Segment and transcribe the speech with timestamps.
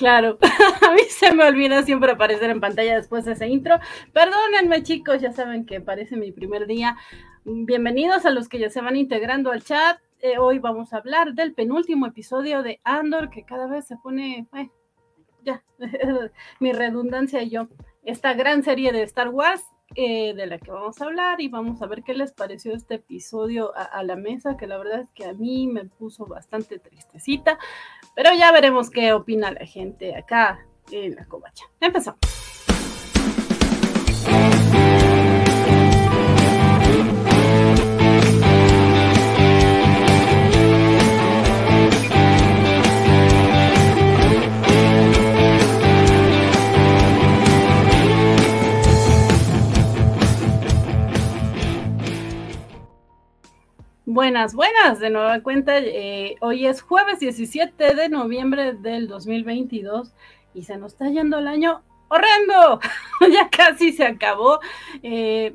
[0.00, 0.38] Claro,
[0.88, 3.78] a mí se me olvida siempre aparecer en pantalla después de ese intro.
[4.14, 6.96] Perdónenme chicos, ya saben que parece mi primer día.
[7.44, 9.98] Bienvenidos a los que ya se van integrando al chat.
[10.20, 14.46] Eh, hoy vamos a hablar del penúltimo episodio de Andor, que cada vez se pone,
[14.56, 14.70] eh,
[15.44, 15.62] ya,
[16.60, 17.68] mi redundancia y yo,
[18.02, 19.62] esta gran serie de Star Wars
[19.96, 22.94] eh, de la que vamos a hablar y vamos a ver qué les pareció este
[22.94, 26.78] episodio a, a, la mesa, que la verdad es que a mí me puso bastante
[26.78, 27.58] tristecita.
[28.14, 31.64] Pero ya veremos qué opina la gente acá en la covacha.
[31.80, 32.20] Empezamos.
[54.12, 55.78] Buenas, buenas, de nueva cuenta.
[55.78, 60.12] Eh, hoy es jueves 17 de noviembre del 2022
[60.52, 62.80] y se nos está yendo el año horrendo.
[63.32, 64.58] ya casi se acabó.
[65.04, 65.54] Eh,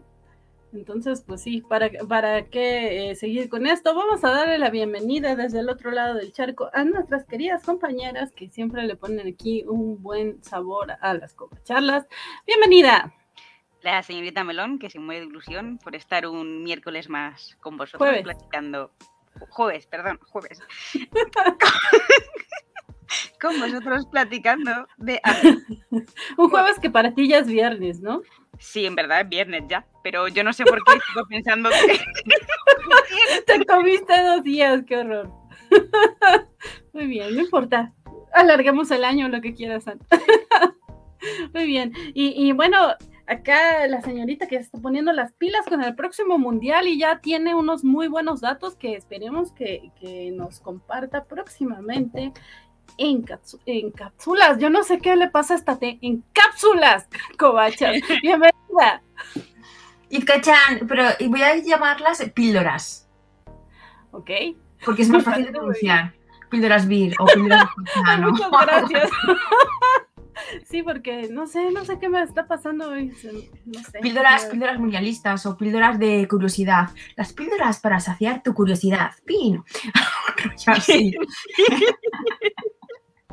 [0.72, 3.94] entonces, pues sí, ¿para, para qué eh, seguir con esto?
[3.94, 8.32] Vamos a darle la bienvenida desde el otro lado del charco a nuestras queridas compañeras
[8.32, 12.08] que siempre le ponen aquí un buen sabor a las charlas.
[12.48, 13.14] Bienvenida
[13.92, 18.00] la señorita Melón, que sin muere de ilusión por estar un miércoles más con vosotros
[18.00, 18.24] jueves.
[18.24, 18.92] platicando.
[19.50, 20.62] Jueves, perdón, jueves.
[23.42, 25.22] con vosotros platicando de.
[26.38, 28.22] un jueves que para ti ya es viernes, ¿no?
[28.58, 32.00] Sí, en verdad es viernes ya, pero yo no sé por qué estoy pensando que.
[33.46, 35.32] Te comiste dos días, qué horror.
[36.94, 37.94] Muy bien, no importa.
[38.34, 39.86] Alarguemos el año, lo que quieras.
[41.54, 41.94] Muy bien.
[42.14, 42.96] Y, y bueno,
[43.28, 47.56] acá la señorita que está poniendo las pilas con el próximo mundial y ya tiene
[47.56, 49.92] unos muy buenos datos que esperemos que,
[50.34, 52.34] nos comparta próximamente
[52.98, 53.26] en,
[53.66, 54.60] en, cápsulas.
[54.60, 55.98] Yo no sé qué le pasa a esta T.
[56.02, 57.08] En cápsulas,
[57.38, 57.96] cobachas.
[58.22, 59.02] Bienvenida.
[60.10, 63.10] Y cachan, pero voy a llamarlas píldoras.
[64.12, 64.30] Ok.
[64.84, 66.14] Porque es más fácil de pronunciar.
[66.50, 67.66] Píldoras vir o píldoras
[68.20, 69.10] Muchas gracias.
[70.66, 73.14] Sí, porque no sé, no sé qué me está pasando hoy.
[73.66, 74.00] No sé.
[74.00, 76.90] Píldoras, píldoras mundialistas o píldoras de curiosidad.
[77.16, 79.12] Las píldoras para saciar tu curiosidad.
[79.26, 79.64] Pin.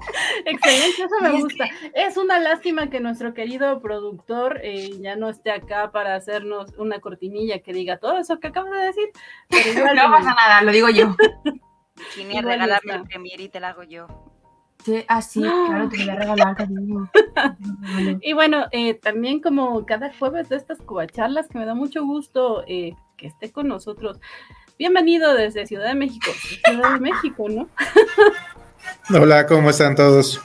[0.44, 1.66] Excelente, eso me gusta.
[1.94, 7.00] Es una lástima que nuestro querido productor eh, ya no esté acá para hacernos una
[7.00, 9.08] cortinilla que diga todo eso que acabas de decir.
[9.96, 11.14] no pasa nada, lo digo yo.
[12.10, 14.31] Si regalarme el premier y te la hago yo.
[14.84, 16.56] Sí, así, ah, claro, te voy a regalar
[18.20, 22.64] y bueno, eh, también como cada jueves de estas cubacharlas, que me da mucho gusto
[22.66, 24.18] eh, que esté con nosotros.
[24.80, 26.32] Bienvenido desde Ciudad de México,
[26.64, 27.68] Ciudad de México, ¿no?
[29.16, 30.42] Hola, ¿cómo están todos?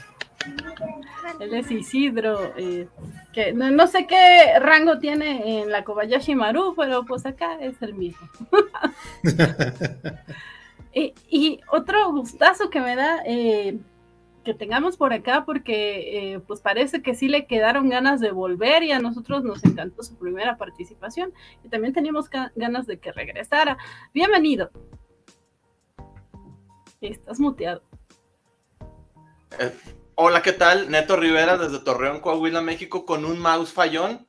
[1.39, 2.87] Él es Isidro, eh,
[3.33, 7.95] que no, sé qué rango tiene en la Kobayashi Maru, pero pues acá es el
[7.95, 8.27] mismo.
[10.93, 13.23] y, y, otro gustazo que me da
[14.47, 18.81] que tengamos por acá porque eh, pues parece que sí le quedaron ganas de volver
[18.81, 21.33] y a nosotros nos encantó su primera participación
[21.65, 23.77] y también teníamos ganas de que regresara.
[24.13, 24.71] Bienvenido.
[27.01, 27.83] Estás muteado.
[29.59, 29.73] Eh,
[30.15, 30.89] hola, ¿qué tal?
[30.89, 34.25] Neto Rivera desde Torreón, Coahuila, México, con un mouse fallón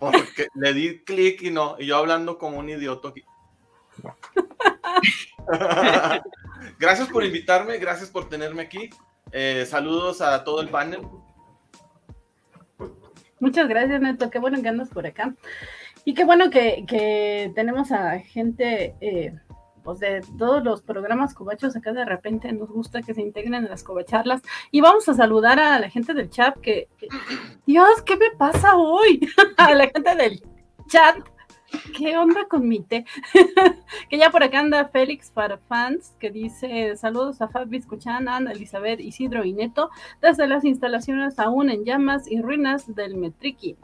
[0.00, 3.12] porque le di clic y no, y yo hablando como un idiota.
[6.78, 8.88] gracias por invitarme, gracias por tenerme aquí.
[9.32, 11.00] Eh, saludos a todo el panel.
[13.40, 14.30] Muchas gracias, Neto.
[14.30, 15.34] Qué bueno que andas por acá.
[16.04, 19.34] Y qué bueno que, tenemos a gente eh,
[19.84, 23.68] pues de todos los programas cobachos acá de repente nos gusta que se integren en
[23.68, 24.42] las cobacharlas.
[24.70, 26.88] Y vamos a saludar a la gente del chat que,
[27.66, 29.20] Dios, ¿qué me pasa hoy?
[29.56, 30.42] a la gente del
[30.88, 31.16] chat
[31.96, 33.04] ¿Qué onda con mi té?
[34.10, 38.52] que ya por acá anda Félix para fans, que dice saludos a Fabi Escuchan, Ana,
[38.52, 39.90] Elizabeth, Isidro y Neto,
[40.22, 43.76] desde las instalaciones aún en llamas y ruinas del Metriqui.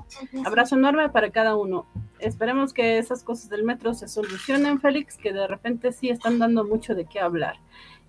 [0.44, 1.86] Abrazo enorme para cada uno.
[2.18, 6.64] Esperemos que esas cosas del metro se solucionen, Félix, que de repente sí están dando
[6.64, 7.56] mucho de qué hablar.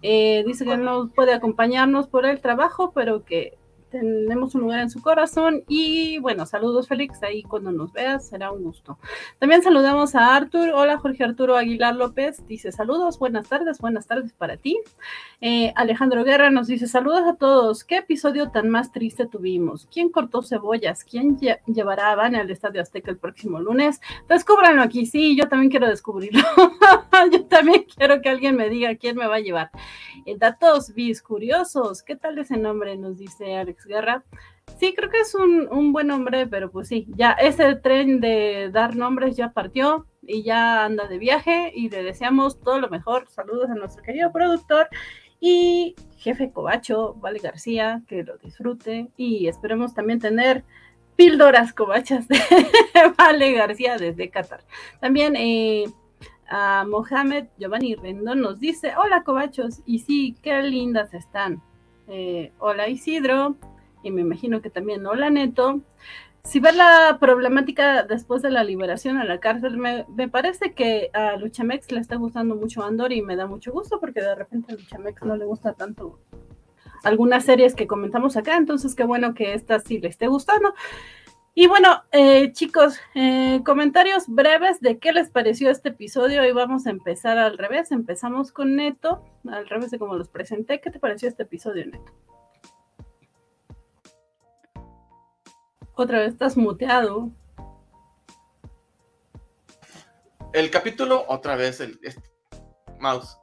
[0.02, 3.58] Eh, dice que no puede acompañarnos por el trabajo, pero que
[4.00, 5.64] tenemos un lugar en su corazón.
[5.68, 8.98] Y bueno, saludos Félix, ahí cuando nos veas será un gusto.
[9.40, 10.70] También saludamos a Artur.
[10.74, 14.78] Hola Jorge Arturo Aguilar López, dice saludos, buenas tardes, buenas tardes para ti.
[15.40, 17.86] Eh, Alejandro Guerra nos dice saludos a todos.
[17.86, 19.88] ¿Qué episodio tan más triste tuvimos?
[19.92, 21.06] ¿Quién cortó cebollas?
[21.06, 24.02] ¿Quién llevará a Vane al Estadio Azteca el próximo lunes?
[24.28, 26.42] Descúbranlo aquí, sí, yo también quiero descubrirlo.
[27.32, 29.72] Yo también quiero que alguien me diga quién me va a llevar.
[30.26, 32.04] Eh, datos bis curiosos.
[32.04, 32.96] ¿Qué tal ese nombre?
[32.98, 34.24] Nos dice Alex Guerra.
[34.80, 38.70] Sí, creo que es un, un, buen nombre, pero pues sí, ya ese tren de
[38.74, 43.28] dar nombres ya partió y ya anda de viaje y le deseamos todo lo mejor.
[43.30, 44.90] Saludos a nuestro querido productor
[45.40, 50.64] y jefe Cobacho, Vale García, que lo disfrute y esperemos también tener
[51.16, 52.40] píldoras cobachas de
[53.18, 54.64] Vale García desde Qatar.
[55.00, 55.86] También eh,
[56.50, 61.62] a Mohamed Giovanni Rendón nos dice, hola cobachos, y sí, qué lindas están.
[62.08, 63.56] Eh, hola Isidro,
[64.06, 65.82] y me imagino que también hola Neto.
[66.44, 71.38] Si ver la problemática después de la liberación a la cárcel, me, parece que a
[71.38, 74.76] Luchamex le está gustando mucho Andor y me da mucho gusto porque de repente a
[74.76, 76.20] Luchamex no le gusta tanto
[77.04, 80.76] algunas series que comentamos acá, entonces qué bueno que esta sí le esté gustando.
[81.56, 86.86] Y bueno, eh, chicos, eh, comentarios breves de qué les pareció este episodio y vamos
[86.86, 87.92] a empezar al revés.
[87.92, 90.82] Empezamos con Neto, al revés de como los presenté.
[90.82, 92.12] ¿Qué te pareció este episodio, Neto?
[95.96, 97.32] Otra vez estás muteado.
[100.54, 102.00] El capítulo, otra vez, el
[103.00, 103.38] mouse.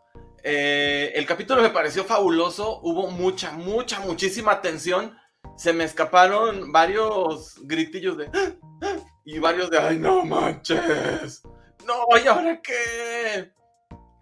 [0.44, 2.80] Eh, el capítulo me pareció fabuloso.
[2.82, 5.16] Hubo mucha, mucha, muchísima tensión.
[5.56, 8.30] Se me escaparon varios gritillos de.
[9.24, 9.78] Y varios de.
[9.78, 11.42] ¡Ay, no manches!
[11.86, 12.06] ¡No!
[12.22, 13.52] ¿Y ahora qué?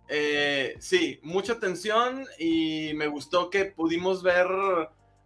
[0.09, 2.27] Eh, sí, mucha tensión.
[2.39, 4.47] Y me gustó que pudimos ver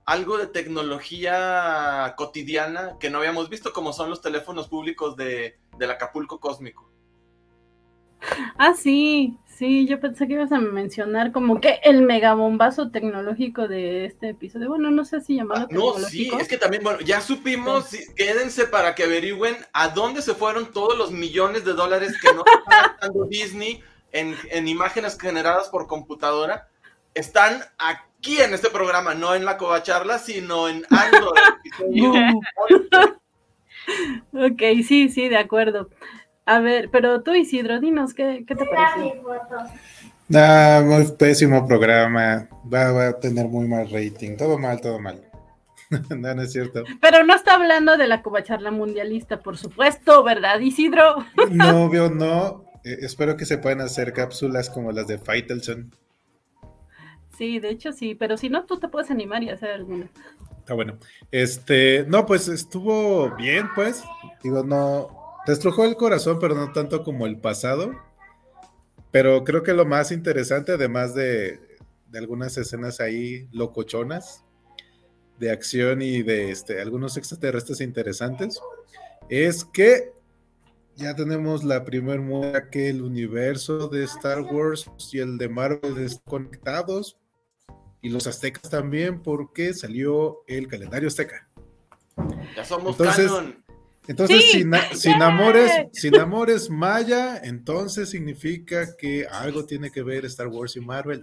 [0.06, 5.90] algo de tecnología cotidiana que no habíamos visto, como son los teléfonos públicos de, del
[5.90, 6.90] Acapulco Cósmico.
[8.56, 14.06] Ah, sí, sí, yo pensé que ibas a mencionar como que el megabombazo tecnológico de
[14.06, 14.68] este episodio.
[14.68, 15.66] Bueno, no sé si llamarlo.
[15.66, 20.22] Ah, no, sí, es que también, bueno, ya supimos, quédense para que averigüen a dónde
[20.22, 25.18] se fueron todos los millones de dólares que no está gastando Disney en, en imágenes
[25.18, 26.68] generadas por computadora.
[27.14, 31.34] Están aquí aquí en este programa, no en la Covacharla, sino en Andor.
[34.32, 35.90] ok, sí, sí, de acuerdo.
[36.46, 39.20] A ver, pero tú, Isidro, dinos, ¿qué, qué te parece?
[40.34, 42.48] Ah, muy pésimo programa.
[42.72, 44.38] Va, va, a tener muy mal rating.
[44.38, 45.22] Todo mal, todo mal.
[46.08, 46.82] no, no es cierto.
[47.02, 51.26] Pero no está hablando de la covacharla mundialista, por supuesto, ¿verdad, Isidro?
[51.50, 52.64] no, veo, no.
[52.84, 55.94] Eh, espero que se puedan hacer cápsulas como las de Faitelson.
[57.36, 60.10] Sí, de hecho sí, pero si no, tú te puedes animar y hacer alguna.
[60.58, 60.98] Está bueno.
[61.30, 64.02] Este, no, pues estuvo bien, pues.
[64.42, 65.08] Digo, no,
[65.44, 67.92] te estrujó el corazón, pero no tanto como el pasado.
[69.10, 71.60] Pero creo que lo más interesante, además de,
[72.08, 74.44] de algunas escenas ahí locochonas,
[75.38, 78.60] de acción y de este, algunos extraterrestres interesantes,
[79.28, 80.12] es que
[80.96, 85.98] ya tenemos la primera muestra que el universo de Star Wars y el de Marvel
[85.98, 87.18] están conectados
[88.04, 91.48] y los aztecas también, porque salió el calendario azteca.
[92.54, 93.32] Ya somos entonces,
[94.06, 94.50] Entonces,
[94.92, 100.80] sin, amores, sin amores maya, entonces significa que algo tiene que ver Star Wars y
[100.80, 101.22] Marvel.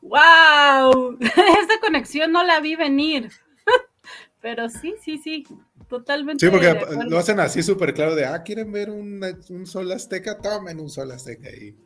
[0.00, 1.18] ¡Wow!
[1.20, 3.28] Esta conexión no la vi venir.
[4.40, 5.44] Pero sí, sí, sí,
[5.88, 6.46] totalmente.
[6.46, 6.78] Sí, porque
[7.08, 10.38] lo hacen así súper claro de, ah, ¿quieren ver un, un sol azteca?
[10.38, 11.76] Tomen un sol azteca y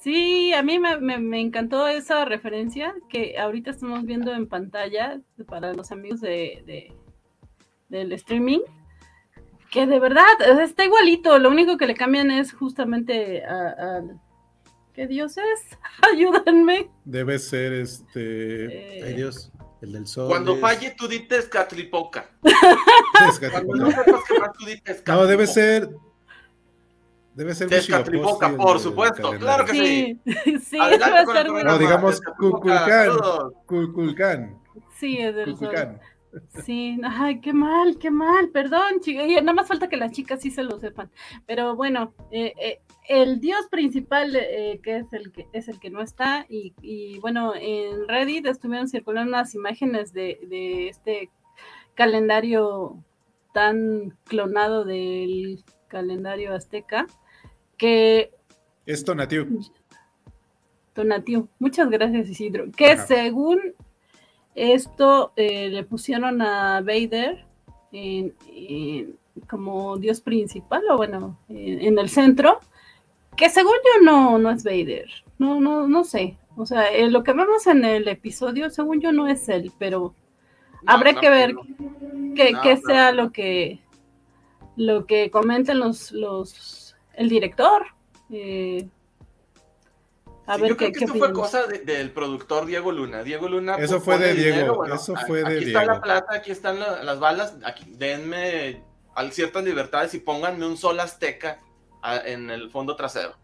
[0.00, 5.90] Sí, a mí me, encantó esa referencia que ahorita estamos viendo en pantalla para los
[5.90, 6.92] amigos de,
[7.88, 8.60] del streaming,
[9.70, 10.24] que de verdad
[10.62, 14.02] está igualito, lo único que le cambian es justamente a,
[14.94, 15.78] ¿qué dios es?
[16.12, 16.90] Ayúdenme.
[17.04, 19.50] Debe ser este, eh, Dios,
[19.82, 20.28] el del sol.
[20.28, 22.30] Cuando falle tú dices Catlipoca.
[25.06, 25.90] no, debe ser
[27.38, 30.20] Debe ser Descatripoca, por supuesto, claro que sí.
[30.24, 33.12] Sí, sí Adelante con el No, digamos Cuculcán.
[33.64, 34.58] Cuculcán.
[34.96, 36.00] Sí, es del sol.
[36.64, 39.24] Sí, ay, qué mal, qué mal, perdón, chicos.
[39.28, 41.12] Nada más falta que las chicas sí se lo sepan.
[41.46, 45.90] Pero bueno, eh, eh, el dios principal, eh, que es el que es el que
[45.90, 51.30] no está, y, y bueno, en Reddit estuvieron circulando unas imágenes de, de este
[51.94, 53.04] calendario
[53.54, 57.06] tan clonado del calendario azteca
[57.78, 58.30] que...
[58.84, 59.60] Es Tonatiu.
[60.92, 61.48] Tonatiu.
[61.58, 62.70] Muchas gracias, Isidro.
[62.76, 63.60] Que según
[64.54, 67.46] esto eh, le pusieron a Vader
[69.46, 72.60] como dios principal, o bueno, en, el centro,
[73.36, 75.08] que según yo no, no es Vader.
[75.38, 76.36] No, no, no sé.
[76.56, 80.14] O sea, eh, lo que vemos en el episodio, según yo, no es él, pero
[80.86, 81.54] habrá que ver
[82.34, 83.80] que, sea lo que
[84.76, 86.50] lo que comenten los, los
[87.18, 87.86] el director
[88.30, 88.86] Eh,
[90.46, 93.22] a ver, yo creo que esto fue cosa del productor Diego Luna.
[93.22, 93.76] Diego Luna.
[93.76, 94.84] Eso fue de Diego.
[94.86, 95.78] eso fue de aquí Diego.
[95.78, 97.56] Aquí está la plata, aquí están las balas.
[97.64, 98.82] Aquí, denme
[99.30, 101.60] ciertas libertades y pónganme un sol azteca
[102.24, 103.34] en el fondo trasero.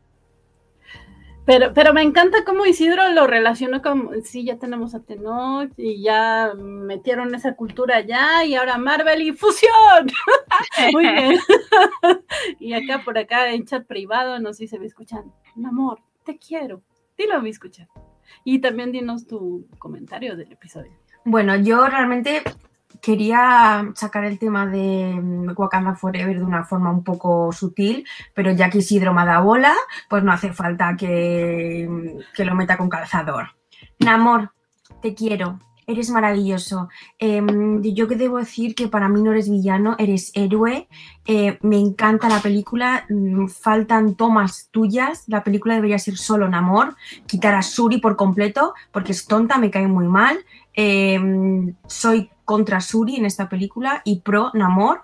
[1.47, 6.03] Pero, pero me encanta cómo Isidro lo relacionó con, sí, ya tenemos a Tenoch y
[6.03, 10.07] ya metieron esa cultura allá y ahora Marvel y fusión.
[10.93, 11.39] Muy bien.
[12.61, 16.01] y acá por acá en chat privado, no sé si se me escuchan, mi amor,
[16.25, 16.83] te quiero.
[17.19, 17.89] Dilo, me escuchan.
[18.43, 20.93] Y también dinos tu comentario del episodio.
[21.27, 22.43] Bueno, yo realmente
[23.05, 28.51] quería sacar el tema de mm, Wakanda Forever de una forma un poco sutil, pero
[28.53, 29.75] ya que Isidro me bola,
[30.09, 33.49] pues no hace falta que, que lo meta con calzador.
[33.99, 34.53] Namor,
[35.03, 36.89] te quiero, eres maravilloso.
[37.19, 40.89] Em, yo que debo decir que para mí no eres villano, eres héroe.
[41.27, 45.25] Eh, me encanta la película, mm, faltan tomas tuyas.
[45.27, 46.97] La película debería ser solo Namor,
[47.27, 50.39] quitar a Suri por completo, porque es tonta, me cae muy mal.
[50.73, 55.03] Em, soy contra Suri en esta película y pro Namor.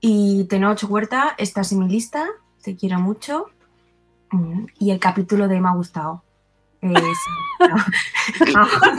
[0.00, 2.26] Y Tenoch Huerta, estás en mi lista,
[2.62, 3.46] te quiero mucho.
[4.30, 6.22] Mm, y el capítulo de me ha gustado.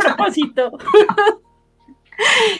[0.01, 0.71] propósito.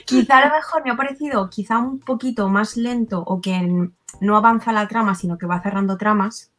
[0.06, 3.90] quizá a lo mejor me ha parecido quizá un poquito más lento o que
[4.22, 6.52] no avanza la trama, sino que va cerrando tramas,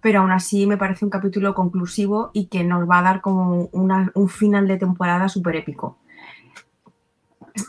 [0.00, 3.70] pero aún así me parece un capítulo conclusivo y que nos va a dar como
[3.72, 5.98] un final de temporada súper épico.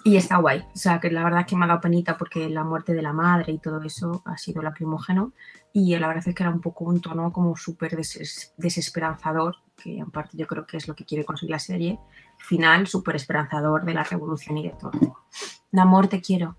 [0.03, 0.59] Y está guay.
[0.73, 3.01] O sea, que la verdad es que me ha dado penita porque la muerte de
[3.01, 5.33] la madre y todo eso ha sido lacrimógeno.
[5.73, 10.11] Y la verdad es que era un poco un tono como súper desesperanzador, que en
[10.11, 11.99] parte yo creo que es lo que quiere conseguir la serie.
[12.37, 15.23] Final súper esperanzador de la revolución y de todo.
[15.71, 16.57] Namor, te quiero.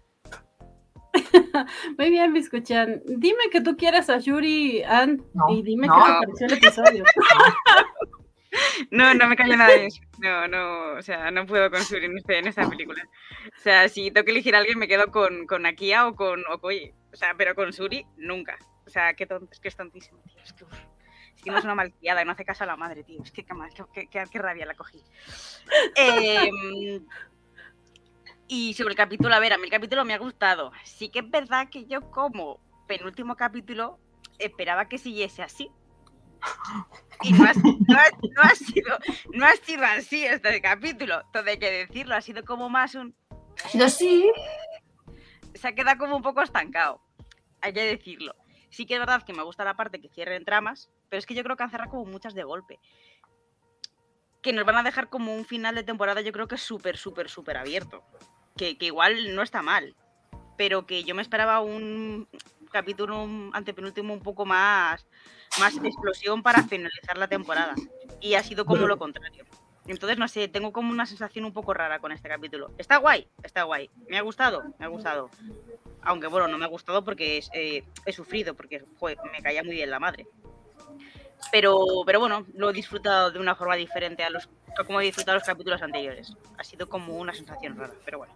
[1.98, 3.02] Muy bien, me escuchan.
[3.06, 7.04] Dime que tú quieras a Yuri Ann, y dime qué te pareció el episodio.
[8.90, 10.00] No, no me cayó nada de eso.
[10.18, 13.02] No, no, o sea, no puedo con Suri en, esta película.
[13.56, 16.44] O sea, si tengo que elegir a alguien, me quedo con, con Akia o con
[16.46, 16.94] Okoye.
[17.12, 18.58] O sea, pero con Suri, nunca.
[18.86, 20.42] O sea, qué tonto, es que es tontísimo, tío.
[20.42, 20.72] Es que, uf,
[21.36, 23.22] es que no es una malcriada, no hace caso a la madre, tío.
[23.22, 25.02] Es que qué, qué, qué, rabia la cogí.
[25.94, 27.04] Em,
[28.48, 30.72] y sobre el capítulo, a ver, a mí el capítulo me ha gustado.
[30.84, 33.98] Sí que es verdad que yo como penúltimo capítulo
[34.38, 35.70] esperaba que siguiese así.
[37.22, 37.54] Y no ha,
[38.54, 38.98] sido,
[39.32, 43.14] no ha sido así este capítulo, todo hay que decirlo, ha sido como más un...
[43.64, 44.30] Ha sí.
[45.54, 47.02] Se ha quedado como un poco estancado,
[47.60, 48.36] hay que decirlo.
[48.70, 51.34] Sí que es verdad que me gusta la parte que cierren tramas, pero es que
[51.34, 52.78] yo creo que han cerrado como muchas de golpe.
[54.40, 56.96] Que nos van a dejar como un final de temporada, yo creo que es súper,
[56.96, 58.04] súper, súper abierto.
[58.56, 59.96] Que, que igual no está mal,
[60.56, 62.28] pero que yo me esperaba un
[62.68, 65.06] capítulo antepenúltimo un poco más
[65.58, 67.74] más explosión para finalizar la temporada.
[68.20, 69.44] Y ha sido como lo contrario.
[69.86, 72.70] Entonces, no sé, tengo como una sensación un poco rara con este capítulo.
[72.76, 73.90] Está guay, está guay.
[74.08, 74.62] ¿Me ha gustado?
[74.78, 75.30] Me ha gustado.
[76.02, 78.84] Aunque bueno, no me ha gustado porque eh, he sufrido, porque
[79.32, 80.26] me caía muy bien la madre.
[81.50, 84.48] Pero, pero bueno, lo he disfrutado de una forma diferente a los
[84.86, 86.34] como he disfrutado los capítulos anteriores.
[86.56, 88.34] Ha sido como una sensación rara, pero bueno.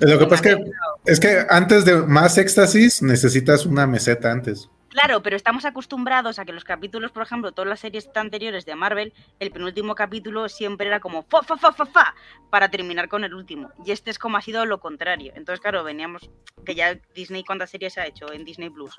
[0.00, 0.70] Lo que pasa es que,
[1.04, 4.70] es que antes de más éxtasis necesitas una meseta antes.
[4.94, 8.76] Claro, pero estamos acostumbrados a que los capítulos, por ejemplo, todas las series anteriores de
[8.76, 12.14] Marvel, el penúltimo capítulo siempre era como fa, fa, fa, fa, fa,
[12.48, 13.72] para terminar con el último.
[13.84, 15.32] Y este es como ha sido lo contrario.
[15.34, 16.30] Entonces, claro, veníamos,
[16.64, 18.94] que ya Disney, ¿cuántas series ha hecho en Disney Plus?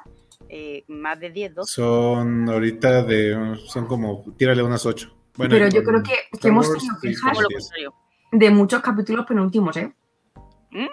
[0.50, 1.74] Eh, más de 10, 12.
[1.74, 5.16] Son ahorita de, son como, tírale unas 8.
[5.38, 6.14] pero yo creo que,
[6.46, 7.38] hemos tenido quejas
[8.34, 9.94] de muchos capítulos penúltimos, ¿eh?
[10.72, 10.88] ¿Mm?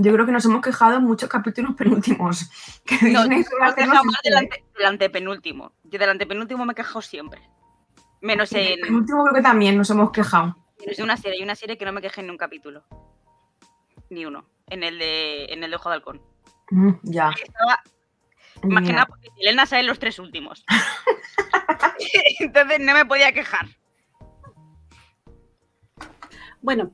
[0.00, 2.48] Yo creo que nos hemos quejado en muchos capítulos penúltimos.
[2.86, 5.72] Que no, Disney nos quejado más del, antepenúltimo.
[5.82, 7.42] Yo del antepenúltimo me he quejado siempre.
[8.20, 8.74] Menos en.
[8.74, 10.56] El penúltimo creo que también nos hemos quejado.
[10.78, 11.38] Menos de una serie.
[11.38, 12.84] Hay una serie que no me quejé en un capítulo.
[14.08, 14.48] Ni uno.
[14.68, 16.22] En el de, en el de Ojo de Halcón.
[16.70, 17.30] Mm, ya.
[17.30, 17.82] Estaba,
[18.62, 20.64] más que nada porque Elena sale en los tres últimos.
[22.38, 23.66] Entonces no me podía quejar.
[26.62, 26.92] Bueno,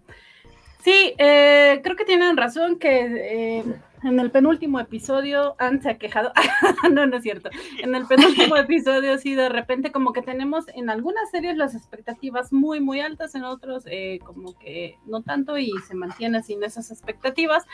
[0.85, 3.65] Sí, eh, creo que tienen razón que eh,
[4.03, 6.31] en el penúltimo episodio han se ha quejado.
[6.93, 7.49] no, no es cierto.
[7.83, 12.53] En el penúltimo episodio sí de repente como que tenemos en algunas series las expectativas
[12.53, 16.91] muy, muy altas, en otros eh, como que no tanto y se mantiene sin esas
[16.91, 17.65] expectativas.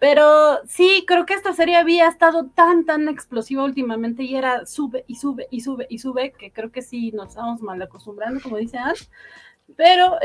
[0.00, 5.04] Pero sí, creo que esta serie había estado tan, tan explosiva últimamente y era sube
[5.06, 8.56] y sube y sube y sube, que creo que sí nos estamos mal acostumbrando, como
[8.56, 8.98] dice Anne.
[9.76, 10.18] Pero,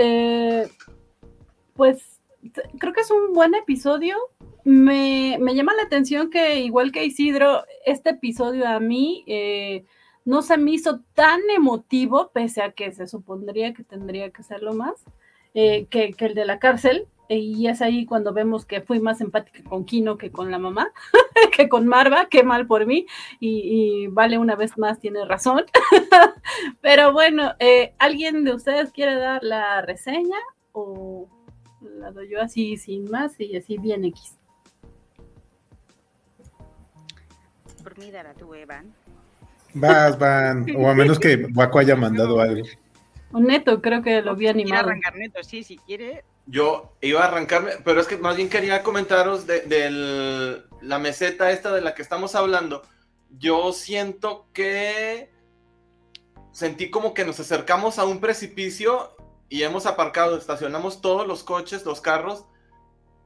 [1.75, 2.13] pues
[2.79, 4.17] creo que es un buen episodio.
[4.63, 9.85] me, me, llama la atención que, igual que Isidro, este episodio a mí eh,
[10.25, 14.73] no se me hizo tan emotivo, pese a que se supondría que tendría que serlo
[14.73, 14.93] más,
[15.53, 17.07] eh, que, que, el de la cárcel.
[17.29, 20.91] Y es ahí cuando vemos que fui más empática con Kino que con la mamá,
[21.55, 23.05] que con Marva, qué mal por mí.
[23.39, 25.65] Y, y Vale, una vez más, tiene razón.
[26.81, 30.37] Pero bueno, eh, ¿alguien de ustedes quiere dar la reseña?
[30.73, 31.27] ¿O
[31.83, 34.37] la doy yo así sin más y así bien X?
[37.83, 38.93] Por mí, dará tu Evan.
[39.73, 40.65] Vas, van.
[40.75, 42.65] O a menos que Waco haya mandado algo.
[43.31, 44.87] O Neto, creo que lo vi animado.
[44.87, 46.23] arrancar Neto, sí, si quiere.
[46.45, 51.51] Yo iba a arrancarme, pero es que más bien quería comentaros de, de la meseta
[51.51, 52.83] esta de la que estamos hablando.
[53.29, 55.31] Yo siento que
[56.51, 59.15] sentí como que nos acercamos a un precipicio
[59.53, 62.45] y hemos aparcado, estacionamos todos los coches, los carros.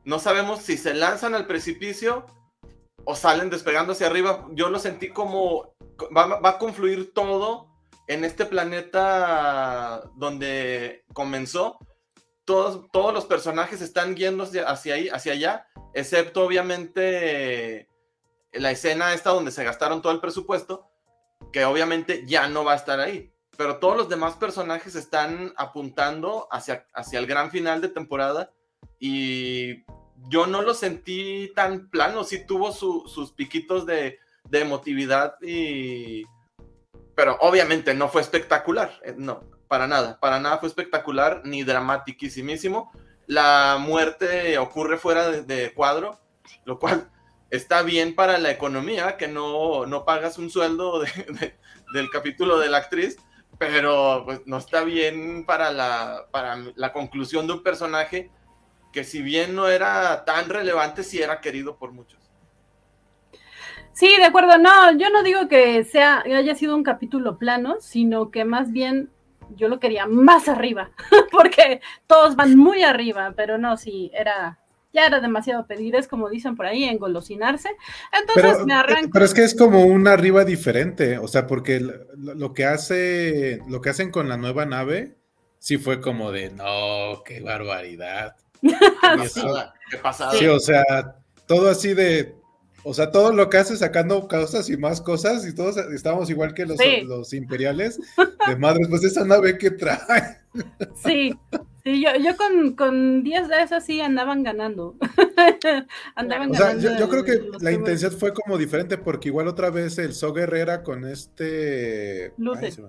[0.03, 2.25] No sabemos si se lanzan al precipicio
[3.05, 4.45] o salen despegando hacia arriba.
[4.51, 5.73] Yo lo sentí como
[6.13, 7.69] va, va, a confluir todo
[8.09, 11.79] en este planeta donde comenzó.
[12.43, 17.87] Todos, todos los personajes están yendo hacia ahí, hacia allá, excepto obviamente
[18.51, 20.89] la escena esta donde se gastaron todo el presupuesto,
[21.53, 23.31] que obviamente ya no va a estar ahí.
[23.57, 28.51] Pero todos los demás personajes están apuntando hacia, hacia el gran final de temporada
[28.99, 29.83] y
[30.29, 36.23] yo no lo sentí tan plano, sí tuvo su, sus piquitos de, de, emotividad y...
[37.15, 42.91] Pero obviamente no fue espectacular, eh, no, para nada, para nada fue espectacular ni dramatiquísimo.
[43.25, 46.19] La muerte ocurre fuera de, de, cuadro,
[46.65, 47.09] lo cual
[47.49, 51.55] está bien para la economía, que no, no pagas un sueldo de,
[51.93, 53.17] del capítulo de la actriz,
[53.57, 58.31] pero pues no está bien para la, para la conclusión de un personaje
[58.91, 62.19] que si bien no era tan relevante, sí era querido por muchos.
[63.93, 64.57] Sí, de acuerdo.
[64.57, 69.09] No, yo no digo que sea haya sido un capítulo plano, sino que más bien
[69.55, 70.91] yo lo quería más arriba,
[71.31, 74.59] porque todos van muy arriba, pero no, sí, era
[74.97, 77.69] ya era demasiado pedir, es como dicen por ahí, engolosinarse.
[78.19, 79.09] Entonces pero, me arranco.
[79.13, 83.61] Pero es que es como un arriba diferente, o sea, porque lo, lo, que hace,
[83.67, 85.15] lo que hacen con la nueva nave,
[85.59, 88.35] sí fue como de no, qué barbaridad.
[88.61, 89.73] ¿Qué pasada?
[89.91, 90.31] ¿Qué pasada?
[90.31, 90.83] Sí, o sea,
[91.45, 92.35] todo así de.
[92.83, 96.53] O sea, todo lo que hace sacando cosas y más cosas, y todos estamos igual
[96.53, 97.01] que los, sí.
[97.01, 97.99] los imperiales
[98.47, 100.39] de madres, pues esa nave que trae.
[100.95, 101.37] Sí,
[101.91, 104.95] sí, yo, yo con, con 10 de esas sí andaban ganando.
[106.15, 106.89] andaban o sea, ganando.
[106.89, 110.33] Yo, yo creo que la intención fue como diferente, porque igual otra vez el So
[110.33, 112.33] Guerrera con este.
[112.37, 112.63] Luten.
[112.65, 112.83] Ay,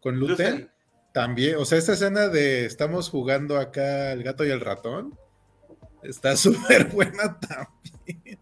[0.00, 0.50] con Luten.
[0.50, 0.74] Luten
[1.14, 5.16] también, o sea, esta escena de estamos jugando acá el gato y el ratón
[6.02, 8.40] está súper buena también.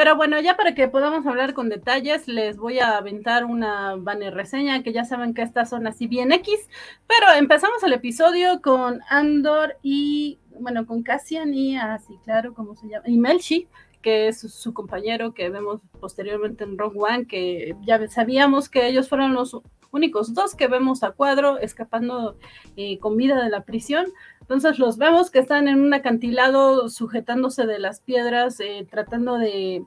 [0.00, 4.32] Pero bueno, ya para que podamos hablar con detalles, les voy a aventar una banner
[4.32, 6.70] reseña, que ya saben que estas son así bien X,
[7.06, 12.88] pero empezamos el episodio con Andor y, bueno, con Cassian y así, claro, ¿cómo se
[12.88, 13.06] llama?
[13.08, 13.68] Y Melchi,
[14.00, 19.06] que es su compañero que vemos posteriormente en Rogue One, que ya sabíamos que ellos
[19.06, 19.54] fueron los
[19.92, 22.36] únicos dos que vemos a cuadro escapando
[22.76, 24.06] eh, con vida de la prisión.
[24.40, 29.84] Entonces los vemos que están en un acantilado sujetándose de las piedras, eh, tratando de,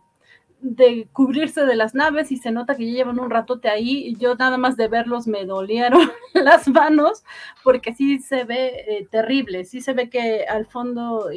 [0.61, 4.07] de, cubrirse de las naves y se nota que ya llevan un ratote ahí.
[4.07, 7.23] Y yo nada más de verlos me dolieron las manos
[7.63, 11.29] porque sí se ve eh, terrible, sí se ve que al fondo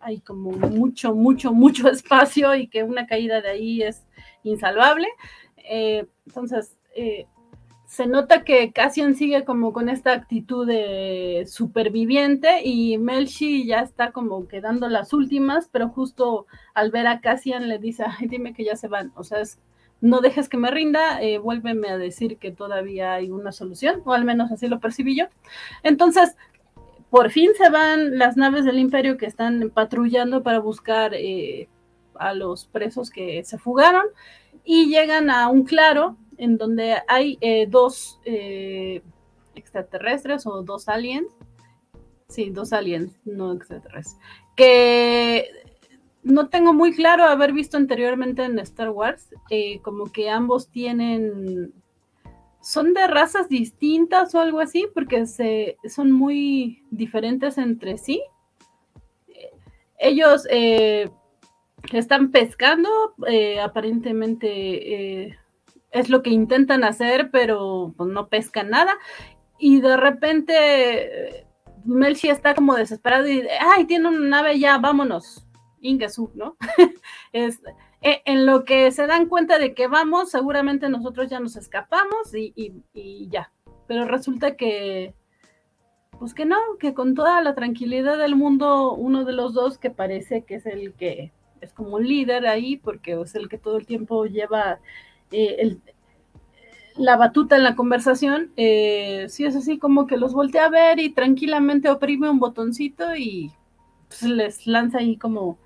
[0.00, 4.04] hay como mucho, mucho, mucho espacio y que una caída de ahí es
[4.44, 5.08] insalvable.
[5.68, 6.76] entonces,
[7.86, 14.10] se nota que Cassian sigue como con esta actitud de superviviente y Melchi ya está
[14.10, 18.76] como quedando las últimas, pero justo al ver a Cassian le dice, dime que ya
[18.76, 19.60] se van, o sea, es,
[20.00, 24.12] no dejes que me rinda, eh, vuélveme a decir que todavía hay una solución, o
[24.12, 25.26] al menos así lo percibí yo.
[25.82, 26.36] Entonces,
[27.08, 31.68] por fin se van las naves del imperio que están patrullando para buscar eh,
[32.14, 34.04] a los presos que se fugaron
[34.64, 39.02] y llegan a un claro en donde hay eh, dos eh,
[39.54, 41.28] extraterrestres o dos aliens,
[42.28, 44.18] sí, dos aliens, no extraterrestres,
[44.56, 45.48] que
[46.22, 51.72] no tengo muy claro haber visto anteriormente en Star Wars, eh, como que ambos tienen,
[52.60, 58.22] son de razas distintas o algo así, porque se, son muy diferentes entre sí.
[59.98, 60.46] Ellos
[61.92, 62.90] están pescando,
[63.62, 65.38] aparentemente
[65.96, 68.92] es lo que intentan hacer, pero pues, no pescan nada.
[69.58, 71.46] Y de repente
[71.84, 75.46] Melchi está como desesperado y, ay, tiene una nave ya, vámonos.
[75.80, 76.56] Ingesu, ¿no?
[77.32, 77.60] es,
[78.02, 82.34] e, en lo que se dan cuenta de que vamos, seguramente nosotros ya nos escapamos
[82.34, 82.52] y,
[82.92, 83.52] y ya.
[83.86, 85.14] Pero resulta que,
[86.18, 89.90] pues que no, que con toda la tranquilidad del mundo, uno de los dos que
[89.90, 93.76] parece que es el que es como un líder ahí, porque es el que todo
[93.76, 94.80] el tiempo lleva
[95.32, 95.76] eh,
[96.96, 100.98] la batuta en la conversación, eh, sí es así como que los voltea a ver
[100.98, 103.52] y tranquilamente oprime un botoncito y
[104.08, 105.58] pues, les lanza ahí como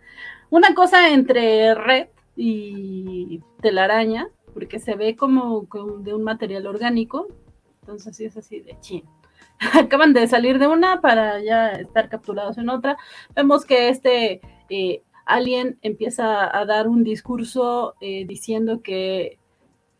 [0.51, 5.67] una cosa entre red y telaraña, porque se ve como,
[6.01, 7.29] de un material orgánico,
[7.81, 9.05] entonces sí es así de chin.
[9.79, 12.97] Acaban de salir de una para ya estar capturados en otra.
[13.37, 19.39] Vemos que este eh, alien empieza a dar un discurso eh, diciendo que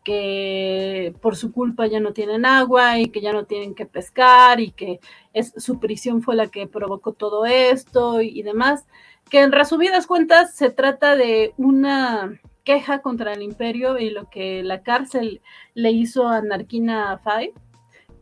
[0.03, 4.59] que por su culpa ya no tienen agua y que ya no tienen que pescar
[4.59, 4.99] y que
[5.33, 8.85] es, su prisión fue la que provocó todo esto y, demás,
[9.29, 14.63] que en resumidas cuentas se trata de una queja contra el imperio y lo que
[14.63, 15.41] la cárcel
[15.73, 17.53] le hizo a Narquina Five,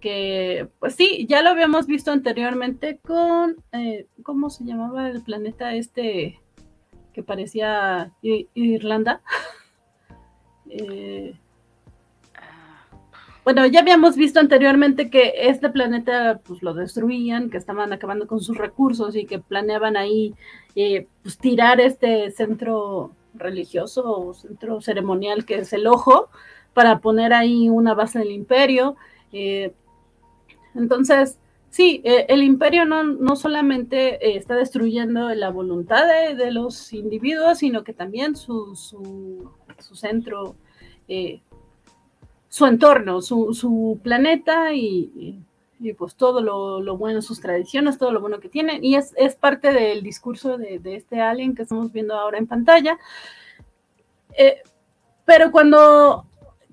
[0.01, 5.75] que pues sí, ya lo habíamos visto anteriormente con, eh, ¿cómo se llamaba el planeta
[5.75, 6.39] este
[7.13, 9.21] que parecía Irlanda?
[10.69, 11.35] eh,
[13.53, 18.41] bueno, ya habíamos visto anteriormente que este planeta pues lo destruían, que estaban acabando con
[18.41, 20.35] sus recursos y que planeaban ahí
[20.75, 26.29] eh, pues, tirar este centro religioso o centro ceremonial que es el ojo
[26.75, 28.97] para poner ahí una base del imperio.
[29.33, 29.73] Eh,
[30.75, 31.39] entonces,
[31.71, 37.83] sí, eh, el imperio no, no solamente está destruyendo la voluntad de, los individuos, sino
[37.83, 40.55] que también su, su, su centro
[42.49, 45.39] su entorno, su, su planeta y,
[45.79, 48.83] y, pues todo lo, lo, bueno, sus tradiciones, todo lo bueno que tienen.
[48.83, 52.47] Y es, es parte del discurso de, de, este alien que estamos viendo ahora en
[52.47, 52.97] pantalla.
[54.37, 54.61] Eh,
[55.25, 56.25] pero cuando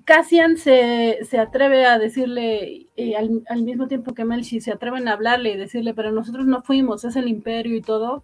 [0.03, 2.87] Cassian se, se, atreve a decirle,
[3.17, 6.63] al, al, mismo tiempo que Melchi se atreven a hablarle y decirle, pero nosotros no
[6.63, 8.23] fuimos, es el imperio y todo,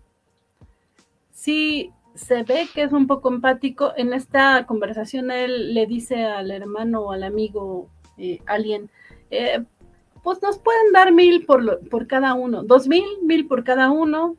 [1.32, 3.94] sí, se ve que es un poco empático.
[3.98, 8.90] En esta conversación él le dice al hermano o al amigo eh, alguien,
[9.32, 9.64] eh,
[10.24, 14.36] pues nos pueden dar mil por, por cada uno, dos mil, mil por cada uno.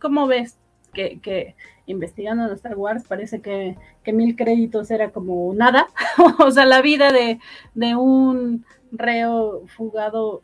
[0.00, 0.58] ¿Cómo ves?
[0.92, 5.88] Que, que investigando en Star Wars parece que, que, mil créditos era como nada.
[6.38, 7.38] o sea, la vida de,
[7.74, 10.42] de un reo fugado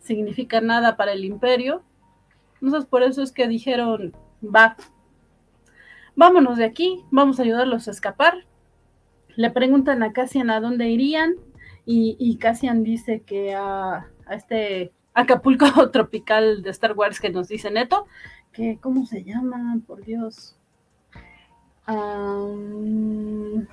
[0.00, 1.82] significa nada para el imperio.
[2.60, 4.76] Entonces por eso es que dijeron, va,
[6.16, 8.46] vámonos de aquí, vamos a ayudarlos a escapar.
[9.36, 11.34] Le preguntan a Cassian a dónde irían
[11.86, 17.70] y, y Cassian dice que a, este Acapulco tropical de Star Wars que nos dice
[17.70, 18.06] Neto,
[18.52, 19.78] que ¿cómo se llama?
[19.86, 20.56] Por Dios.
[21.86, 23.66] Um,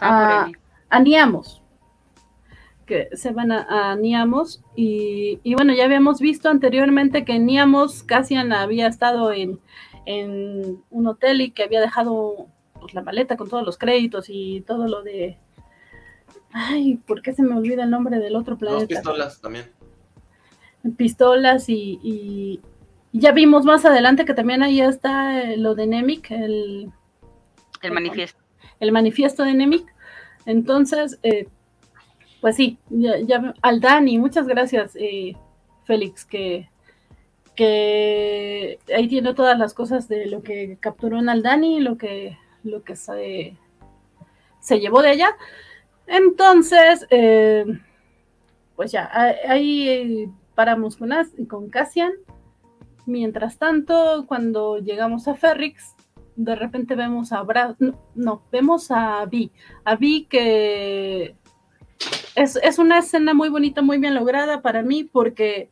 [0.00, 0.50] a,
[0.88, 1.62] a Niamos,
[2.86, 8.02] que se van a, a Niamos y, y, bueno, ya habíamos visto anteriormente que Niamos
[8.02, 9.60] Cassian había estado en,
[10.10, 14.62] en un hotel y que había dejado pues, la maleta con todos los créditos y
[14.62, 15.38] todo lo de...
[16.52, 18.86] Ay, ¿por qué se me olvida el nombre del otro planeta?
[18.86, 19.66] pistolas también.
[20.96, 22.60] Pistolas y, y,
[23.12, 26.90] ya vimos más adelante que también ahí está eh, lo de Nemic, el...
[27.82, 28.40] El manifiesto.
[28.78, 29.94] El manifiesto de Nemic.
[30.46, 31.48] Entonces, eh,
[32.40, 35.36] pues sí, ya, ya, al Dani, muchas gracias, eh,
[35.84, 36.69] Félix, que
[37.54, 42.82] que ahí tiene todas las cosas de lo que capturó en Aldani, lo que, lo
[42.82, 43.56] que se,
[44.60, 45.36] se llevó de ella.
[46.06, 47.64] Entonces, eh,
[48.76, 49.10] pues ya,
[49.48, 51.10] ahí paramos con,
[51.48, 52.12] con Cassian.
[53.06, 55.94] Mientras tanto, cuando llegamos a Ferrix,
[56.36, 59.50] de repente vemos a Bra no, no, vemos a Vi,
[59.84, 61.36] a Vi que
[62.34, 65.70] es, es, una escena muy bonita, muy bien lograda para mí, porque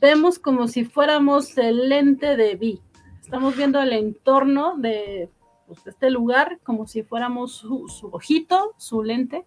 [0.00, 2.80] vemos como si fuéramos el lente de Vi.
[3.20, 5.30] Estamos viendo el entorno de,
[5.66, 9.44] pues, este lugar como si fuéramos su, ojito, su lente,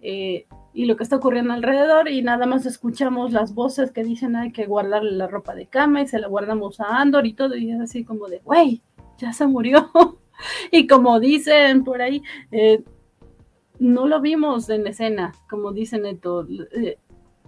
[0.00, 4.36] eh, y lo que está ocurriendo alrededor, y nada más escuchamos las voces que dicen
[4.36, 7.56] hay que guardarle la ropa de cama y se la guardamos a Andor y todo,
[7.56, 8.82] y es así como de, güey,
[9.18, 9.90] ya se murió.
[10.70, 12.82] y como dicen por ahí, eh,
[13.78, 16.46] no lo vimos en escena, como dicen Neto.
[16.48, 16.98] Eh,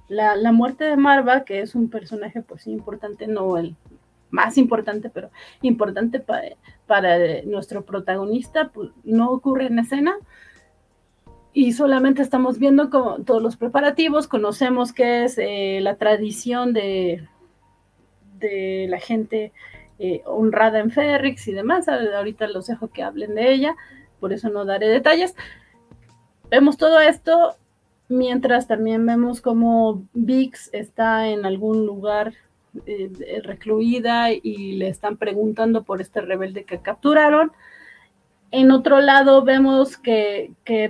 [0.09, 3.77] la, muerte de Marva, que es un personaje pues importante, no el
[4.31, 5.31] más importante, pero
[5.63, 6.51] importante para,
[6.87, 10.17] para nuestro protagonista, pues no ocurre en escena
[11.53, 17.27] y solamente estamos viendo como todos los preparativos, conocemos que es eh, la tradición de,
[18.39, 19.53] de la gente
[19.99, 21.89] eh, honrada en Ferrix y demás.
[21.89, 23.75] Ahorita los dejo que hablen de ella,
[24.21, 25.35] por eso no daré detalles.
[26.51, 27.57] Vemos todo esto
[28.09, 32.35] mientras también vemos como Vix está en algún lugar
[32.87, 37.53] eh, recluida y le están preguntando por este rebelde que capturaron.
[38.51, 40.89] En otro lado vemos que, que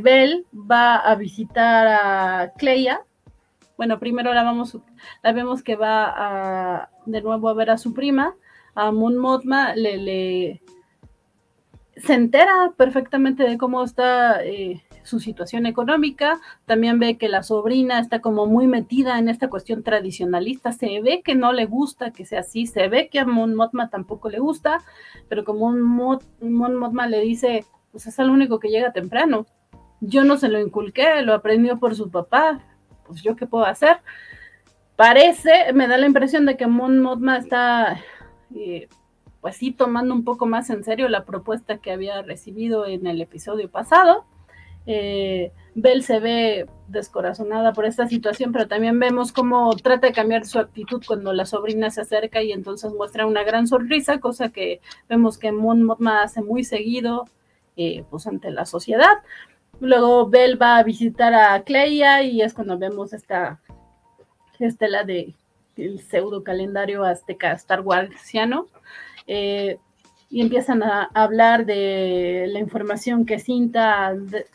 [0.53, 3.03] va a visitar a Cleia.
[3.77, 4.79] Bueno, primero la, vamos,
[5.23, 8.35] la vemos que va de nuevo a ver a su prima,
[8.75, 10.63] a Moon Mothma, le, le
[11.97, 17.99] se entera perfectamente de cómo está eh, su situación económica, también ve que la sobrina
[17.99, 22.27] está como muy metida en esta cuestión tradicionalista, se ve que no le gusta que
[22.27, 24.83] sea así, se ve que a Mon Motma tampoco le gusta,
[25.29, 29.47] pero como Mon, Motma le dice, pues es el único que llega temprano,
[30.01, 32.61] yo no se lo inculqué, lo aprendió por su papá,
[33.07, 33.99] pues yo qué puedo hacer.
[34.97, 38.01] Parece, me da la impresión de que Mon Motma está...
[38.55, 38.89] Eh,
[39.47, 43.21] pues sí, tomando un poco más en serio la propuesta que había recibido en el
[43.21, 44.25] episodio pasado.
[44.87, 50.47] Eh, Bell se ve descorazonada por esta situación, pero también vemos cómo trata de cambiar
[50.47, 54.81] su actitud cuando la sobrina se acerca y entonces muestra una gran sonrisa, cosa que
[55.09, 57.27] vemos que Mon Mothma hace muy seguido
[57.77, 59.19] eh, pues ante la sociedad.
[59.81, 63.61] Luego Bell va a visitar a Cleia y es cuando vemos esta
[64.59, 65.35] estela de
[66.09, 68.69] pseudo calendario azteca Star Warsiano.
[70.29, 74.15] Y empiezan a hablar de la información que Cinta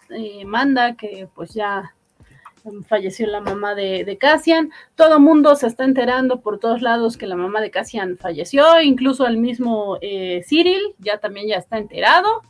[0.10, 1.94] eh, manda, que pues ya
[2.88, 4.70] falleció la mamá de, Cassian.
[4.96, 9.26] Todo mundo se está enterando por todos lados que la mamá de Cassian falleció, incluso
[9.26, 12.42] el mismo eh, Cyril ya también ya está enterado.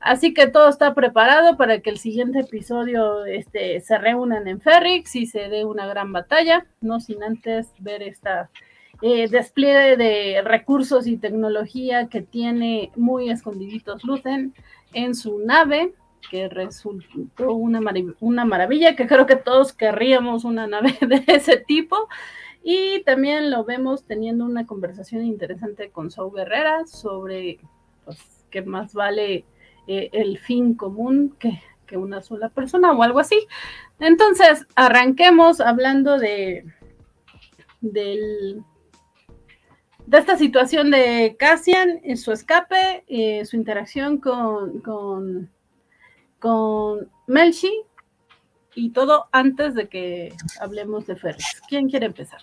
[0.00, 5.16] Así que todo está preparado para que el siguiente episodio este, se reúnan en Ferrix
[5.16, 8.48] y se dé una gran batalla, no sin antes ver esta
[9.00, 14.54] eh, despliegue de recursos y tecnología que tiene muy escondiditos Lucen
[14.92, 15.94] en su nave,
[16.30, 17.80] que resultó una,
[18.20, 22.08] una maravilla, que creo que todos querríamos una nave de ese tipo.
[22.62, 27.60] Y también lo vemos teniendo una conversación interesante con Saul Guerrera sobre
[28.04, 28.18] pues,
[28.50, 29.44] que más vale
[29.86, 33.46] eh, el fin común que, que una sola persona o algo así.
[34.00, 36.64] Entonces, arranquemos hablando de
[37.80, 38.64] del
[40.08, 45.50] de esta situación de Cassian, en su escape, eh, su interacción con, con,
[46.38, 47.82] con Melchi
[48.74, 51.60] y todo antes de que hablemos de Ferris.
[51.68, 52.40] ¿Quién quiere empezar?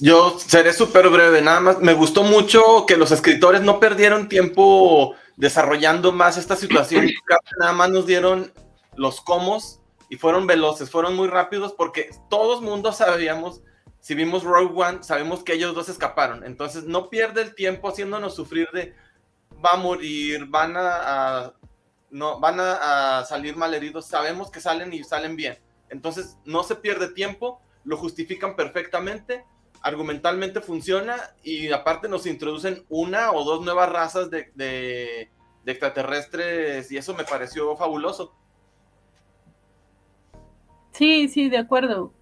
[0.00, 1.80] Yo seré súper breve, nada más.
[1.80, 7.08] Me gustó mucho que los escritores no perdieron tiempo desarrollando más esta situación.
[7.58, 8.52] Nada más nos dieron
[8.96, 13.62] los comos y fueron veloces, fueron muy rápidos porque todos mundo sabíamos
[14.04, 16.44] si vimos Rogue One, sabemos que ellos dos escaparon.
[16.44, 18.94] Entonces no pierde el tiempo haciéndonos sufrir de
[19.64, 21.54] va a morir, van a,
[22.10, 24.04] no, van a, salir malheridos.
[24.04, 25.58] Sabemos que salen y salen bien.
[25.88, 29.46] Entonces no se pierde tiempo, lo justifican perfectamente,
[29.80, 35.30] argumentalmente funciona y aparte nos introducen una o dos nuevas razas de, de
[35.64, 38.34] extraterrestres y eso me pareció fabuloso.
[40.92, 42.12] Sí, sí, de acuerdo.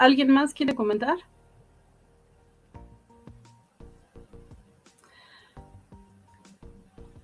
[0.00, 1.18] ¿Alguien más quiere comentar?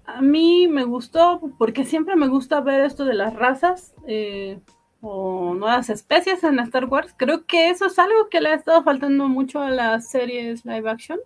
[0.05, 4.61] A mí me gustó porque siempre me gusta ver esto de las razas eh,
[5.01, 7.15] o nuevas especies en Star Wars.
[7.17, 10.91] Creo que eso es algo que le ha estado faltando mucho a las series live
[10.91, 11.19] action.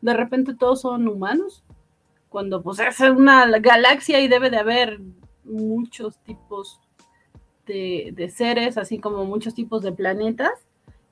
[0.00, 1.64] De repente todos son humanos,
[2.30, 5.00] cuando pues es una galaxia y debe de haber
[5.44, 6.80] muchos tipos
[7.66, 10.67] de, de seres, así como muchos tipos de planetas.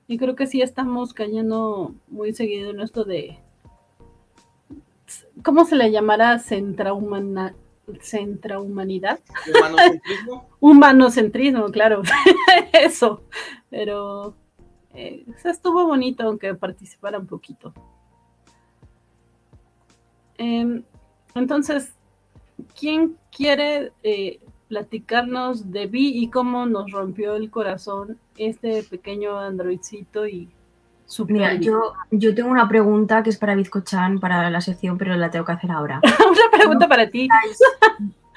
[0.07, 3.39] Y creo que sí estamos cayendo muy seguido en esto de.
[5.43, 7.53] ¿Cómo se le llamará centrahumanidad?
[8.01, 9.19] Centrahumanidad.
[9.47, 10.49] Humanocentrismo.
[10.59, 12.01] Humanocentrismo, claro.
[12.73, 13.23] Eso.
[13.69, 14.35] Pero
[14.93, 17.73] eh, estuvo bonito aunque participara un poquito.
[20.37, 20.83] Em,
[21.35, 21.93] entonces,
[22.79, 30.27] ¿quién quiere eh, platicarnos de Vi y cómo nos rompió el corazón este pequeño androidcito
[30.27, 30.49] y
[31.05, 35.15] su Mira, yo, yo tengo una pregunta que es para Bizcochan, para la sección, pero
[35.15, 36.01] la tengo que hacer ahora.
[36.29, 37.29] una pregunta para ti.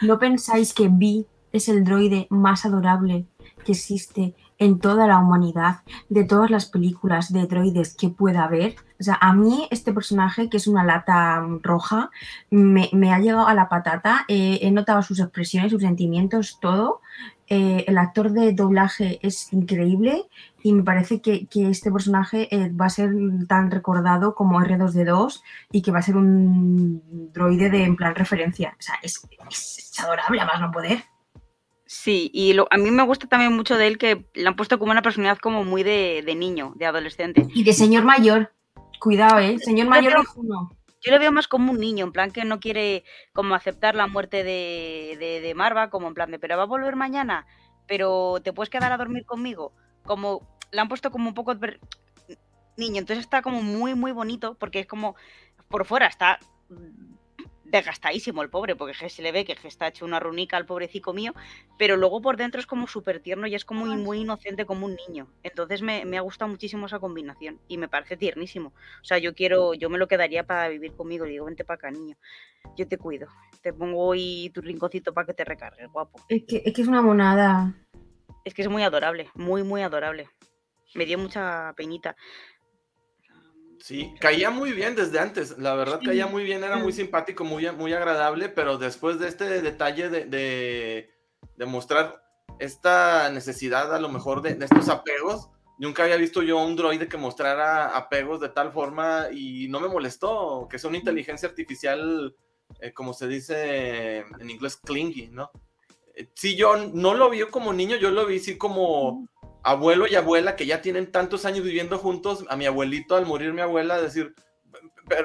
[0.03, 3.27] ¿No pensáis que Vi es el droide más adorable
[3.65, 8.77] que existe en toda la humanidad, de todas las películas de droides que pueda haber?
[9.01, 12.11] O sea, a mí este personaje, que es una lata roja,
[12.51, 14.25] me, ha llegado a la patata.
[14.29, 17.01] he notado sus expresiones, sus sentimientos, todo.
[17.49, 20.29] eh, el actor de doblaje es increíble
[20.63, 23.13] y me parece que, este personaje eh, va a ser
[23.49, 25.43] tan recordado como R2D2
[25.73, 28.77] y que va a ser un droide de en plan referencia.
[28.79, 29.21] O sea, es,
[29.99, 31.03] adorable a más no poder.
[31.93, 34.93] Sí, y a mí me gusta también mucho de él que le han puesto como
[34.93, 37.49] una personalidad como muy de, niño, de adolescente.
[37.53, 38.53] Y de señor mayor.
[39.01, 39.59] Cuidado, ¿eh?
[39.59, 43.57] Señor mayor Yo le veo más como un niño, en plan que no quiere como
[43.57, 47.45] aceptar la muerte de, de, Marva, como en plan de, pero va a volver mañana,
[47.89, 49.73] pero te puedes quedar a dormir conmigo.
[50.05, 51.57] Como, le han puesto como un poco
[52.77, 55.17] niño, entonces está como muy, muy bonito, porque es como,
[55.67, 56.39] por fuera está
[57.71, 61.35] desgastadísimo el pobre, porque se le ve que está hecho una runica al pobrecito mío,
[61.79, 64.87] pero luego por dentro es como súper tierno y es como muy, muy inocente como
[64.87, 65.29] un niño.
[65.43, 68.73] Entonces me, ha gustado muchísimo esa combinación y me parece tiernísimo.
[69.01, 71.77] O sea, yo quiero, yo me lo quedaría para vivir conmigo, le digo, vente para
[71.77, 72.17] acá, niño.
[72.77, 73.29] Yo te cuido.
[73.63, 76.21] Te pongo hoy tu rinconcito para que te recargues, guapo.
[76.29, 77.75] Es que, es que es una monada.
[78.45, 80.29] Es que es muy adorable, muy, muy adorable.
[80.95, 82.17] Me dio mucha penita.
[83.81, 87.71] Sí, caía muy bien desde antes, la verdad caía muy bien, era muy simpático, muy,
[87.73, 90.27] muy agradable, pero después de este detalle de,
[91.57, 92.23] de, mostrar
[92.59, 97.17] esta necesidad a lo mejor de, estos apegos, nunca había visto yo un droide que
[97.17, 102.37] mostrara apegos de tal forma y no me molestó, que es una inteligencia artificial,
[102.81, 105.51] eh, como se dice en inglés, clingy, ¿no?
[106.15, 109.27] Eh, sí, yo no lo vi como niño, yo lo vi sí como
[109.63, 113.53] abuelo y abuela que ya tienen tantos años viviendo juntos, a mi abuelito al morir
[113.53, 114.35] mi abuela decir,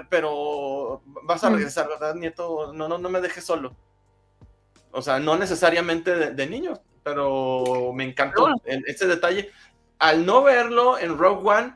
[0.09, 1.53] pero, vas a mm.
[1.53, 2.73] regresar, ¿verdad, nieto?
[2.73, 3.75] No, no, no me dejes solo.
[4.91, 9.51] O sea, no necesariamente de, niños, pero me encantó ese detalle.
[9.99, 11.75] Al no verlo en Rogue One,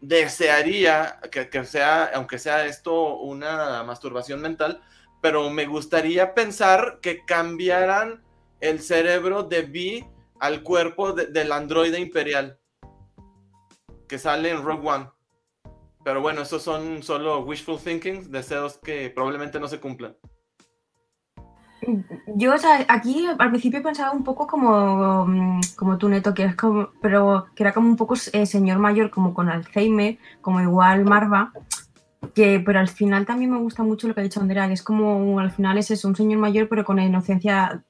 [0.00, 4.82] desearía que, que, sea, aunque sea esto una masturbación mental,
[5.20, 8.22] pero me gustaría pensar que cambiaran
[8.60, 10.06] el cerebro de Vi
[10.44, 12.58] al cuerpo del androide imperial
[14.06, 15.06] que sale en Rogue One.
[16.04, 20.14] Pero bueno, esos son solo wishful thinking, deseos que probablemente no se cumplan.
[22.36, 22.52] Yo,
[22.88, 27.46] aquí al principio pensaba un poco como, mm, como tú, Neto, que es como, pero
[27.54, 31.52] que era como un poco eh, señor mayor, como con Alzheimer, como igual Marva,
[32.34, 34.82] que, pero al final también me gusta mucho lo que ha dicho Andrea, que es
[34.82, 37.82] como, al final es eso, un señor mayor, pero con inocencia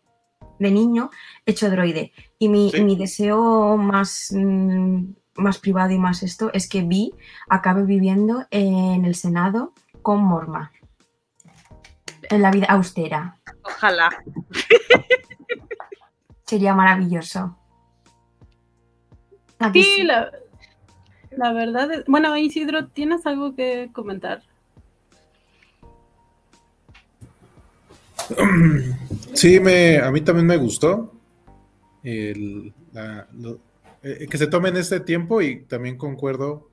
[0.59, 1.11] de niño
[1.47, 2.13] hecho droide.
[2.39, 7.13] Y mi, deseo más, mm, más privado y más esto es que Vi
[7.49, 10.73] acabe viviendo en el Senado con Morma.
[12.31, 13.39] En la vida austera.
[13.63, 14.11] Ojalá.
[16.47, 17.57] Sería maravilloso.
[19.73, 20.31] Sí, la,
[21.31, 22.05] la verdad es...
[22.07, 24.43] Bueno, Isidro, ¿tienes algo que comentar?
[29.35, 31.13] Sí, me, a mí también me gustó
[32.05, 32.73] el,
[34.03, 36.71] eh, que se tomen este tiempo y también concuerdo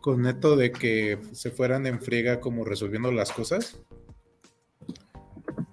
[0.00, 3.80] con Neto de que se fueran en friega como resolviendo las cosas,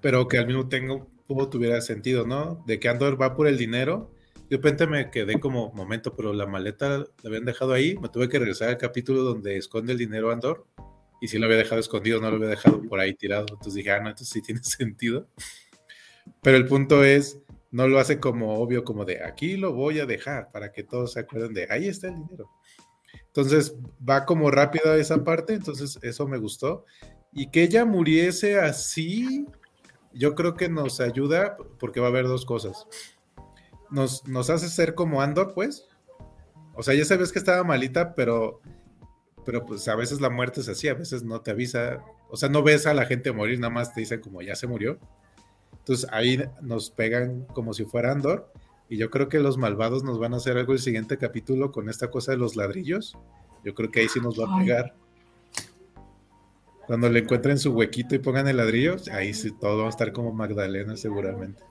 [0.01, 1.09] pero que al mismo tiempo
[1.49, 2.63] tuviera sentido, ¿no?
[2.65, 4.12] De que Andor va por el dinero.
[4.49, 7.97] De repente me quedé como momento, pero la maleta la habían dejado ahí.
[7.97, 10.65] Me tuve que regresar al capítulo donde esconde el dinero Andor
[11.21, 13.45] y si lo había dejado escondido, no lo había dejado por ahí tirado.
[13.49, 15.27] Entonces dije, ah, no, esto sí tiene sentido.
[16.42, 17.39] Pero el punto es,
[17.72, 21.13] no lo hace como obvio, como de aquí lo voy a dejar para que todos
[21.13, 22.50] se acuerden de ahí está el dinero.
[23.28, 23.76] Entonces
[24.08, 26.86] va como rápido esa parte, entonces eso me gustó.
[27.32, 29.46] Y que ella muriese así,
[30.13, 32.88] yo creo que nos ayuda porque va a haber dos cosas.
[33.92, 35.88] Nos, nos hace ser como Andor, pues.
[36.76, 38.62] O sea, ya sabes que estaba malita, pero
[39.50, 42.50] pero pues a veces la muerte es así, a veces no te avisa, o sea,
[42.50, 45.00] no ves a la gente morir, nada más te dicen como ya se murió.
[45.89, 48.54] Entonces ahí nos pegan como si fuera Andor,
[48.89, 51.89] y yo creo que los malvados nos van a hacer algo el siguiente capítulo con
[51.89, 53.17] esta cosa de los ladrillos.
[53.65, 54.93] Yo creo que ahí sí nos va a pegar.
[56.86, 60.12] Cuando le encuentren su huequito y pongan el ladrillo, ahí sí todo va a estar
[60.12, 61.63] como Magdalena seguramente.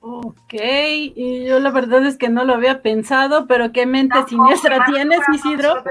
[0.00, 4.86] Ok, y yo la verdad es que no lo había pensado, pero qué mente siniestra
[4.86, 5.84] tienes, Isidro.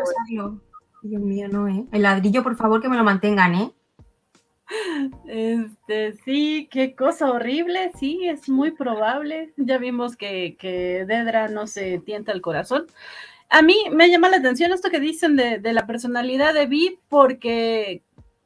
[1.03, 1.85] Dios mío, no, ¿eh?
[1.91, 3.71] El ladrillo, por favor, que me lo mantengan, ¿eh?
[5.27, 9.53] Este, sí, qué cosa horrible, sí, es muy probable.
[9.57, 12.87] Ya vimos que, que Dedra no se tienta el corazón.
[13.49, 16.99] A mí me llama la atención esto que dicen de, de la personalidad de Vi,
[17.09, 18.03] porque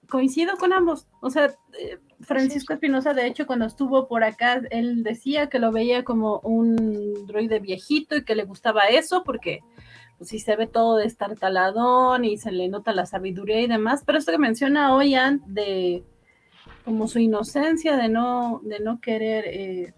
[0.10, 1.08] coincido con ambos.
[1.22, 5.72] O sea, eh, Francisco Espinosa, de hecho, cuando estuvo por acá, él decía que lo
[5.72, 9.62] veía como un droide viejito y que le gustaba eso porque
[10.18, 14.18] pues sí se ve todo destartaladón y se le nota la sabiduría y demás, pero
[14.18, 15.16] esto que menciona hoy
[15.48, 16.04] de,
[16.86, 19.94] como su inocencia de no, de no querer eh,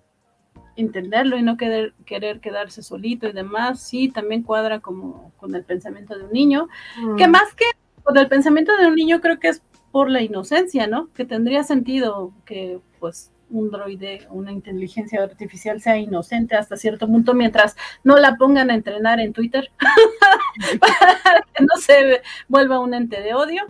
[0.77, 5.63] entenderlo y no querer, querer quedarse solito y demás, sí, también cuadra como con el
[5.63, 6.69] pensamiento de un niño,
[7.17, 7.31] que Mm.
[7.31, 7.65] más que
[8.03, 9.61] con el pensamiento de un niño creo que es
[9.91, 11.11] por la inocencia, ¿no?
[11.13, 17.33] Que tendría sentido que pues un droide, una inteligencia artificial sea inocente hasta cierto punto
[17.33, 19.71] mientras no la pongan a entrenar en Twitter
[20.79, 23.63] para que no se vuelva un ente de odio.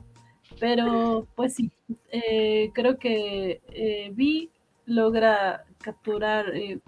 [0.59, 1.71] Pero pues sí,
[2.11, 4.49] eh, creo que eh, Vi
[4.85, 6.79] logra capturar eh,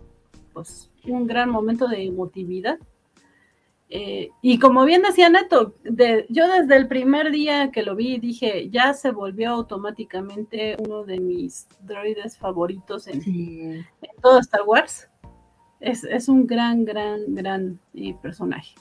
[0.54, 2.80] pues un gran momento de emotividad.
[3.92, 8.20] Eh, y como bien decía Neto, de, yo desde el primer día que lo vi
[8.20, 13.62] dije, ya se volvió automáticamente uno de mis droides favoritos en, Sí.
[13.64, 15.10] en todo Star Wars.
[15.80, 17.80] Es, es un gran, gran, gran
[18.22, 18.76] personaje.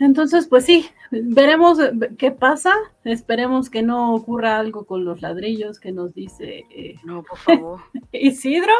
[0.00, 1.78] Entonces, pues sí, veremos
[2.18, 2.74] qué pasa.
[3.04, 7.80] Esperemos que no ocurra algo con los ladrillos que nos dice eh, No, por favor.
[8.12, 8.72] Isidro.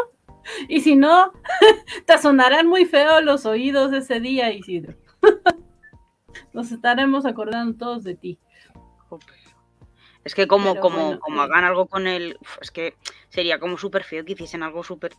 [0.69, 1.33] Y si no,
[2.07, 4.95] te sonarán muy feos los oídos ese día, Isidro.
[6.53, 8.39] Nos estaremos acordando todos de ti.
[10.25, 11.45] Es que como, Pero como, bueno, como eh.
[11.45, 12.39] hagan algo con el...
[12.61, 12.95] Es que
[13.29, 15.13] sería como súper feo que hiciesen algo súper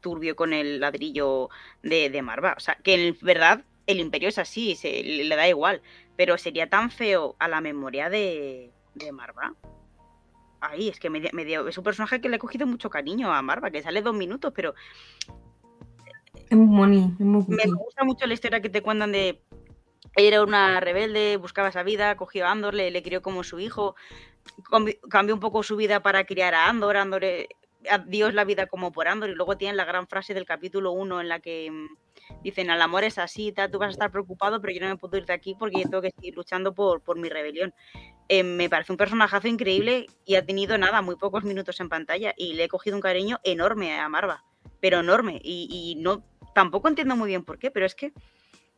[0.00, 1.48] turbio con el ladrillo
[1.82, 2.54] de, de Marva.
[2.56, 5.82] O sea, que en verdad el imperio es así, se, le da igual.
[6.16, 9.54] Pero sería tan feo a la memoria de, de Marva.
[10.60, 13.42] Ahí, es que me, me es un personaje que le he cogido mucho cariño a
[13.42, 14.74] Marva, que sale dos minutos, pero
[16.48, 19.42] Es muy me gusta mucho la historia que te cuentan de
[20.16, 23.94] era una rebelde, buscaba esa vida, cogió a Andor, le, le crió como su hijo,
[25.10, 27.48] cambió un poco su vida para criar a Andor, Andor eh,
[27.90, 30.92] a Dios la vida como por Andor, y luego tienen la gran frase del capítulo
[30.92, 31.86] 1 en la que mm,
[32.42, 34.96] dicen, al amor es así, tal, tú vas a estar preocupado, pero yo no me
[34.96, 37.74] puedo ir de aquí porque yo tengo que seguir luchando por, por mi rebelión.
[38.28, 42.34] Eh, me parece un personajazo increíble y ha tenido nada, muy pocos minutos en pantalla,
[42.36, 44.44] y le he cogido un cariño enorme a Marva,
[44.80, 46.24] pero enorme, y, y no,
[46.54, 48.12] tampoco entiendo muy bien por qué, pero es que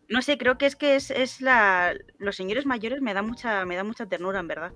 [0.09, 1.95] no sé, creo que es que es, es la.
[2.19, 4.73] Los señores mayores me da mucha, me da mucha ternura, en verdad.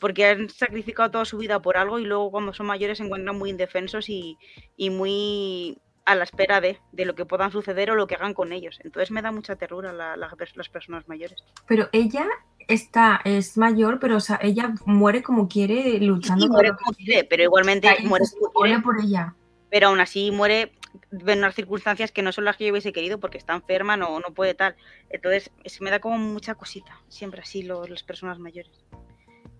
[0.00, 3.38] Porque han sacrificado toda su vida por algo y luego cuando son mayores se encuentran
[3.38, 4.36] muy indefensos y,
[4.76, 8.32] y muy a la espera de, de lo que puedan suceder o lo que hagan
[8.32, 8.78] con ellos.
[8.84, 11.44] Entonces me da mucha ternura la- las personas mayores.
[11.66, 12.26] Pero ella
[12.68, 17.12] está, es mayor, pero o sea, ella muere como quiere, luchando Sí, muere como quiere.
[17.12, 19.34] quiere, pero igualmente Ahí muere como quiere, por ella.
[19.70, 20.72] pero aún así muere
[21.10, 24.18] en unas circunstancias que no son las que yo hubiese querido porque está enferma, no,
[24.20, 24.76] no puede tal.
[25.10, 28.72] Entonces es- me da como mucha cosita, siempre así lo- las personas mayores.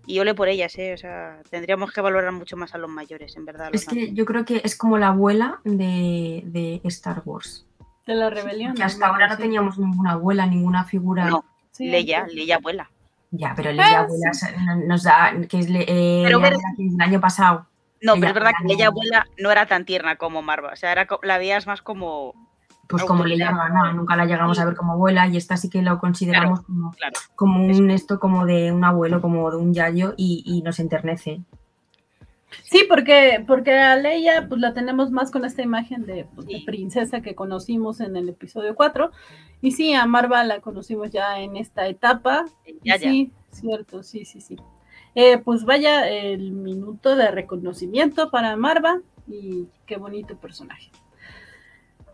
[0.07, 0.93] Y ole por ellas, ¿eh?
[0.93, 3.69] O sea, tendríamos que valorar mucho más a los mayores, en verdad.
[3.73, 7.65] Es que yo creo que es como la abuela de, de Star Wars.
[8.05, 8.73] De la rebelión.
[8.73, 9.41] Que hasta ahora no Sí.
[9.41, 11.25] teníamos ninguna abuela, ninguna figura.
[11.25, 12.35] No, Sí, Leia, sí.
[12.37, 12.89] Leia abuela.
[13.31, 14.55] Ya, pero Leia Ah, abuela se-
[14.87, 17.67] nos da, que es eh, Pero Leia que es del año pasado.
[18.01, 20.71] No, Leia pero es verdad que Leia abuela no era tan tierna como Marva.
[20.71, 22.33] O sea, era, la veías más como.
[22.87, 23.51] Pues como Autoridad.
[23.51, 26.61] Leia no, nunca la llegamos a ver como abuela y esta sí que lo consideramos
[26.61, 27.13] como, Claro.
[27.35, 31.41] como un esto como de un abuelo, como de un yayo y, y nos enternece.
[32.63, 36.61] Sí, porque, porque a Leia pues la tenemos más con esta imagen de, pues, de
[36.65, 39.11] princesa que conocimos en el episodio 4.
[39.61, 42.45] Y sí, a Marva la conocimos ya en esta etapa.
[42.83, 43.09] Ya, ya.
[43.09, 44.55] Sí, cierto, sí, sí, sí.
[45.15, 50.89] Eh, pues vaya el minuto de reconocimiento para Marva y qué bonito personaje.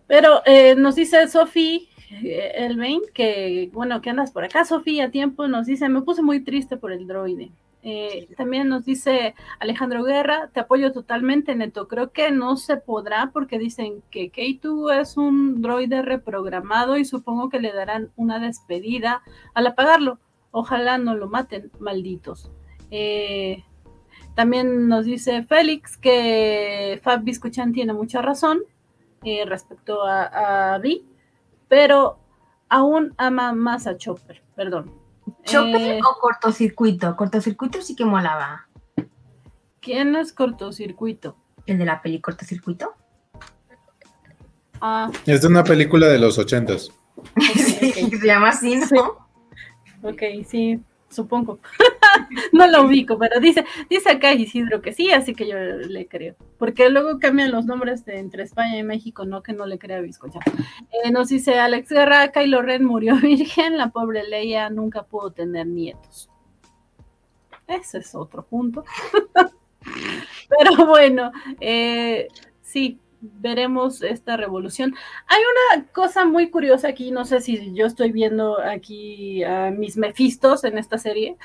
[0.08, 1.90] Pero eh, nos dice Sophie
[2.22, 6.22] eh, Elvain que, bueno, que andas por acá, Sofía, a tiempo, nos dice, me puse
[6.22, 7.52] muy triste por el droide.
[7.86, 8.30] Eh.
[8.38, 11.88] También nos dice Alejandro Guerra, te apoyo totalmente, Neto.
[11.88, 17.50] Creo que no se podrá porque dicen que K2 es un droide reprogramado y supongo
[17.50, 19.22] que le darán una despedida
[19.54, 20.20] al apagarlo.
[20.52, 22.52] Ojalá no lo maten, malditos.
[22.90, 23.64] Eh,
[24.36, 28.62] también nos dice Félix que Fab Biscuchan tiene mucha razón
[29.26, 31.06] eh, respecto a, a Vi,
[31.68, 32.20] pero
[32.70, 34.92] aún ama más a Chopper, perdón.
[35.46, 37.16] ¿Chopper Eh, o cortocircuito?
[37.16, 38.68] Cortocircuito sí que molaba.
[39.82, 41.36] ¿Quién es cortocircuito?
[41.66, 42.94] El de la peli cortocircuito.
[44.82, 46.90] Ah, Es de una película de los ochentas.
[47.56, 48.86] Sí, que se llama así, ¿no?
[48.88, 48.96] Sí.
[50.02, 51.60] ok, sí, supongo.
[52.54, 56.36] no lo ubico, pero dice, dice acá Isidro que sí, así que yo le creo.
[56.58, 60.02] Porque luego cambian los nombres entre España y México, no que no le crea a
[60.02, 60.40] Vizcocha.
[60.92, 65.68] Eh, nos dice Alex Guerra, Kylo Ren murió virgen, la pobre Leia nunca pudo tener
[65.68, 66.30] nietos.
[67.68, 68.84] Ese es otro punto.
[70.50, 72.28] Pero bueno, eh,
[72.62, 74.94] sí, veremos esta revolución.
[75.28, 75.42] Hay
[75.76, 80.64] una cosa muy curiosa aquí, no sé si yo estoy viendo aquí a mis mefistos
[80.64, 81.38] en esta serie,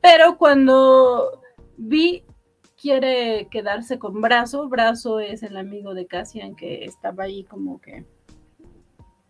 [0.00, 1.42] pero cuando
[1.76, 2.24] vi
[2.80, 4.68] quiere quedarse con Brazo.
[4.68, 8.04] Brazo es el amigo de Cassian que estaba ahí como que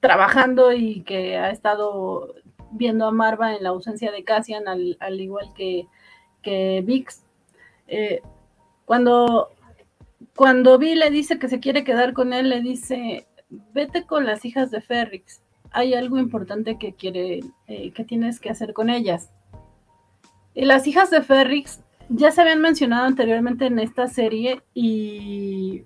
[0.00, 2.34] trabajando y que ha estado
[2.70, 5.86] viendo a Marva en la ausencia de Cassian, al, al igual que,
[6.42, 7.24] que Vix.
[7.88, 8.20] Eh,
[8.84, 9.50] cuando,
[10.36, 13.26] cuando Vi le dice que se quiere quedar con él, le dice,
[13.72, 15.40] vete con las hijas de Ferrix.
[15.70, 19.30] Hay algo importante que quiere, eh, que tienes que hacer con ellas.
[20.66, 25.84] Las hijas de Ferrix ya se habían mencionado anteriormente en esta serie y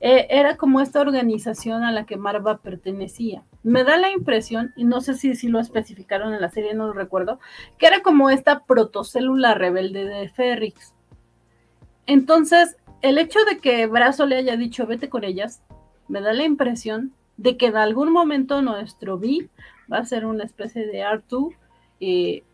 [0.00, 3.44] eh, era como esta organización a la que Marva pertenecía.
[3.62, 6.86] Me da la impresión, y no sé si, si lo especificaron en la serie, no
[6.86, 7.40] lo recuerdo,
[7.78, 10.94] que era como esta protocélula rebelde de Ferrix.
[12.06, 15.62] Entonces, el hecho de que Brazo le haya dicho vete con ellas,
[16.08, 19.48] me da la impresión de que en algún momento nuestro B
[19.92, 21.52] va a ser una especie de Artu
[22.00, 22.44] eh,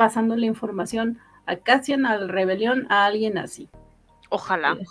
[0.00, 3.68] pasando la información a Cassian, al rebelión, a alguien así.
[4.30, 4.78] Ojalá.
[4.80, 4.86] Eh,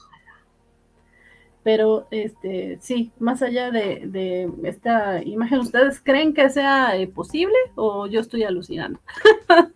[1.63, 7.55] pero este sí, más allá de, de, esta imagen, ¿ustedes creen que sea eh, posible
[7.73, 8.99] o yo estoy alucinando?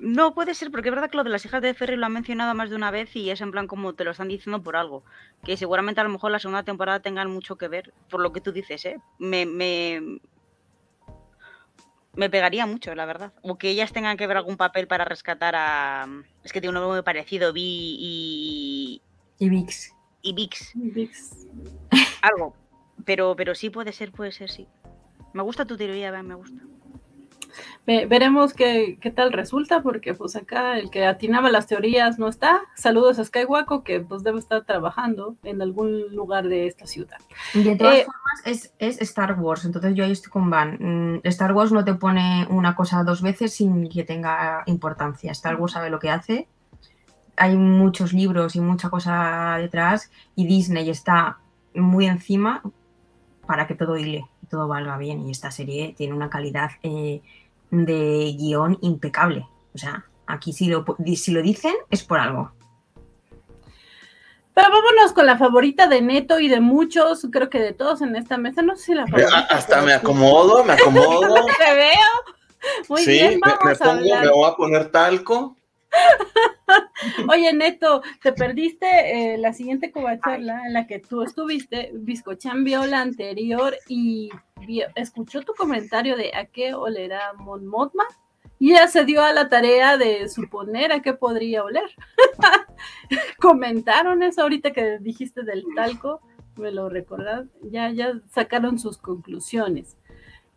[0.00, 2.12] No puede ser, porque es verdad que lo de las hijas de Ferry lo han
[2.12, 4.76] mencionado más de una vez y es en plan como te lo están diciendo por
[4.76, 5.02] algo.
[5.42, 8.40] Que seguramente a lo mejor la segunda temporada tengan mucho que ver, por lo que
[8.40, 9.00] tú dices, ¿eh?
[9.18, 10.20] Me, me,
[12.14, 13.32] me pegaría mucho, la verdad.
[13.42, 16.06] O que ellas tengan que ver algún papel para rescatar a.
[16.44, 19.02] Es que tiene un nombre muy parecido, Vi y.
[19.38, 19.94] Y Vix.
[20.22, 20.72] Y Vix.
[20.74, 21.46] Vix.
[22.22, 22.54] Algo.
[23.04, 24.66] Pero, pero sí puede ser, puede ser, sí.
[25.32, 26.60] Me gusta tu teoría, me gusta.
[27.86, 32.28] Ve- veremos qué, qué tal resulta, porque pues acá el que atinaba las teorías no
[32.28, 32.60] está.
[32.74, 37.18] Saludos a Skywalker, que pues debe estar trabajando en algún lugar de esta ciudad.
[37.54, 40.76] De todas Eh, formas, es, es Star Wars, entonces yo ahí estoy con Van.
[41.14, 45.32] Mm, Star Wars no te pone una cosa dos veces sin que tenga importancia.
[45.32, 46.48] Star Wars sabe lo que hace.
[47.36, 51.38] Hay muchos libros y mucha cosa detrás y Disney está
[51.74, 52.62] muy encima
[53.46, 55.26] para que todo hile todo valga bien.
[55.26, 57.20] Y esta serie tiene una calidad eh,
[57.70, 59.46] de guion impecable.
[59.74, 60.84] O sea, aquí si lo,
[61.16, 62.52] si lo dicen es por algo.
[64.54, 68.16] Pero vámonos con la favorita de Neto y de muchos, creo que de todos en
[68.16, 68.60] esta mesa.
[68.62, 69.38] No sé si la Eh, favorita.
[69.50, 71.46] Hasta me acomodo, me acomodo.
[71.58, 72.34] Te veo.
[72.88, 74.24] Muy sí, bien, me, vamos me pongo, hablar.
[74.24, 75.54] me voy a poner talco.
[77.32, 78.86] Oye, Neto, te perdiste
[79.34, 81.90] eh, la siguiente covacharla en la que tú estuviste.
[81.94, 84.30] Biscochan vio la anterior y
[84.66, 88.04] vio- escuchó tu comentario de a qué olerá Mon Mothma
[88.58, 91.88] y ella se dio a la tarea de suponer a qué podría oler.
[93.40, 96.20] Comentaron eso ahorita que dijiste del talco,
[96.56, 99.96] me lo recordás, ya, ya sacaron sus conclusiones.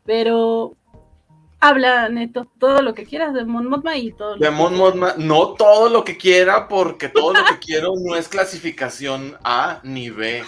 [0.04, 0.76] Pero
[1.62, 4.76] habla, Neto, todo lo que quieras de Mon Mothma y todo lo De que Mon
[4.76, 9.80] Mothma, no todo lo que quiera, porque todo lo que quiero no es clasificación A
[9.84, 10.43] ni B.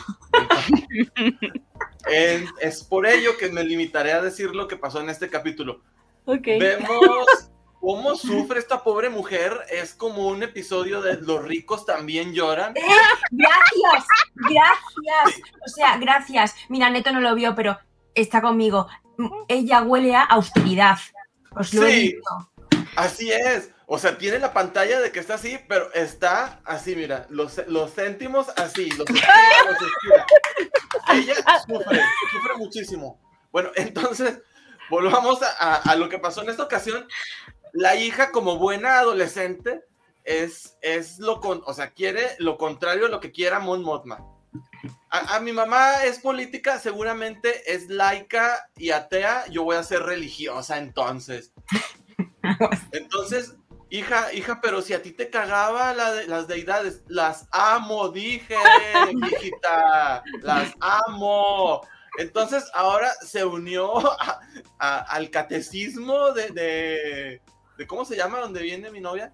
[2.08, 5.82] Es, es por ello que me limitaré a decir lo que pasó en este capítulo.
[6.26, 6.46] Ok.
[6.60, 6.90] Vemos
[7.80, 9.58] cómo sufre esta pobre mujer.
[9.70, 12.74] Es como un episodio de Los ricos también lloran.
[12.74, 15.42] Gracias, gracias.
[15.66, 16.56] O sea, gracias.
[16.70, 17.78] Mira, Neto no lo vio, pero
[18.16, 18.88] está conmigo.
[19.48, 20.98] Ella huele a austeridad.
[21.56, 22.02] Os lo he Sí.
[22.14, 22.52] dicho.
[22.96, 23.70] Así es.
[23.86, 27.94] O sea, tiene la pantalla de que está así, pero está así, mira, los, los
[27.94, 29.34] céntimos así, los estira,
[29.66, 30.26] los estira.
[31.14, 31.36] Ella
[31.68, 32.02] sufre,
[32.32, 33.20] sufre muchísimo.
[33.52, 34.40] Bueno, entonces,
[34.90, 37.08] volvamos a, a- a lo que pasó en esta ocasión.
[37.74, 39.84] La hija, como buena adolescente,
[40.24, 44.20] es, es lo con, o sea, quiere lo contrario a lo que quiera Mon Mothma.
[45.10, 50.02] A, a mi mamá es política, seguramente es laica y atea, yo voy a ser
[50.04, 51.54] religiosa entonces.
[52.92, 53.56] Entonces,
[53.90, 58.56] hija, hija, pero si a ti te cagaba la de- las deidades, las amo, dije,
[59.12, 61.82] hijita, las amo.
[62.18, 64.40] Entonces, ahora se unió a-
[64.80, 67.42] a- al catecismo de, de,
[67.78, 68.40] de- ¿cómo se llama?
[68.40, 69.34] ¿Dónde viene mi novia?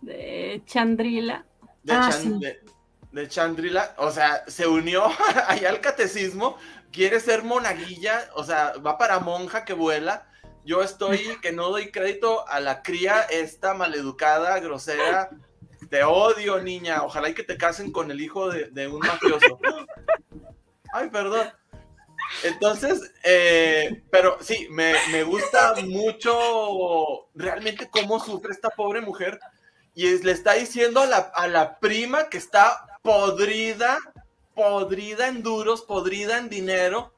[0.00, 1.44] de Chandrila.
[1.82, 2.38] De, Ah, Chan- sí.
[2.40, 2.60] de-
[3.18, 5.04] de Chandrila, o sea, se unió
[5.46, 6.56] allá al catecismo,
[6.92, 10.26] quiere ser monaguilla, o sea, va para monja que vuela.
[10.64, 15.30] Yo estoy que no doy crédito a la cría esta maleducada, grosera.
[15.90, 17.02] Te odio, niña.
[17.02, 19.58] Ojalá y que te casen con el hijo de, de un mafioso.
[20.92, 21.50] Ay, perdón.
[22.42, 29.40] Entonces, eh, pero sí, me, me gusta mucho realmente cómo sufre esta pobre mujer
[29.94, 33.98] y es- le está diciendo a la, a la prima que está podrida,
[34.54, 37.14] podrida en duros, podrida en dinero,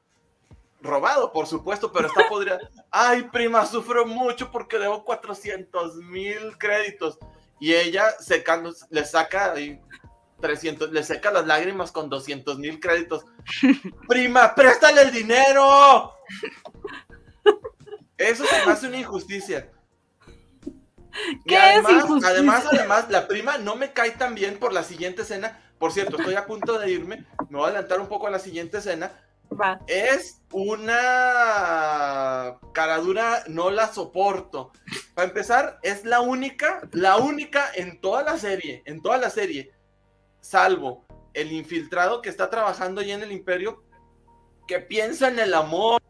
[0.82, 2.58] robado, por supuesto, pero está podrida.
[2.90, 7.18] Ay, prima, sufro mucho porque debo 400 mil créditos.
[7.58, 9.80] y ella secando, le saca ahí
[10.40, 13.24] 300, le seca las lágrimas con 200 mil créditos.
[14.08, 16.14] Prima, préstale el dinero.
[18.16, 19.70] Eso se me hace una injusticia.
[21.28, 22.28] Y ¿Qué es además, injusticia?
[22.30, 25.60] además, además, la prima no me cae tan bien por la siguiente escena.
[25.80, 27.24] Por cierto, estoy a punto de irme.
[27.48, 29.18] Me voy a adelantar un poco a la siguiente escena.
[29.50, 29.80] Va.
[29.86, 34.72] Es una caradura, no la soporto.
[35.14, 39.72] Para empezar, es la única, la única en toda la serie, en toda la serie,
[40.42, 43.82] salvo el infiltrado que está trabajando ahí en el imperio,
[44.68, 46.02] que piensa en el amor.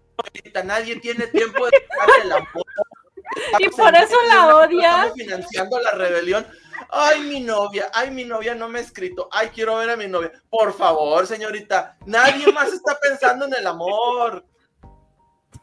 [0.65, 1.71] Nadie tiene tiempo de
[2.25, 2.67] el amor.
[3.61, 4.67] Y por eso la.
[4.69, 6.45] Estamos financiando la rebelión.
[6.89, 9.29] Ay, mi novia, ay, mi novia no me ha escrito.
[9.31, 10.33] Ay, quiero ver a mi novia.
[10.49, 14.45] Por favor, señorita, nadie más está pensando en el amor.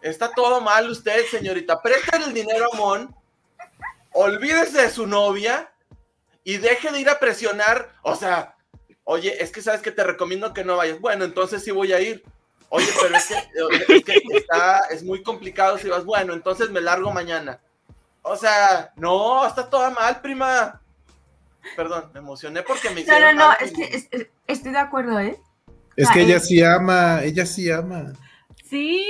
[0.01, 1.81] Está todo mal usted, señorita.
[1.81, 3.15] Préstale el dinero a Mon.
[4.13, 5.71] Olvídese de su novia
[6.43, 7.91] y deje de ir a presionar.
[8.03, 8.55] O sea,
[9.03, 10.99] oye, es que sabes que te recomiendo que no vayas.
[10.99, 12.23] Bueno, entonces sí voy a ir.
[12.69, 14.45] Oye, pero es que, es
[14.91, 16.03] es muy complicado si vas.
[16.05, 17.59] Bueno, entonces me largo mañana.
[18.21, 20.81] O sea, no, está toda mal, prima.
[21.75, 23.35] Perdón, me emocioné porque me No, hicieron.
[23.35, 23.57] no, no, mal.
[23.61, 25.39] es que es- es- estoy de acuerdo, ¿eh?
[25.95, 28.13] Es Ah, que ella sí ama, ella sí ama.
[28.69, 29.01] Sí,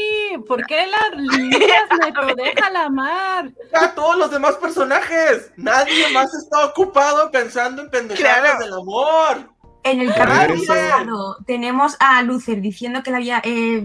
[0.48, 2.22] ¿por qué la lías, Neto?
[2.38, 3.52] Déjala amar.
[3.74, 5.52] a todos los demás personajes.
[5.58, 8.60] Nadie más está ocupado pensando en pendejadas Claro.
[8.64, 9.50] del amor.
[9.84, 13.84] En el capítulo tenemos a Lucer diciendo que le había eh,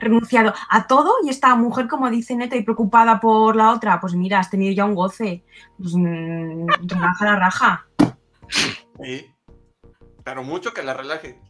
[0.00, 4.14] renunciado a todo y esta mujer, como dice Neto, y preocupada por la otra, pues
[4.14, 5.44] mira, has tenido ya un goce.
[5.78, 7.86] Pues mm, relaja la raja.
[9.02, 9.30] Sí.
[10.24, 11.40] Pero mucho que la relaje.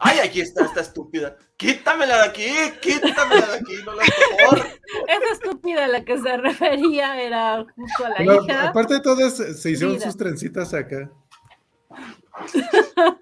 [0.00, 1.36] Ay, aquí está esta estúpida.
[1.56, 4.04] Quítamela de aquí, quítamela de aquí, no la.
[4.04, 8.68] Esa estúpida a la que se refería era justo a la Pero, hija.
[8.68, 10.06] aparte de todo, se se hicieron Mira.
[10.06, 11.10] sus trencitas acá.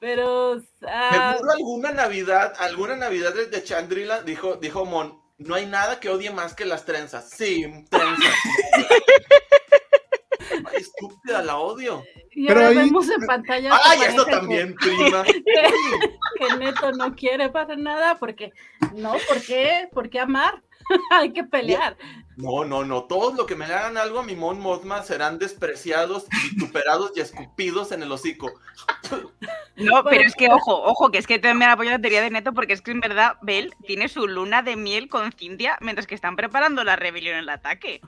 [0.00, 6.00] Pero, ah, Seguro alguna Navidad, alguna Navidad de Chandrila dijo, dijo Mon, no hay nada
[6.00, 7.28] que odie más que las trenzas.
[7.30, 8.34] Sí, trenzas.
[10.50, 12.02] Ay, estúpida, la odio.
[12.32, 13.70] y pero ahora ahí- vemos en pantalla.
[13.84, 15.24] Ay, esto que- también, prima.
[16.38, 18.52] Que, que Neto no quiere para nada porque,
[18.94, 19.88] no, ¿por qué?
[19.92, 20.62] ¿Por qué amar?
[21.12, 21.96] Hay que pelear.
[22.40, 23.04] No, no, no.
[23.04, 27.92] Todos los que me hagan algo a mi Mon Mothma serán despreciados, vituperados y escupidos
[27.92, 28.52] en el hocico.
[29.76, 32.52] No, pero es que ojo, ojo, que es que también apoyo la teoría de Neto
[32.52, 36.14] porque es que en verdad Bell tiene su luna de miel con Cintia mientras que
[36.14, 38.00] están preparando la rebelión en el ataque.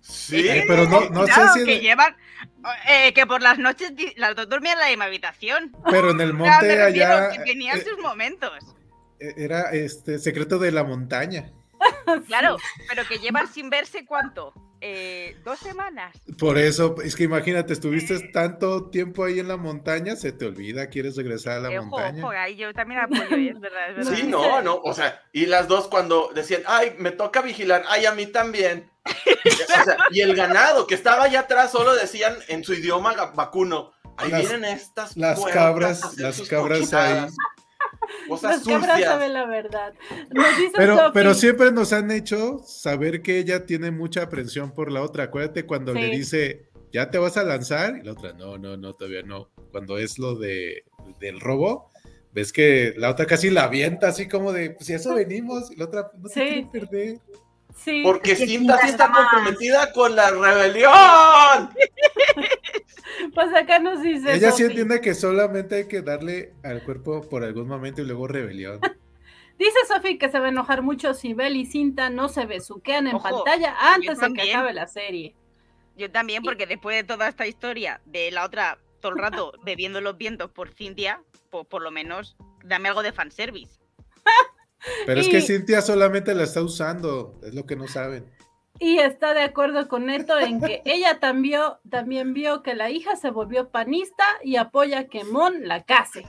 [0.00, 1.64] Sí, Eh, pero no, no sé Claro, si.
[1.64, 2.16] que llevan
[2.88, 5.72] eh, que por las noches las dos dormían en la misma habitación.
[5.90, 8.52] Pero en el monte refiero allá que tenían eh, sus momentos.
[9.20, 11.52] eh, era este secreto de la montaña.
[12.26, 12.56] Claro,
[12.88, 14.52] pero que llevan sin verse cuánto?
[14.80, 16.14] Eh, dos semanas.
[16.38, 20.88] Por eso, es que imagínate, estuviste tanto tiempo ahí en la montaña, se te olvida,
[20.88, 22.22] quieres regresar a la Eh, montaña.
[22.22, 23.50] ojo, ahí yo también apoyo, ¿eh?
[23.54, 24.14] es verdad, es verdad.
[24.14, 28.04] Sí, no, no, o sea, y las dos cuando decían, ay, me toca vigilar, ay,
[28.06, 28.90] a mí también.
[29.78, 33.92] O sea, y el ganado que estaba allá atrás solo decían en su idioma vacuno,
[34.16, 37.34] ahí Las- vienen estas las cabras, las cabras cochinadas".
[38.28, 39.94] Cosas Las cabras saben la verdad.
[40.32, 44.72] Nos dice Pero, Sophie- pero siempre nos han hecho saber que ella tiene mucha aprensión
[44.72, 45.24] por la otra.
[45.24, 46.16] Acuérdate cuando le Sí.
[46.18, 49.50] dice, ya te vas a lanzar, y la otra, no, no, no, todavía no.
[49.70, 50.84] Cuando es lo de,
[51.20, 51.90] del robo,
[52.32, 55.76] ves que la otra casi la avienta así como de, pues si eso venimos, y
[55.76, 56.46] la otra, no se Sí.
[56.46, 57.18] quiere perder.
[57.84, 60.90] Sí, Porque Cinta sí está comprometida con la rebelión.
[63.34, 64.34] pues acá nos dice.
[64.34, 64.66] Ella sí Sophie.
[64.66, 68.80] entiende que solamente hay que darle al cuerpo por algún momento y luego rebelión.
[69.58, 73.06] Dice Sofi que se va a enojar mucho si Bel y Cinta no se besuquean
[73.06, 75.34] en Ojo, pantalla antes de que acabe la serie.
[75.96, 80.02] Yo también, porque después de toda esta historia de la otra todo el rato bebiendo
[80.02, 83.80] los vientos por Cintia, pues por lo menos dame algo de fanservice.
[85.06, 88.26] Pero es que Y- Cintia solamente la está usando, es lo que no saben.
[88.78, 93.16] Y está de acuerdo con Neto en que ella también, también vio que la hija
[93.16, 96.22] se volvió panista y apoya que Mon la case.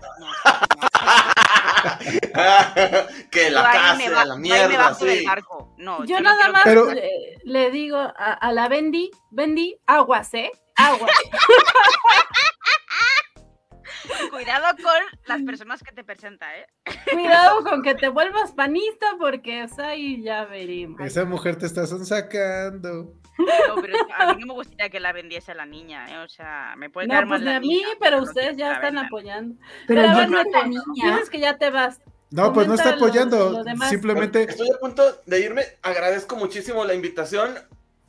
[3.32, 5.26] que la casa, me ba- la mierda, bajo del sí.
[5.26, 5.74] barco.
[5.78, 7.10] No, Yo nada más que- Pero- le,
[7.44, 10.52] le digo a, a la Bendy, Bendy, aguas, ¿eh?
[10.76, 11.12] Aguas.
[14.32, 16.68] Cuidado con las personas que te presenta, ¿eh?
[17.14, 21.00] Cuidado con que te vuelvas panista porque o sea, ahí ya veremos.
[21.02, 23.14] Esa mujer te está sacando.
[23.38, 26.18] No, pero es a mí no me gustaría que la vendiese a la niña, ¿eh?
[26.24, 28.58] O sea, me puede No, caer pues ni la a mí, niña, pero no ustedes
[28.58, 29.06] ya están vendan.
[29.06, 29.56] apoyando.
[29.88, 31.12] Pero Pero yo no Neto, la niña.
[31.14, 32.02] dices que ya te vas.
[32.32, 33.64] No, pues no está apoyando.
[33.90, 35.64] Simplemente Estoy a punto de irme.
[35.82, 37.56] Agradezco muchísimo la invitación.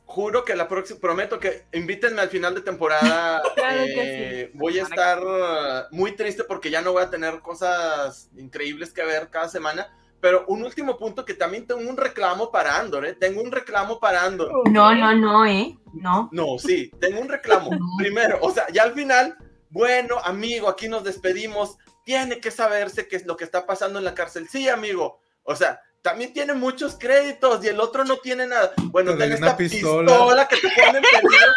[0.09, 3.41] Juro que la próxima, prometo que invítenme al final de temporada.
[3.55, 7.41] Claro que eh, Voy a estar uh, muy triste porque ya no voy a tener
[7.41, 9.87] cosas increíbles que ver cada semana.
[10.19, 13.13] Pero un último punto que también tengo un reclamo para Andor, ¿eh?
[13.13, 14.51] Tengo un reclamo para Andor.
[14.69, 15.77] No, no, no, ¿eh?
[15.93, 16.27] No.
[16.31, 17.69] No, sí, tengo un reclamo.
[17.97, 19.37] Primero, o sea, ya al final,
[19.69, 21.77] bueno, amigo, aquí nos despedimos.
[22.03, 24.49] Tiene que saberse qué es lo que está pasando en la cárcel.
[24.49, 25.21] Sí, amigo.
[25.43, 28.71] O sea, también tiene muchos créditos y el otro no tiene nada.
[28.85, 30.11] Bueno, una esta pistola.
[30.11, 30.47] pistola.
[30.47, 31.47] que te ponen perdido.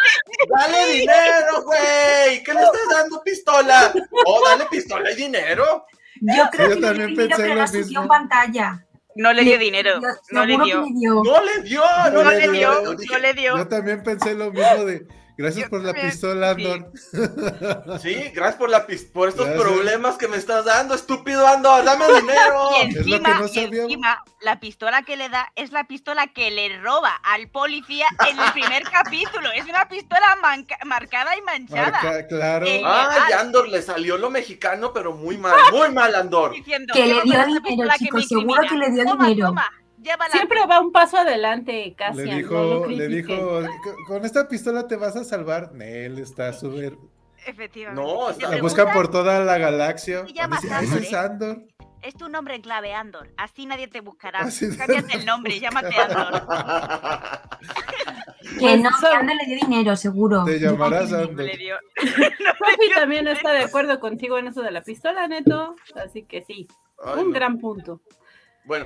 [0.49, 2.43] Dale dinero, güey.
[2.43, 3.93] ¿Qué le estás dando pistola?
[4.25, 5.85] Oh, dale pistola y dinero.
[6.21, 8.01] Yo creo yo que también le pensé lo mismo.
[8.01, 8.85] en pantalla.
[9.15, 10.01] No le dio dinero.
[10.01, 10.83] Yo No le dio.
[10.83, 11.23] que le dio.
[11.23, 11.81] No le dio,
[12.11, 12.83] no, le dio.
[12.83, 13.57] No le dio.
[13.57, 15.05] Yo también pensé lo mismo de
[15.37, 16.49] gracias Yo por la pistola.
[16.51, 16.91] Andor.
[18.01, 19.61] Sí, gracias por, la por estos Gracias.
[19.63, 21.83] problemas que me estás dando, estúpido Andor.
[21.83, 22.69] Dame dinero.
[22.83, 25.85] Y Es lo que encima, no y encima, la pistola que le da es la
[25.85, 29.51] pistola que le roba al policía en el primer capítulo.
[29.53, 31.91] Es una pistola manca- marcada y manchada.
[31.91, 32.65] Marca, claro.
[32.65, 36.51] Eh, Ay, Andor le salió lo mexicano, pero muy mal, muy mal, Andor.
[36.53, 39.47] Diciendo, Que le "Lleva dio dinero, chicos, me seguro que le dio Toma, dinero".
[39.47, 39.71] toma,
[40.03, 40.31] llévala".
[40.31, 44.87] Siempre va un paso adelante, Le no lo dijo, le dijo, "Co- con esta pistola
[44.87, 45.71] te vas a salvar.
[45.79, 46.97] Él está súper.
[47.45, 48.01] Efectivamente.
[48.01, 50.25] No, está- La buscan por toda la galaxia.
[50.25, 51.63] Se llama Dice, "Ah, ese Sandor, es Andor.
[52.01, 53.29] Es tu nombre en clave, Andor.
[53.37, 54.39] Así nadie te buscará.
[54.39, 54.75] Así.
[54.75, 56.41] Cámbiate el nombre, llámate Andor.
[58.43, 60.43] Que Pues no, que Ander le dio dinero, seguro.
[60.43, 61.45] Te llamarás No Andor.
[61.45, 61.75] le dio.
[62.95, 65.75] También está de acuerdo contigo en eso de la pistola, Neto.
[65.95, 66.67] Así que sí,
[67.03, 67.33] Ay, un no.
[67.33, 68.01] gran punto.
[68.65, 68.85] Bueno,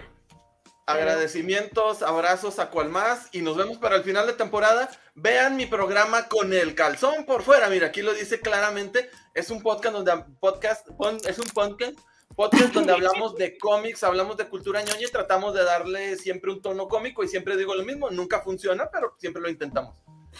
[0.87, 4.89] agradecimientos, abrazos a cual más y nos vemos para el final de temporada.
[5.13, 7.69] Vean mi programa con el calzón por fuera.
[7.69, 9.09] Mira, aquí lo dice claramente.
[9.35, 10.87] Es un podcast donde podcast
[11.27, 11.99] es un podcast
[12.35, 16.61] podcast donde hablamos de cómics, hablamos de cultura ñoña y tratamos de darle siempre un
[16.61, 19.97] tono cómico y siempre digo lo mismo, nunca funciona, pero siempre lo intentamos.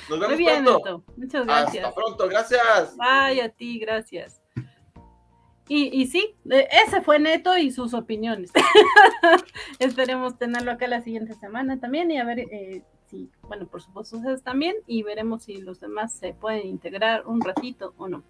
[0.10, 0.78] Nos Muy vemos bien, pronto.
[0.78, 1.14] Neto.
[1.18, 1.94] Muchas Hasta gracias.
[1.94, 2.96] pronto, gracias.
[3.00, 4.42] Ay, a ti, gracias.
[5.68, 8.52] Y, y sí, eh, ese fue Neto y sus opiniones.
[9.80, 14.18] Esperemos tenerlo acá la siguiente semana también y a ver eh, si, bueno, por supuesto
[14.18, 18.24] ustedes también y veremos si los demás se pueden integrar un ratito o no.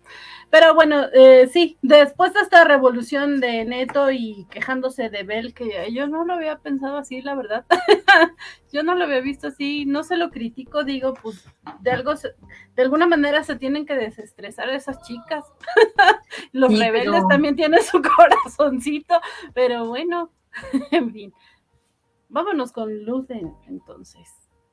[0.50, 5.92] Pero bueno, eh, sí, después de esta revolución de Neto y quejándose de Bell, que
[5.92, 7.66] yo no lo había pensado así, la verdad.
[8.72, 11.44] yo no lo había visto así, no se lo critico, digo, pues
[11.82, 12.36] de algo, se-
[12.76, 15.46] de alguna manera se tienen que desestresar esas chicas.
[16.52, 19.20] Los Sí, rebeldes pero- también tienen su corazoncito,
[19.54, 20.32] pero bueno,
[20.92, 21.34] en fin.
[22.30, 24.28] Vámonos con Luden, entonces.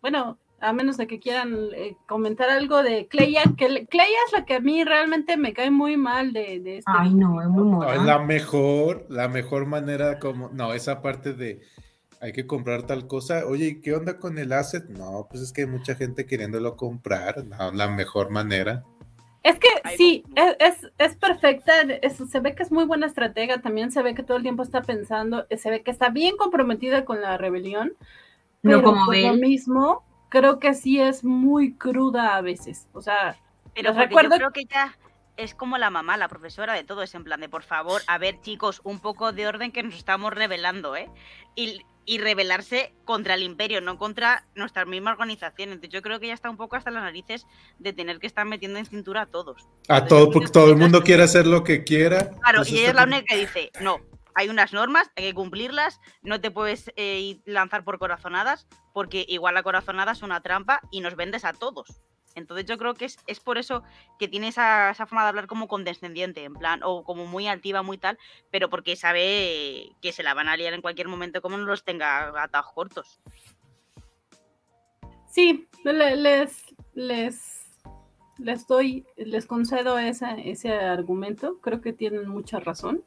[0.05, 4.35] Bueno, a menos de que quieran eh, comentar algo de Cleia, que le- Cleia es
[4.35, 6.93] la que a mí realmente me cae muy mal de, de este.
[6.95, 11.63] Ay, no, es muy No, la mejor, la mejor manera como, no, esa parte de
[12.21, 13.47] hay que comprar tal cosa.
[13.47, 14.85] Oye, ¿y qué onda con el asset?
[14.91, 17.43] No, pues es que hay mucha gente queriéndolo comprar.
[17.47, 18.85] No, la mejor manera.
[19.43, 23.63] Es que sí, es, es, es perfecta, es- se ve que es muy buena estratega,
[23.63, 27.07] también se ve que todo el tiempo está pensando, se ve que está bien comprometida
[27.07, 27.95] con la rebelión,
[28.65, 33.01] No pero como por lo mismo, creo que sí es muy cruda a veces, o
[33.01, 33.37] sea,
[33.75, 34.97] Pero recuerdo- yo creo que ella
[35.37, 38.19] es como la mamá, la profesora de todo, es en plan de, por favor, a
[38.19, 41.11] ver chicos, un poco de orden que nos estamos revelando, ¿eh?
[41.57, 45.71] Y, y rebelarse contra el imperio, no contra nuestra misma organización.
[45.71, 47.47] Entonces yo creo que ella está un poco hasta las narices
[47.79, 49.67] de tener que estar metiendo en cintura a todos.
[49.89, 52.31] A Entonces, todo, yo porque todo el mundo quiere hacer lo que quiera.
[52.41, 53.99] Claro, pues y ella es la única que dice, no,
[54.35, 59.55] hay unas normas, hay que cumplirlas, no te puedes eh, lanzar por corazonadas, porque igual
[59.55, 62.01] la corazonada es una trampa y nos vendes a todos.
[62.37, 63.85] Entonces yo creo que es, es por eso
[64.19, 67.83] que tiene esa, esa forma de hablar como condescendiente, en plan, o como muy altiva,
[67.83, 68.19] muy tal,
[68.51, 71.85] pero porque sabe que se la van a liar en cualquier momento como no los
[71.85, 73.21] tenga atados cortos.
[75.29, 76.65] sí, le- les,
[76.95, 77.71] les,
[78.39, 83.05] les doy, les concedo esa, ese argumento, creo que tienen mucha razón.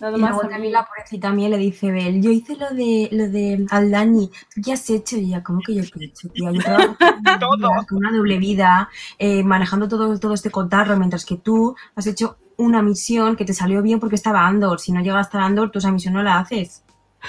[0.00, 3.08] Nada Y más luego también la pobrecita mía le dice Bel, yo hice lo de
[3.12, 5.16] lo de Aldani, ¿tú qué has hecho?
[5.16, 6.50] Y ella, ¿cómo que yo qué he hecho, tía?
[6.52, 7.56] Yo trabajo con una Todo.
[7.56, 8.88] vida, con una doble vida,
[9.18, 13.54] eh, manejando todo, todo este cotarro, mientras que tú has hecho una misión que te
[13.54, 14.80] salió bien porque estaba Andor.
[14.80, 16.84] Si no llegas a estar Andor, tú esa misión no la haces.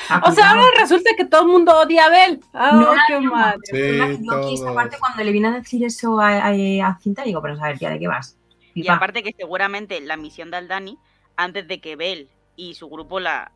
[0.08, 2.44] Ah, O sea, ahora resulta que todo el mundo odia a Bel.
[2.54, 3.60] Ah, No qué madre.
[3.64, 6.50] Sí, yo aquí esta parte cuando le vine a decir eso a, a,
[6.88, 8.38] a Cinta, digo, pero a ver, tía, ¿de qué vas?
[8.74, 8.94] Y Pipa.
[8.96, 10.98] aparte que seguramente la misión de Aldani,
[11.36, 12.30] antes de que Bell
[12.60, 13.52] y su grupo la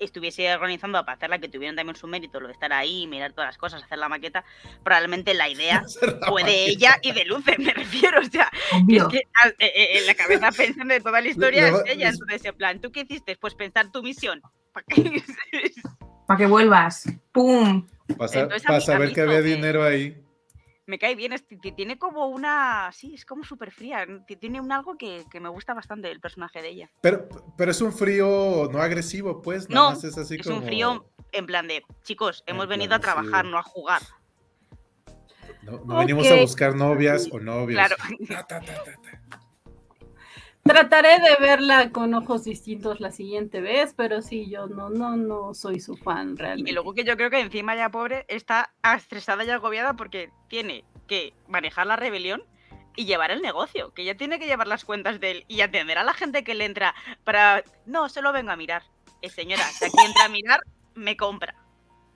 [0.00, 3.48] estuviese organizando para hacerla, que tuvieran también su mérito, lo de estar ahí, mirar todas
[3.48, 4.44] las cosas, hacer la maqueta,
[4.84, 5.84] probablemente la idea
[6.28, 8.50] fue de ella y de Luce, me refiero, o sea,
[8.88, 11.82] que es que a- eh, eh, en la cabeza pensando de toda la historia es
[11.86, 13.36] ella, entonces en plan, ¿tú qué hiciste?
[13.36, 14.40] Pues pensar tu misión.
[14.72, 15.22] ¿Para qué?
[16.26, 17.04] Para que vuelvas.
[17.32, 17.88] ¡Pum!
[18.16, 20.16] Para, saber que había dinero ahí.
[20.88, 21.32] Me cae bien.
[21.34, 21.44] es-
[21.76, 22.90] tiene como una.
[22.92, 24.06] Sí, es como súper fría.
[24.26, 26.90] ti- Tiene un algo que, que me gusta bastante el personaje de ella.
[27.02, 29.68] Pero, pero es un frío no agresivo, pues.
[29.68, 30.58] No, nada más es así es como.
[30.58, 33.02] un frío en plan de, chicos, hemos En venido a sí.
[33.02, 34.00] trabajar, no a jugar.
[35.62, 37.76] No, no venimos a buscar novias o novios.
[37.78, 37.96] Claro.
[38.28, 38.92] Ta, ta, ta, ta,
[39.28, 39.40] ta.
[40.68, 45.54] Trataré de verla con ojos distintos la siguiente vez, pero sí, yo no, no, no
[45.54, 46.70] soy su fan realmente.
[46.70, 50.84] Y luego que yo creo que encima ya pobre está estresada y agobiada porque tiene
[51.06, 52.44] que manejar la rebelión
[52.96, 55.96] y llevar el negocio, que ya tiene que llevar las cuentas de él y atender
[55.96, 56.94] a la gente que le entra
[57.24, 57.64] para...
[57.86, 58.82] No, solo vengo a mirar.
[59.22, 60.60] Eh, señora, si aquí entra a mirar,
[60.94, 61.54] me compra.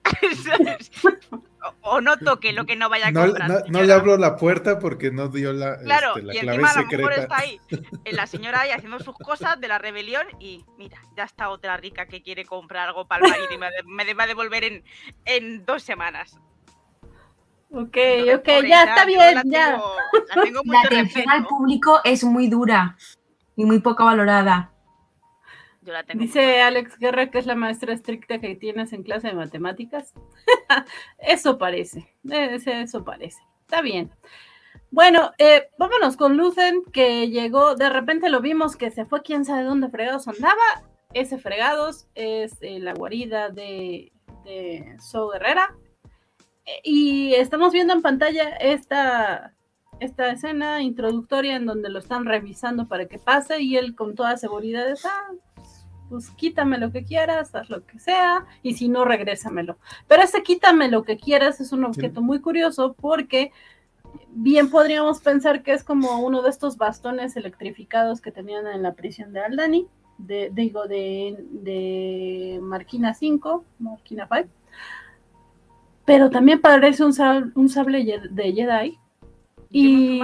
[1.83, 3.49] O, no toque lo que no vaya a comprar.
[3.69, 6.71] no- le abro la puerta porque no dio la, Claro, este, la y clave encima
[6.71, 7.61] a lo mejor está ahí
[8.13, 12.07] la señora ahí haciendo sus cosas de la rebelión y mira, ya está otra rica
[12.07, 14.85] que quiere comprar algo para el marido y me, va a devolver en,
[15.25, 16.37] en dos semanas.
[17.71, 19.67] Ok, Entonces, ok, pobre, ya está bien, la ya.
[19.71, 19.97] tengo-
[20.29, 22.97] la tengo La mucho atención al público es muy dura
[23.55, 24.72] y muy poco valorada.
[25.83, 29.29] Yo la tengo Dice Alex Guerra que es la maestra estricta que tienes en clase
[29.29, 30.13] de matemáticas.
[31.19, 33.41] eso parece, es- eso parece.
[33.63, 34.11] Está bien.
[34.91, 39.45] Bueno, eh, vámonos con Lucen, que llegó, de repente lo vimos que se fue, quién
[39.45, 40.85] sabe dónde fregados andaba.
[41.15, 44.13] Ese fregados es eh, la guarida de,
[44.45, 45.75] de So Herrera.
[46.67, 49.55] Eh, Y estamos viendo en pantalla esta,
[50.01, 54.37] esta escena introductoria en donde lo están revisando para que pase y él con toda
[54.37, 55.11] seguridad está,
[56.13, 59.79] pues quítame lo que quieras, haz lo que sea, y si no, regrésamelo.
[60.07, 63.51] Pero ese quítame lo que quieras es un objeto muy curioso porque
[64.29, 68.93] bien podríamos pensar que es como uno de estos bastones electrificados que tenían en la
[68.93, 69.87] prisión de Aldani,
[70.19, 74.49] de, digo, de, de Marquina 5, Marquina 5.
[76.05, 78.99] Pero también parece un, sab- un sable de Jedi.
[79.71, 80.21] Y,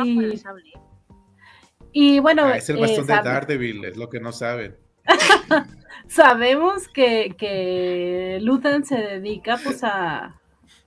[1.92, 4.76] y bueno, Ah, es el eh, bastón de sab- Daredevil, es lo que no saben.
[6.08, 10.40] sabemos que, que Luthen se dedica pues a,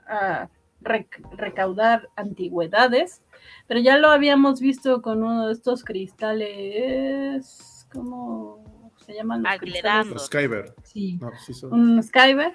[0.07, 0.49] a
[0.82, 3.22] rec- recaudar antigüedades,
[3.67, 10.11] pero ya lo habíamos visto con uno de estos cristales, ¿cómo se llaman los cristales?
[10.11, 10.74] Los Skyber.
[10.84, 11.17] Sí.
[11.22, 11.74] No, sí son.
[11.74, 12.51] Un Skyber,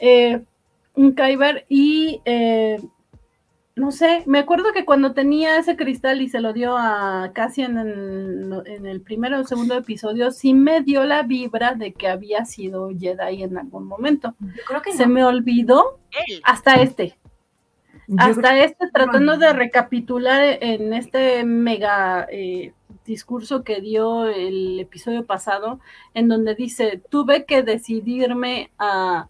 [0.00, 0.42] eh,
[0.94, 2.82] un Kyber y eh,
[3.74, 7.78] no sé, me acuerdo que cuando tenía ese cristal y se lo dio a Cassian
[7.78, 12.44] en, en el primero o segundo episodio, sí me dio la vibra de que había
[12.44, 14.34] sido Jedi en algún momento.
[14.40, 15.14] Yo creo que Se no.
[15.14, 15.98] me olvidó
[16.28, 16.42] Él.
[16.44, 17.16] hasta este,
[18.06, 22.74] Yo hasta este, tratando de recapitular en este mega eh,
[23.06, 25.80] discurso que dio el episodio pasado,
[26.12, 29.28] en donde dice, tuve que decidirme a,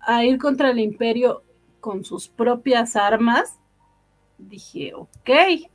[0.00, 1.42] a ir contra el imperio
[1.80, 3.58] con sus propias armas.
[4.38, 5.30] Dije, ok,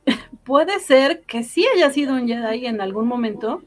[0.44, 3.62] puede ser que sí haya sido un Jedi en algún momento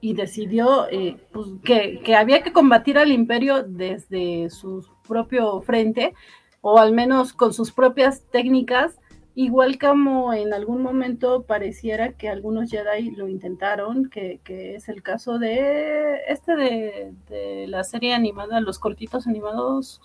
[0.00, 6.14] y decidió eh, pues, que, que había que combatir al imperio desde su propio frente
[6.60, 8.98] o al menos con sus propias técnicas,
[9.36, 15.02] igual como en algún momento pareciera que algunos Jedi lo intentaron, que, que es el
[15.02, 20.00] caso de este de, de la serie animada, los cortitos animados.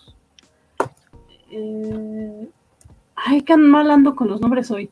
[1.51, 2.49] Eh,
[3.15, 4.89] ay, qué mal ando con los nombres hoy.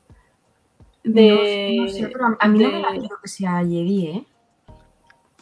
[1.04, 4.26] De, no, no sé, pero a, a mí no me latió que sea Jedi, ¿eh?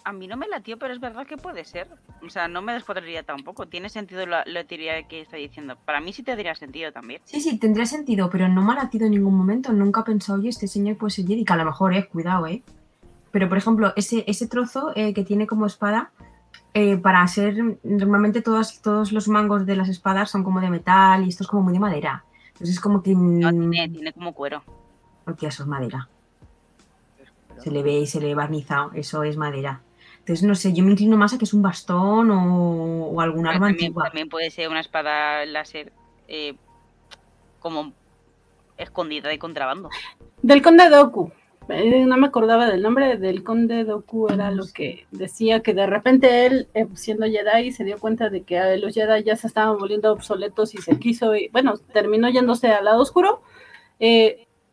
[0.03, 1.87] A mí no me latió, pero es verdad que puede ser.
[2.25, 3.67] O sea, no me descuadraría tampoco.
[3.67, 5.75] Tiene sentido la, la teoría que está diciendo.
[5.83, 7.19] Para mí sí tendría sentido también.
[7.25, 9.73] Sí, sí, tendría sentido, pero no me ha latido en ningún momento.
[9.73, 12.47] Nunca he pensado, oye, este señor puede ser Jedi, que a lo mejor, eh, cuidado,
[12.47, 12.63] eh.
[13.31, 16.11] Pero, por ejemplo, ese, ese trozo eh, que tiene como espada,
[16.79, 21.25] eh, para ser, normalmente todos, todos los mangos de las espadas son como de metal
[21.25, 22.23] y esto es como muy de madera.
[22.49, 23.15] Entonces es como que...
[23.15, 24.61] No, tiene, tiene como cuero.
[25.25, 26.07] Hostia, eso es madera.
[27.57, 29.81] Se le ve y se le barnizado, eso es madera.
[30.19, 33.43] Entonces, no sé, yo me inclino más a que es un bastón o, o algún
[33.43, 34.03] Pero arma también, antigua.
[34.03, 35.91] también puede ser una espada láser
[36.27, 36.55] eh,
[37.59, 37.91] como
[38.77, 39.89] escondida de contrabando.
[40.43, 41.31] Del conde Doku.
[41.69, 45.85] Eh, no me acordaba del nombre del conde Doku, era lo que decía que de
[45.85, 49.47] repente él, eh, siendo Jedi, se dio cuenta de que eh, los Jedi ya se
[49.47, 53.41] estaban volviendo obsoletos y se quiso, y, bueno, terminó yéndose al lado oscuro.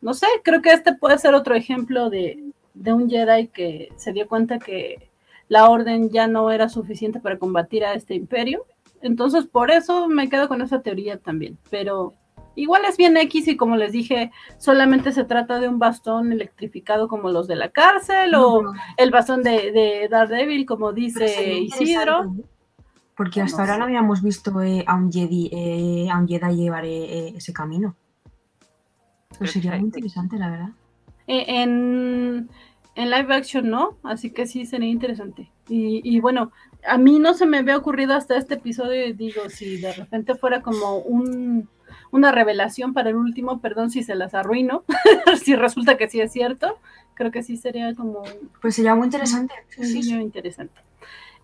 [0.00, 4.12] No sé, creo que este puede ser otro ejemplo de, de un Jedi que se
[4.12, 5.10] dio cuenta que
[5.48, 8.66] la orden ya no era suficiente para combatir a este imperio.
[9.00, 11.58] Entonces, por eso me quedo con esa teoría también.
[11.70, 12.14] Pero
[12.56, 17.08] igual es bien X y como les dije, solamente se trata de un bastón electrificado
[17.08, 22.24] como los de la cárcel o No, el bastón de, de Daredevil, como dice Isidro.
[22.24, 22.44] ¿eh?
[23.16, 23.78] Porque hasta No ahora sé.
[23.78, 26.88] no habíamos visto eh, a un Jedi, eh, a un Jedi llevar eh,
[27.28, 27.94] eh, ese camino.
[29.38, 30.68] Pues sería muy interesante, la verdad.
[31.26, 32.48] Eh, en,
[32.94, 35.50] en live action no, así que sí sería interesante.
[35.68, 36.52] Y, y, bueno,
[36.86, 40.60] a mí no se me había ocurrido hasta este episodio, digo, si de repente fuera
[40.60, 41.68] como un,
[42.14, 44.84] una revelación para el último, perdón si se las arruino,
[45.42, 46.78] si resulta que sí es cierto,
[47.14, 48.22] creo que sí sería como...
[48.62, 49.52] Pues sería muy interesante.
[49.68, 50.14] Sí, sí.
[50.14, 50.80] interesante.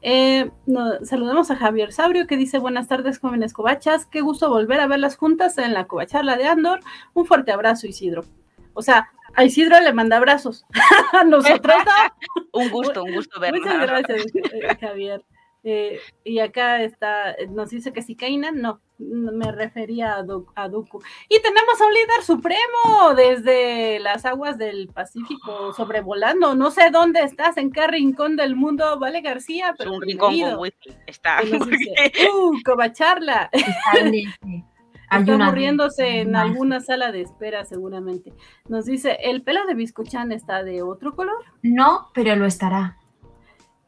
[0.00, 4.78] Eh, no, saludamos a Javier Sabrio que dice buenas tardes jóvenes cobachas, qué gusto volver
[4.78, 6.78] a verlas juntas en la cobacharla de Andor,
[7.14, 8.24] un fuerte abrazo Isidro.
[8.72, 10.66] O sea, a Isidro le manda abrazos,
[11.12, 12.44] a nosotros no.
[12.62, 13.58] un gusto, un gusto verlo.
[13.58, 15.24] Muchas gracias eh, Javier.
[15.62, 20.68] Eh, y acá está, nos dice que si Kainan, no, me refería a, Du a,
[20.68, 21.02] Dooku.
[21.28, 26.54] Y tenemos a un líder supremo desde las aguas del Pacífico sobrevolando.
[26.54, 29.90] No sé dónde estás, en qué rincón del mundo, Vale García, pero.
[29.90, 30.90] Es un rincón con whisky.
[31.06, 31.40] Está.
[31.42, 33.50] Dice, uh, cobacharla.
[33.52, 38.32] Está muriéndose en alguna sala de espera, seguramente.
[38.68, 41.44] Nos dice: ¿el pelo de Biscochan está de otro color?
[41.62, 42.99] No, pero lo estará.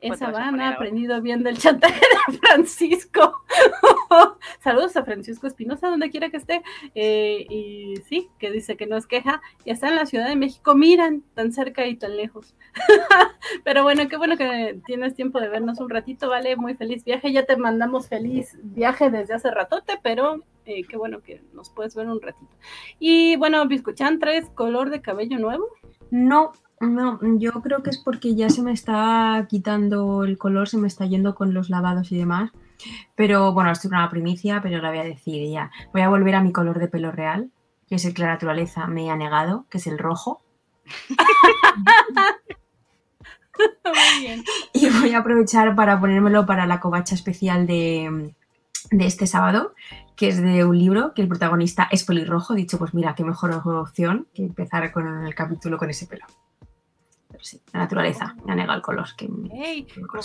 [0.03, 3.45] Esa van ha aprendido bien del chantaje de Francisco.
[4.61, 6.63] Saludos a Francisco Espinosa, donde quiera que esté.
[6.97, 9.41] Eh, y sí, que dice que no es queja.
[9.65, 10.75] Y está en la Ciudad de México.
[10.75, 12.57] Miran, tan cerca y tan lejos.
[13.65, 16.57] Pero bueno, qué bueno que tienes tiempo de vernos un ratito, ¿vale?
[16.57, 17.33] Muy feliz viaje.
[17.33, 21.95] Ya te mandamos feliz viaje desde hace ratote, pero eh, qué bueno que nos puedes
[21.95, 22.57] ver un ratito.
[22.99, 25.69] Y bueno, Biscuchan, ¿traes color de cabello nuevo?
[26.11, 30.79] No, no, yo creo que es porque ya se me está quitando el color, se
[30.79, 32.51] me está yendo con los lavados y demás.
[33.15, 35.71] Pero bueno, esto es una primicia, pero la voy a decir ya.
[35.93, 37.51] Voy a volver a mi color de pelo real,
[37.89, 40.43] que es el que la naturaleza me ha negado, que es el rojo.
[43.85, 44.45] Muy bien.
[44.73, 48.35] Y voy a aprovechar para ponérmelo para la covacha especial de,
[48.91, 49.75] de este sábado,
[50.17, 52.55] que es de un libro que el protagonista es pelirrojo.
[52.55, 56.27] Dicho, pues mira, qué mejor opción que empezar con el capítulo con ese pelo
[57.43, 59.07] sí, la naturaleza me ha negado el color.
[59.17, 59.29] Que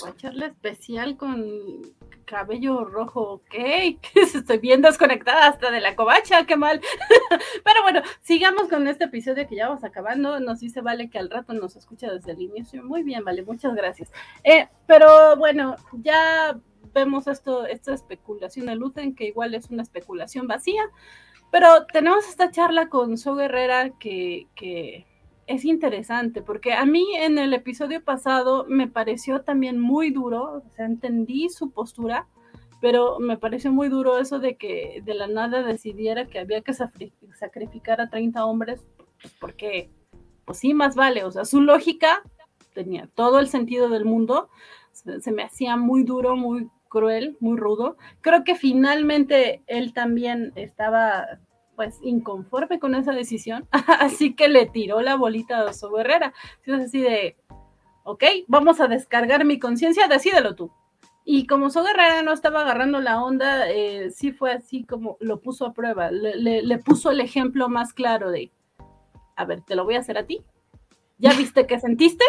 [0.09, 1.81] echarle especial con
[2.25, 3.53] cabello rojo, ok,
[4.15, 6.79] estoy bien desconectada hasta de la covacha, qué mal.
[7.63, 10.39] Pero bueno, sigamos con este episodio que ya vamos acabando.
[10.39, 12.83] Nos dice Vale que al rato nos escucha desde el inicio.
[12.83, 14.11] Muy bien, Vale, muchas gracias.
[14.43, 16.57] Eh, pero bueno, ya
[16.93, 20.83] vemos esto, esta especulación de Luten, que igual es una especulación vacía.
[21.51, 25.06] Pero tenemos esta charla con So Guerrera que, que
[25.47, 30.69] es interesante porque a mí en el episodio pasado me pareció también muy duro, o
[30.75, 32.27] sea, entendí su postura,
[32.81, 36.73] pero me pareció muy duro eso de que de la nada decidiera que había que
[36.73, 38.85] sacrificar a 30 hombres,
[39.21, 39.89] pues porque,
[40.45, 42.21] pues sí, más vale, o sea, su lógica
[42.73, 44.49] tenía todo el sentido del mundo,
[44.91, 47.97] se, se me hacía muy duro, muy cruel, muy rudo.
[48.21, 51.39] Creo que finalmente él también estaba
[51.77, 53.67] pues inconforme con esa decisión,
[53.99, 56.33] así que le tiró la bolita a su Herrera.
[56.65, 57.37] Es así de,
[58.03, 60.71] ok, vamos a descargar mi conciencia, decídelo tú.
[61.29, 65.41] Y como So Guerrera no estaba agarrando la onda, eh, sí fue así como lo
[65.41, 68.49] puso a prueba, le, le, puso el ejemplo más claro de,
[69.35, 70.41] a ver, te lo voy a hacer a ti.
[71.17, 72.23] ¿Ya viste que sentiste?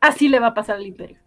[0.00, 1.20] Así le va a pasar al imperio.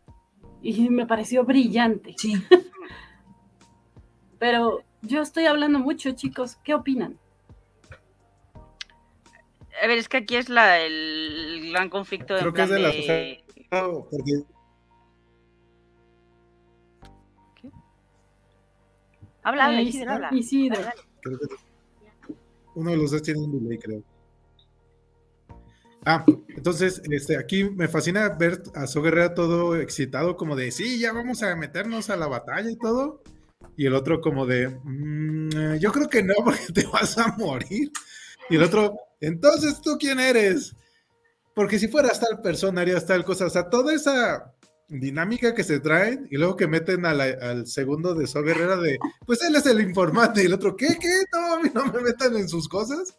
[0.61, 2.13] Y me pareció brillante.
[2.17, 2.33] Sí.
[4.37, 6.57] Pero yo estoy hablando mucho, chicos.
[6.57, 7.17] ¿Qué opinan?
[9.81, 12.37] A ver, es que aquí es la, el gran conflicto.
[12.37, 12.93] Creo que es de, las.
[12.93, 13.43] ¿Qué?
[19.43, 20.29] Habla, habla, Isidro, habla.
[20.31, 20.81] Isidro.
[21.21, 21.47] Creo que
[22.75, 24.03] uno de los dos tiene un delay, creo.
[26.05, 30.99] Ah, entonces, este, aquí me fascina ver a So Guerrera todo excitado, como de, sí,
[30.99, 33.21] ya vamos a meternos a la batalla y todo.
[33.77, 37.91] Y el otro como de, mmm, yo creo que no, porque te vas a morir.
[38.49, 40.75] Y el otro, entonces, ¿tú quién eres?
[41.53, 43.45] Porque si fueras tal persona, harías tal cosa.
[43.45, 44.53] O sea, toda esa
[44.89, 48.99] dinámica que se traen y luego que meten a al segundo de So Guerrera de,
[49.25, 50.97] pues él es el informante y el otro, ¿qué?
[50.99, 51.23] ¿Qué?
[51.31, 53.15] No, no me metan en sus cosas.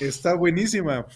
[0.00, 1.06] Está buenísima.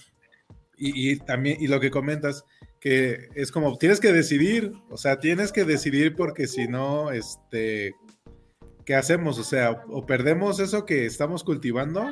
[0.77, 2.45] Y, y, también, y lo que comentas,
[2.81, 7.95] que es como, tienes que decidir, o sea, tienes que decidir porque si no, este,
[8.85, 9.39] ¿qué hacemos?
[9.39, 12.11] O sea, o perdemos eso que estamos cultivando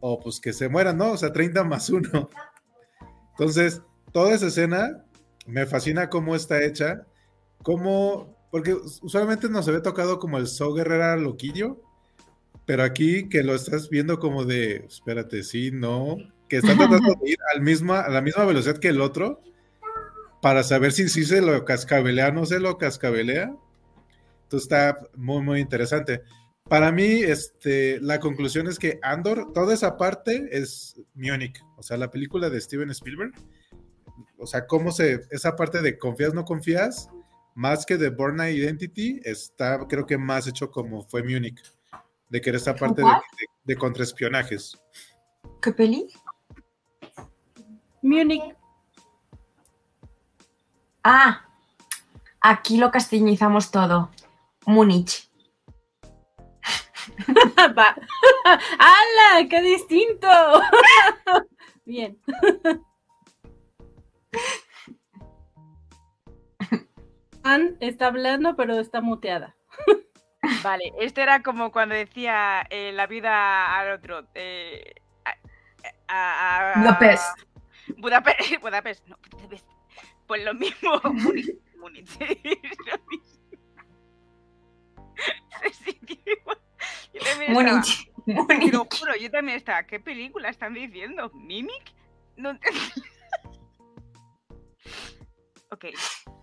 [0.00, 1.12] o pues que se mueran, ¿no?
[1.12, 2.30] O sea, 30 más 1.
[3.30, 3.82] Entonces,
[4.12, 5.04] toda esa escena
[5.46, 7.06] me fascina cómo está hecha,
[7.62, 11.80] cómo, porque usualmente nos había tocado como el So Guerrera loquillo,
[12.66, 16.16] pero aquí que lo estás viendo como de, espérate, sí, no,
[16.48, 17.58] que está tratando de ir al
[17.90, 19.40] a la misma velocidad que el otro,
[20.40, 23.54] para saber si sí se lo cascabelea o no se lo cascabelea.
[24.44, 26.22] Entonces está muy, muy interesante.
[26.68, 31.96] Para mí, este, la conclusión es que Andor, toda esa parte es Munich, o sea,
[31.96, 33.32] la película de Steven Spielberg.
[34.38, 37.10] O sea, cómo se, esa parte de confías, no confías,
[37.54, 41.60] más que de Born Identity, está, creo que más hecho como fue Munich,
[42.28, 44.78] de que era esa parte de, de, de contraespionajes.
[45.60, 46.06] ¿Qué peli?
[48.02, 48.54] Munich.
[51.02, 51.48] Ah,
[52.40, 54.10] aquí lo castellanizamos todo.
[54.66, 55.27] Múnich.
[57.78, 57.96] Va.
[58.78, 59.48] ¡Hala!
[59.48, 60.28] ¡Qué distinto!
[61.84, 62.18] Bien.
[67.44, 69.56] Ann está hablando, pero está muteada.
[70.62, 74.26] Vale, esto era como cuando decía eh, la vida al otro.
[74.34, 74.94] Eh,
[76.08, 77.38] a, a- Budapest.
[77.96, 79.66] Budapest, Budapest, no, Budapest.
[80.26, 83.38] Pues lo mismo, Múnich, Múnich, lo mismo.
[85.84, 86.58] Sí, tío, igual.
[87.14, 88.10] Yo también estaba- Múnich.
[88.48, 89.82] Te lo juro, yo también estaba.
[89.84, 91.30] ¿Qué película están diciendo?
[91.34, 91.94] ¿Mimic?
[92.36, 92.50] No
[95.70, 95.84] ok.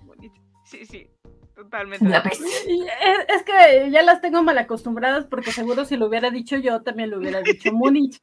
[0.03, 0.41] bonito.
[0.66, 1.09] Sí, sí.
[1.55, 2.13] Totalmente.
[2.13, 2.45] acuerdo.
[2.68, 6.57] Y Es, es que ya las tengo mal acostumbradas porque seguro si lo hubiera dicho
[6.57, 8.22] yo también lo hubiera dicho Múnich.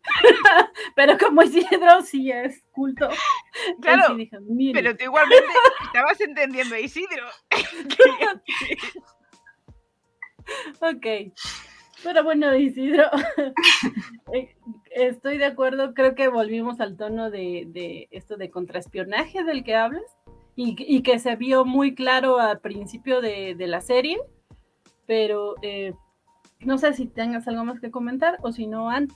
[0.95, 3.09] pero como Isidro sí es culto,
[3.80, 4.74] Claro, sí dijo, "Múnich".
[4.74, 5.47] Pero tú igualmente
[5.86, 7.24] estabas entendiendo a Isidro.
[10.80, 11.07] Ok.
[12.03, 13.05] Pero bueno, Isidro,
[14.33, 14.55] eh,
[14.91, 19.77] estoy de acuerdo, creo que volvimos al tono de, de esto de contraespionaje del que
[19.77, 20.05] hablas
[20.57, 24.19] y, y que se vio muy claro al principio de, de la serie,
[25.07, 25.95] pero eh,
[26.61, 29.09] no sé si tengas algo más que comentar o si no, Ann.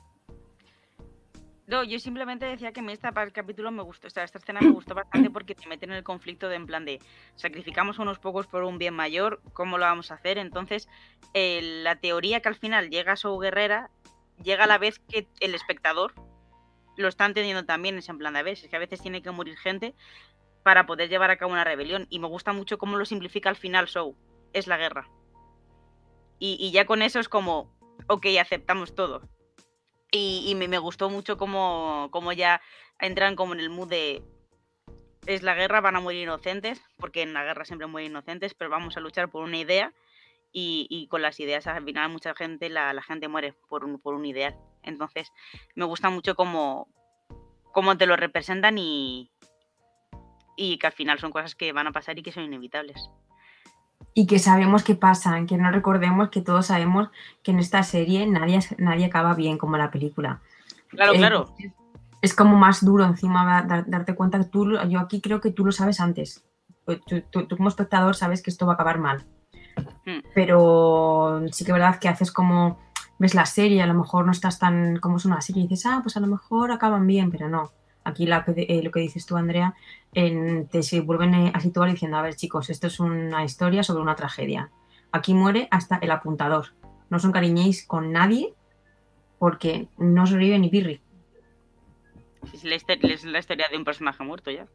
[1.66, 4.38] No, yo simplemente decía que a mí esta pa- capítulo me gustó, o sea, esta
[4.38, 7.00] escena me gustó bastante porque te meten en el conflicto de en plan de
[7.34, 10.38] sacrificamos unos pocos por un bien mayor, ¿cómo lo vamos a hacer?
[10.38, 10.88] Entonces,
[11.34, 13.90] eh, la teoría que al final llega a su guerrera
[14.42, 16.14] llega a la vez que el espectador
[16.96, 19.22] lo está entendiendo también, es en plan de, a ver, es que a veces tiene
[19.22, 19.94] que morir gente
[20.62, 23.56] para poder llevar a cabo una rebelión y me gusta mucho cómo lo simplifica al
[23.56, 24.16] final Show,
[24.52, 25.08] es la guerra.
[26.38, 27.74] Y, y ya con eso es como,
[28.08, 29.22] ok, aceptamos todo.
[30.10, 32.60] Y, y me, gustó mucho cómo, cómo ya
[33.00, 34.22] entran como en el mood de
[35.26, 38.70] es la guerra, van a morir inocentes, porque en la guerra siempre mueren inocentes, pero
[38.70, 39.92] vamos a luchar por una idea
[40.52, 44.00] y, y con las ideas al final mucha gente, la, la gente muere por un,
[44.00, 44.56] por un ideal.
[44.82, 45.32] Entonces
[45.74, 46.88] me gusta mucho cómo,
[47.72, 49.30] cómo te lo representan y,
[50.56, 53.10] y que al final son cosas que van a pasar y que son inevitables.
[54.18, 57.10] Y que sabemos qué pasa, que no recordemos que todos sabemos
[57.42, 60.40] que en esta serie nadie, nadie acaba bien como la película.
[60.88, 61.54] Claro, Eh, claro.
[62.22, 65.50] Es como más duro encima da- dar- darte cuenta que tú, yo aquí creo que
[65.50, 66.42] tú lo sabes antes.
[66.86, 69.26] Pues Tú, tú- tú como espectador sabes que esto va a acabar mal.
[70.06, 70.20] Hmm.
[70.34, 72.78] Pero sí que es verdad que haces como,
[73.18, 75.84] ves la serie, a lo mejor no estás tan como es una serie y dices,
[75.84, 77.70] ah, pues a lo mejor acaban bien, pero no.
[78.06, 79.74] Aquí la eh, lo que dices tú, Andrea,
[80.12, 84.14] te vuelven eh, a situar diciendo, a ver chicos, esto es una historia sobre una
[84.14, 84.70] tragedia.
[85.10, 86.66] Aquí muere hasta el apuntador.
[87.10, 88.54] No os encariñéis con nadie
[89.40, 91.00] porque no sobrevive ni Pirri.
[92.54, 94.68] Es la historia de un personaje muerto ya.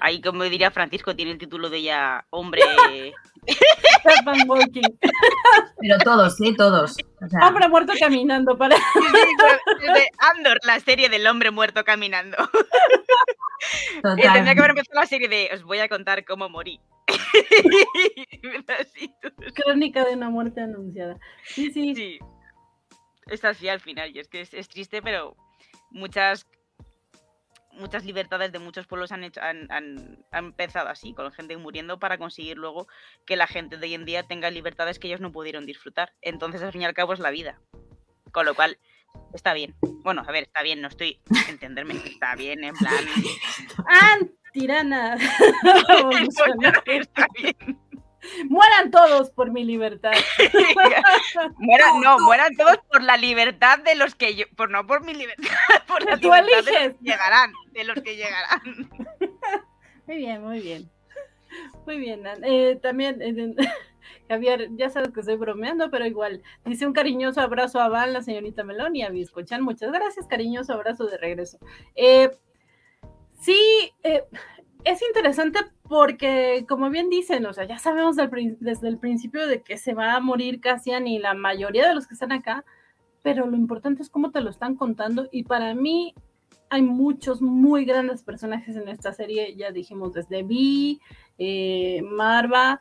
[0.00, 2.62] Ahí, como diría Francisco, tiene el título de ya hombre.
[4.46, 4.82] Walking.
[5.80, 6.54] Pero todos, ¿eh?
[6.56, 6.96] Todos.
[7.22, 8.76] O sea, Hombre muerto caminando para.
[8.76, 12.36] De Andor, la serie del hombre muerto caminando.
[14.02, 14.70] Eh, Tendría que haber total.
[14.70, 16.80] empezado la serie de os voy a contar cómo morí.
[19.54, 21.18] Crónica de una muerte anunciada.
[21.44, 21.94] Sí, sí.
[21.94, 22.18] sí.
[23.26, 25.36] Es así al final, y es que es, es triste, pero
[25.90, 26.46] muchas
[27.72, 31.98] muchas libertades de muchos pueblos han, hecho, han, han- han empezado así, con gente muriendo
[31.98, 32.86] para conseguir luego
[33.26, 36.12] que la gente de hoy en día tenga libertades que ellos no pudieron disfrutar.
[36.22, 37.60] Entonces, al fin y al cabo, es la vida.
[38.32, 38.78] Con lo cual,
[39.34, 39.74] está bien.
[40.02, 41.20] Bueno, a ver, está bien, no estoy.
[41.48, 43.04] Entenderme, está bien, en plan.
[43.86, 44.30] ¡An!
[44.52, 45.16] Tirana.
[46.86, 47.78] Está bien.
[48.48, 50.12] Mueran todos por mi libertad.
[51.58, 55.14] Mueran, no, mueran todos por la libertad de los que yo, por no por mi
[55.14, 55.48] libertad,
[55.86, 58.60] por la tú libertad de los que llegarán, de los que llegarán.
[60.06, 60.90] Muy bien, muy bien.
[61.86, 62.24] Muy bien.
[62.42, 63.54] Eh, también, eh,
[64.28, 68.22] Javier, ya sabes que estoy bromeando, pero igual, dice un cariñoso abrazo a Val, la
[68.22, 69.62] señorita Melón y a Biscochan.
[69.62, 71.58] Muchas gracias, cariñoso abrazo de regreso.
[71.94, 72.30] Eh,
[73.40, 74.24] sí, eh,
[74.84, 79.76] es interesante porque, como bien dicen, o sea, ya sabemos desde el principio de que
[79.76, 82.64] se va a morir Cassian y la mayoría de los que están acá,
[83.22, 86.14] pero lo importante es cómo te lo están contando y para mí
[86.70, 91.00] hay muchos muy grandes personajes en esta serie, ya dijimos desde Vi,
[91.38, 92.80] eh, Marva,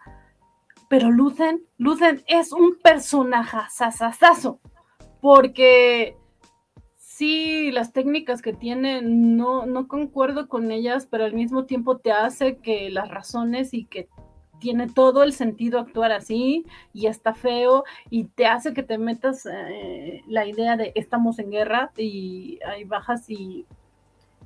[0.89, 4.59] pero Lucen, Lucen es un personaje sasasazo,
[5.21, 6.15] porque
[7.19, 12.13] sí, las técnicas que tiene, no, no concuerdo con ellas, pero al mismo tiempo te
[12.13, 14.07] hace que las razones y que
[14.59, 19.45] tiene todo el sentido actuar así y está feo y te hace que te metas
[19.45, 23.65] eh, la idea de estamos en guerra y hay bajas y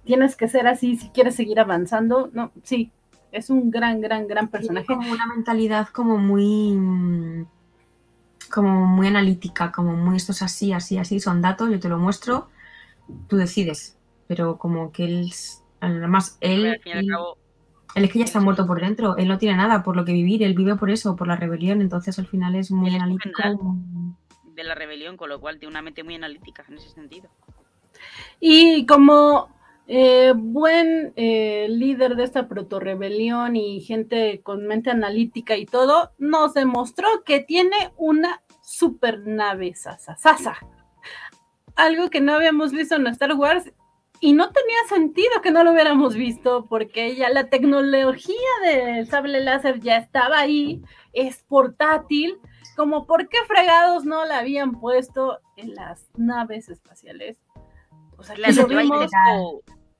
[0.03, 2.31] tienes que ser así si quieres seguir avanzando.
[2.33, 2.91] No, sí,
[3.31, 4.87] es un gran, gran, gran personaje.
[4.87, 7.45] Tiene como una mentalidad como muy
[8.51, 11.97] como muy analítica, como muy esto es así, así, así, son datos, yo te lo
[11.97, 12.49] muestro,
[13.27, 13.97] tú decides.
[14.27, 15.33] Pero como que él,
[15.79, 17.11] además, él, él,
[17.95, 20.43] es que ya está muerto por dentro, él no tiene nada por lo que vivir,
[20.43, 23.41] él vive por eso, por la rebelión, entonces al final es muy analítico.
[24.55, 27.29] De la rebelión, con lo cual tiene una mente muy analítica en ese sentido.
[28.39, 29.49] Y como
[29.87, 36.53] eh, buen eh, líder de esta proto-rebelión y gente con mente analítica y todo, nos
[36.53, 40.55] demostró que tiene una super nave Sasa Sasa.
[41.75, 43.71] Algo que no habíamos visto en Star Wars
[44.19, 49.41] y no tenía sentido que no lo hubiéramos visto porque ya la tecnología del sable
[49.41, 50.81] láser ya estaba ahí,
[51.11, 52.37] es portátil,
[52.75, 57.37] como por qué fregados no la habían puesto en las naves espaciales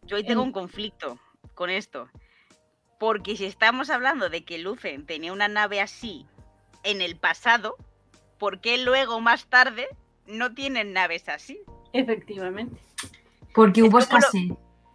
[0.06, 1.20] yo, ahí tengo, un conflicto
[1.54, 2.10] con esto.
[3.00, 6.26] Porque si estamos hablando de que Lucen tenía una nave así
[6.84, 7.76] en el pasado,
[8.38, 9.88] ¿por qué luego más tarde
[10.28, 11.62] no tienen naves así?
[11.94, 12.82] Efectivamente.
[13.54, 14.52] Porque hubo escasez.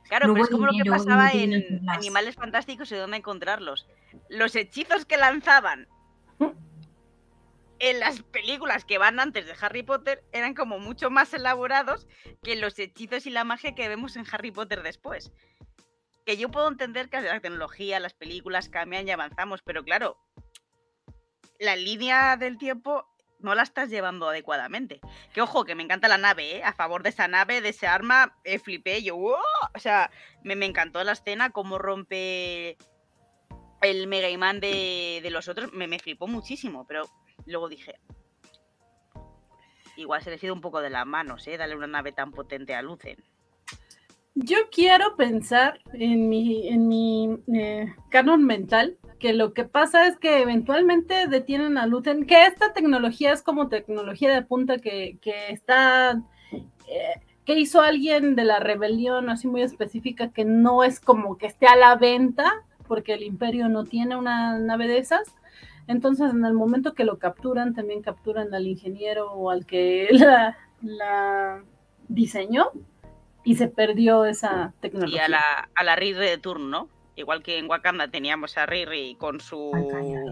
[0.08, 3.86] Claro, pero es como lo que pasaba en Animales Fantásticos y dónde encontrarlos.
[4.30, 5.86] Los hechizos que lanzaban
[7.78, 12.08] en las películas que van antes de Harry Potter eran como mucho más elaborados
[12.42, 15.30] que los hechizos y la magia que vemos en Harry Potter después.
[16.24, 20.18] Que yo puedo entender que la tecnología, las películas cambian y avanzamos, pero claro,
[21.58, 23.06] la línea del tiempo
[23.40, 25.00] no la estás llevando adecuadamente.
[25.32, 26.64] Que ojo, que me encanta la nave, ¿eh?
[26.64, 30.10] A favor de esa nave, de ese arma, eh, flipé, yo, o sea,
[30.42, 32.76] me, encantó la escena, cómo rompe
[33.80, 37.08] el Mega Imán de, de los otros, me, me flipó muchísimo, pero
[37.46, 37.94] luego dije,
[39.96, 41.56] igual se le sido un poco de las manos, ¿eh?
[41.56, 43.22] Darle una nave tan potente a Lucen.
[44.34, 50.16] Yo quiero pensar en mi, en mi eh, canon mental que lo que pasa es
[50.18, 55.18] que eventualmente detienen a Lucen, que esta tecnología es como tecnología de punta que,
[55.48, 56.22] está,
[56.52, 61.46] eh, que hizo alguien de la rebelión así muy específica, que no es como que
[61.46, 65.34] esté a la venta, porque el imperio no tiene una nave de esas,
[65.88, 70.08] entonces, en el momento que lo capturan, también capturan al ingeniero o al que
[70.82, 71.62] la,
[72.08, 72.70] diseñó
[73.42, 75.22] y se perdió esa tecnología.
[75.22, 76.88] Y a la, a la Riri de turno,
[77.18, 79.72] Igual que en Wakanda teníamos a Riri con su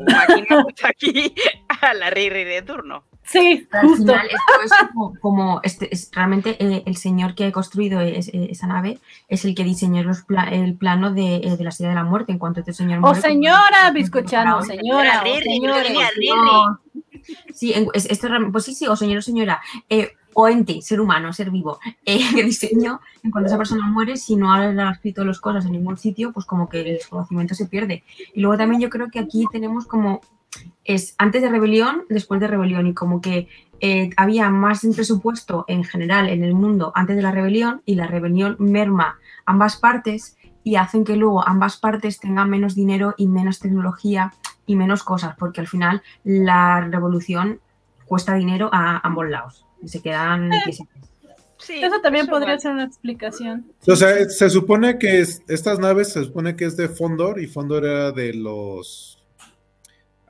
[0.07, 1.35] máquina, pues aquí
[1.81, 3.03] a la Riri de turno.
[3.25, 4.13] Sí, justo.
[4.13, 8.21] Al final esto es como, este, es, realmente eh, el señor que ha construido eh,
[8.21, 12.05] esa nave es el que diseñó el plano de, eh, de, la ciudad de la
[12.05, 15.25] muerte en cuanto este señor Oh, señora Biscochano, señora.
[15.43, 16.81] señora,
[17.53, 19.61] Sí, esto, pues sí, sí, o señor o señora.
[20.39, 24.53] O ente, ser humano, ser vivo, eh, diseño, en cuanto esa persona muere, si no
[24.53, 28.05] ha escrito las cosas en ningún sitio, pues como que el conocimiento se pierde.
[28.35, 30.21] Y luego también yo creo que aquí tenemos como
[30.85, 33.49] es antes de rebelión, después de rebelión, y como que
[33.81, 38.07] eh, había más presupuesto en general en el mundo antes de la rebelión, y la
[38.07, 43.59] rebelión merma ambas partes y hacen que luego ambas partes tengan menos dinero y menos
[43.59, 44.35] tecnología
[44.67, 47.61] y menos cosas, porque al final la revolución
[48.05, 50.61] cuesta dinero a ambos lados y se quedan eh,
[51.59, 53.73] Sí, eso también podría ser una explicación.
[53.86, 57.86] O sea, se supone que estas naves se supone que es de Fondor y Fondor
[57.86, 59.16] era de los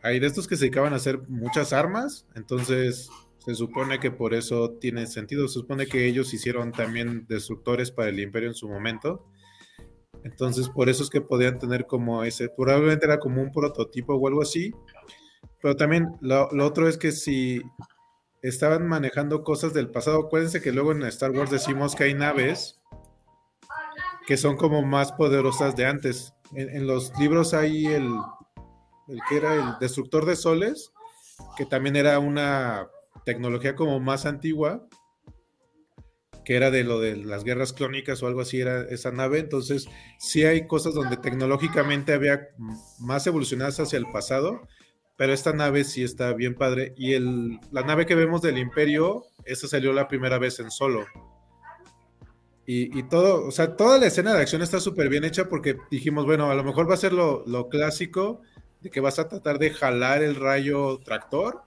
[0.02, 3.10] hay de estos que se dedicaban a hacer muchas armas, entonces
[3.46, 5.48] se supone que por eso tiene sentido.
[5.48, 9.24] Se supone que ellos hicieron también destructores para el imperio en su momento.
[10.24, 14.28] Entonces, por eso es que podían tener como ese, probablemente era como un prototipo o
[14.28, 14.72] algo así.
[15.62, 17.62] Pero también lo, otro es que si
[18.48, 22.80] estaban manejando cosas del pasado, acuérdense que luego en Star Wars decimos que hay naves
[24.26, 26.34] que son como más poderosas de antes.
[26.54, 28.12] en los libros hay el,
[29.08, 30.92] el que era el destructor de soles,
[31.56, 32.88] que también era una
[33.24, 34.86] tecnología como más antigua,
[36.44, 39.40] que era de lo de las guerras clónicas o algo así, era esa nave.
[39.40, 42.48] Entonces, sí hay cosas donde tecnológicamente había
[43.00, 44.60] más evolucionadas hacia el pasado,
[45.16, 46.92] pero esta nave sí está bien padre.
[46.96, 51.06] Y el, la nave que vemos del Imperio, esa salió la primera vez en solo.
[52.68, 56.26] Y, todo, o sea, toda la escena de acción está súper bien hecha porque dijimos,
[56.26, 58.40] bueno, a lo mejor va a ser lo, lo clásico
[58.80, 61.62] de que vas a tratar de jalar el rayo tractor,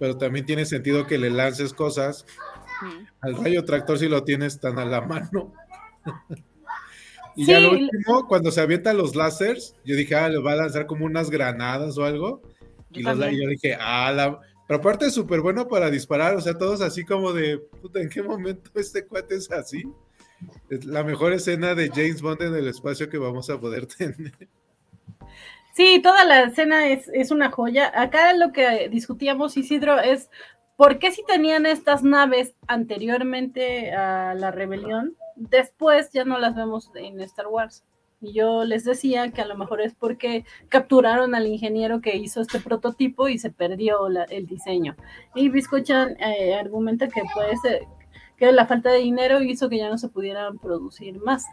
[0.00, 2.26] pero también tiene sentido que le lances cosas
[3.20, 5.52] al rayo tractor si lo tienes tan a la mano.
[7.34, 10.52] y Sí, ya lo último, cuando se avientan los láseres, yo dije, ah, le va
[10.52, 12.42] a lanzar como unas granadas o algo.
[12.90, 13.34] Yo Y, los, también.
[13.34, 14.40] y yo dije, ah, la...
[14.66, 18.08] Pero aparte es súper bueno para disparar, o sea, todos así como de, puta, ¿en
[18.08, 19.82] qué momento este cuate es así?
[20.70, 24.32] Es la mejor escena de James Bond en el espacio que vamos a poder tener.
[25.74, 27.92] Sí, toda la escena es, es una joya.
[27.94, 30.30] Acá lo que discutíamos, Isidro, es
[30.76, 36.90] por qué si tenían estas naves anteriormente a la rebelión, después ya no las vemos
[36.94, 37.84] en Star Wars.
[38.20, 42.40] Y yo les decía que a lo mejor es porque capturaron al ingeniero que hizo
[42.40, 44.96] este prototipo y se perdió el diseño.
[45.34, 47.82] Y Biscochan eh, argumenta que puede ser
[48.38, 51.44] que la falta de dinero hizo que ya no se pudieran producir más.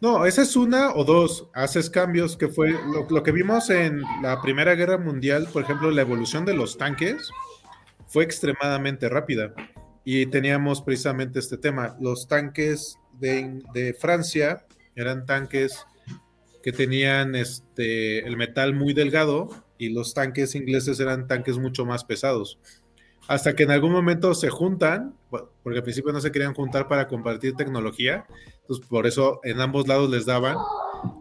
[0.00, 2.74] No, esa es una o dos, haces cambios, que fue
[3.10, 7.30] lo que vimos en la Primera Guerra Mundial, por ejemplo, la evolución de los tanques
[8.06, 9.52] fue extremadamente rápida.
[10.04, 11.96] Y teníamos precisamente este tema.
[12.00, 15.84] Los tanques de, Francia eran tanques
[16.62, 22.04] que tenían este, el metal muy delgado y los tanques ingleses eran tanques mucho más
[22.04, 22.58] pesados.
[23.28, 27.06] Hasta que en algún momento se juntan, porque al principio no se querían juntar para
[27.06, 28.26] compartir tecnología,
[28.62, 30.56] entonces por eso en ambos lados les daban,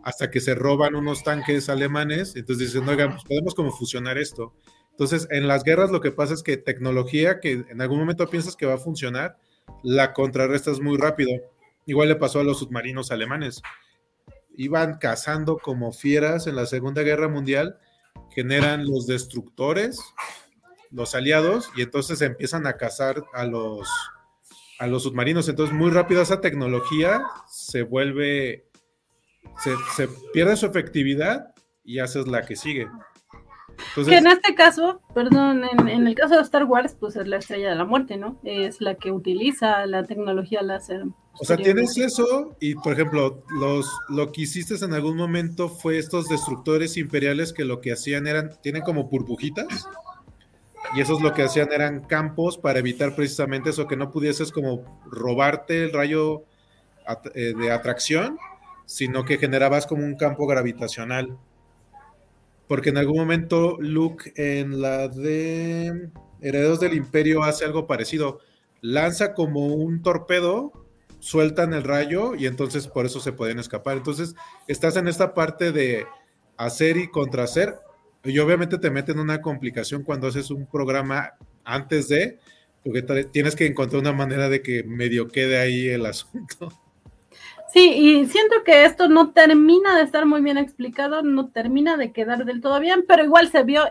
[0.04, 4.54] hasta que se roban unos tanques alemanes, entonces dicen, oigan, pues podemos fusionar esto.
[4.98, 8.56] Entonces, en las guerras lo que pasa es que tecnología que en algún momento piensas
[8.56, 9.38] que va a funcionar,
[9.84, 11.32] la contrarrestas muy rápido.
[11.88, 13.62] Igual le pasó a los submarinos alemanes.
[14.56, 17.80] Iban cazando como fieras en la Segunda Guerra Mundial,
[18.36, 20.00] generan los destructores,
[20.92, 23.90] los aliados, y entonces empiezan a cazar a los,
[24.80, 25.48] a los submarinos.
[25.48, 28.68] Entonces, muy rápido esa tecnología se vuelve,
[29.64, 31.56] se, se pierde su efectividad
[31.86, 32.90] y haces la que sigue.
[33.90, 37.28] Entonces, Que en este caso, perdón, en, en el caso de Star Wars, pues es
[37.28, 38.40] la estrella de la muerte, ¿no?
[38.44, 41.04] Es la que utiliza la tecnología láser.
[41.40, 46.00] O sea, tienes eso y, por ejemplo, los, lo que hiciste en algún momento fue
[46.00, 49.88] estos destructores imperiales que lo que hacían eran, tienen como burbujitas
[50.96, 55.02] y esos lo que hacían eran campos para evitar precisamente eso, que no pudieses como
[55.06, 56.44] robarte el rayo
[57.36, 58.38] eh, de atracción,
[58.86, 61.38] sino que generabas como un campo gravitacional.
[62.68, 66.10] Porque en algún momento Luke en la de
[66.42, 68.40] Herederos del Imperio hace algo parecido.
[68.82, 70.72] Lanza como un torpedo
[71.20, 73.98] sueltan el rayo y entonces por eso se pueden escapar.
[73.98, 74.36] Entonces
[74.68, 76.06] estás en esta parte de
[76.58, 77.76] hacer y contrahacer
[78.24, 81.34] y obviamente te meten una complicación cuando haces un programa
[81.64, 82.40] antes de,
[82.84, 86.72] porque tienes que encontrar una manera de que medio quede ahí el asunto.
[87.78, 92.12] Sí, y siento que esto no termina de estar muy bien explicado, no termina de
[92.12, 93.84] quedar del todo bien, pero igual se vio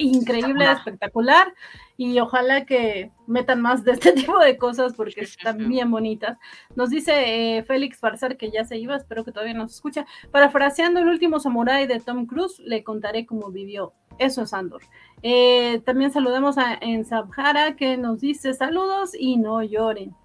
[0.00, 1.54] increíble, espectacular,
[1.96, 6.38] y ojalá que metan más de este tipo de cosas porque están bien bonitas.
[6.74, 10.06] Nos dice eh, Félix Farsar que ya se iba, espero que todavía nos escucha.
[10.32, 13.92] Parafraseando el último samurái de Tom Cruise, le contaré cómo vivió.
[14.18, 14.82] Eso es Andor.
[15.22, 20.16] Eh, también saludamos a en Sabhara que nos dice saludos y no lloren.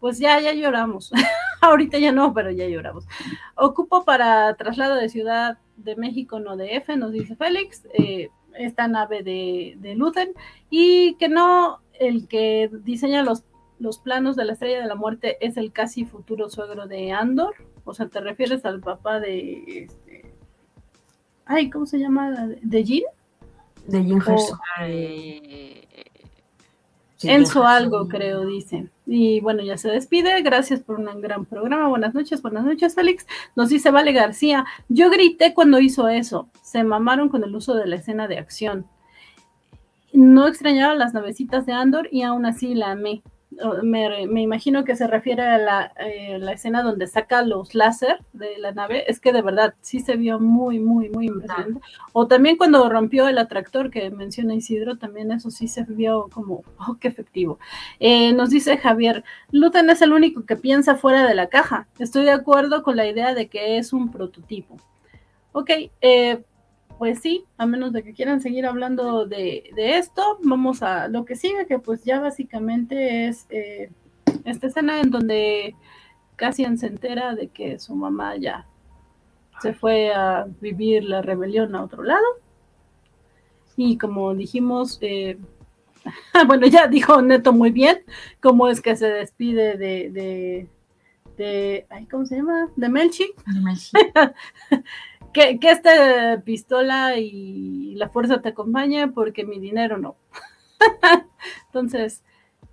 [0.00, 1.12] Pues ya, ya lloramos.
[1.60, 3.06] Ahorita ya no, pero ya lloramos.
[3.54, 8.88] Ocupo para traslado de Ciudad de México, no de F, nos dice Félix, eh, esta
[8.88, 10.32] nave de, de Luthen,
[10.70, 13.44] y que no el que diseña los,
[13.78, 17.54] los planos de la Estrella de la Muerte es el casi futuro suegro de Andor.
[17.84, 19.84] O sea, ¿te refieres al papá de...
[19.84, 20.34] Este...
[21.44, 22.48] Ay, ¿cómo se llama?
[22.62, 23.04] ¿De Jean?
[23.86, 24.58] De Jim O-.
[24.82, 25.80] Eh,
[27.20, 28.88] Sí, Enzo algo, creo, dice.
[29.12, 30.40] Y bueno, ya se despide.
[30.42, 31.88] Gracias por un gran programa.
[31.88, 33.26] Buenas noches, buenas noches, Félix.
[33.56, 34.64] Nos dice Vale García.
[34.88, 36.48] Yo grité cuando hizo eso.
[36.62, 38.86] Se mamaron con el uso de la escena de acción.
[40.12, 43.24] No extrañaba las navecitas de Andor y aún así la amé.
[43.82, 48.20] Me, me imagino que se refiere a la, eh, la escena donde saca los láser
[48.32, 49.10] de la nave.
[49.10, 51.80] Es que de verdad sí se vio muy, muy, muy impresionante.
[52.12, 56.62] O también cuando rompió el atractor que menciona Isidro, también eso sí se vio como,
[56.78, 57.58] oh, qué efectivo.
[57.98, 61.88] Eh, nos dice Javier, Luten es el único que piensa fuera de la caja.
[61.98, 64.76] Estoy de acuerdo con la idea de que es un prototipo.
[65.52, 65.70] Ok,
[66.00, 66.44] eh,
[67.00, 71.24] pues sí, a menos de que quieran seguir hablando de, de esto, vamos a lo
[71.24, 73.90] que sigue, que pues ya básicamente es eh,
[74.44, 75.74] esta escena en donde
[76.36, 78.66] Cassian se entera de que su mamá ya
[79.62, 82.26] se fue a vivir la rebelión a otro lado.
[83.78, 85.38] Y como dijimos, eh,
[86.46, 88.04] bueno, ya dijo Neto muy bien
[88.42, 90.68] cómo es que se despide de, de,
[91.38, 92.68] de ay, ¿cómo se llama?
[92.76, 93.32] De Melchi.
[95.32, 100.16] que, esta pistola y la fuerza te acompañe porque mi dinero no.
[101.66, 102.22] Entonces,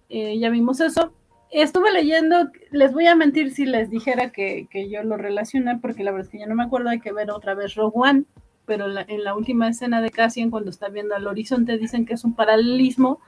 [0.09, 1.13] eh, ya vimos eso.
[1.49, 6.11] Estuve leyendo, les voy a mentir si les dijera que, yo lo relacioné, porque la
[6.11, 8.23] verdad es que ya no me acuerdo, hay que ver otra vez Rogue One,
[8.65, 12.25] pero en la última escena de Cassian, cuando está viendo al horizonte, dicen que es
[12.25, 13.21] un paralelismo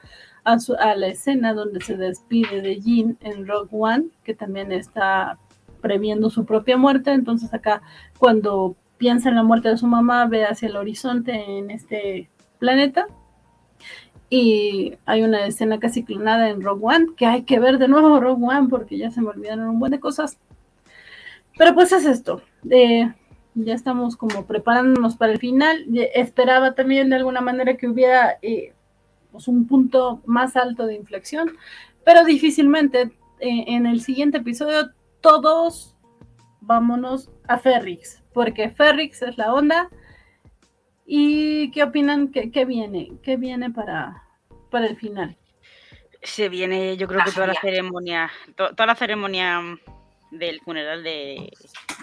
[0.44, 5.38] a, a la escena donde se despide de Jean en Rogue One, que también está
[5.80, 7.80] previendo su propia muerte, entonces acá
[8.18, 12.28] cuando piensa en la muerte de su mamá, ve hacia el horizonte en este
[12.58, 13.06] planeta
[14.28, 18.20] y hay una escena casi clonada en Rogue One, que hay que ver de nuevo
[18.20, 20.38] Rogue One porque ya se me olvidaron un buen de cosas.
[21.56, 22.42] Pero pues es esto.
[22.62, 25.86] Ya estamos como preparándonos para el final.
[26.14, 28.74] Esperaba también de alguna manera que hubiera eh,
[29.32, 31.52] pues un punto más alto de inflexión,
[32.04, 33.10] pero difícilmente
[33.40, 34.90] eh, en el siguiente episodio
[35.22, 35.96] todos
[36.70, 39.90] vámonos a Ferrix, porque Ferrix es la onda
[41.12, 42.30] ¿Y qué opinan?
[42.30, 43.10] ¿Qué, qué viene?
[43.24, 44.22] ¿Qué viene para,
[44.70, 45.36] para el final?
[46.22, 49.60] Se viene, yo creo que toda la ceremonia, to, toda la ceremonia
[50.30, 51.50] del funeral de,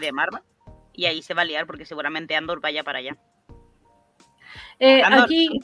[0.02, 0.44] de Marva.
[0.92, 3.16] Y ahí se va a liar porque seguramente Andor vaya para allá.
[4.78, 5.58] Eh, Andor, aquí,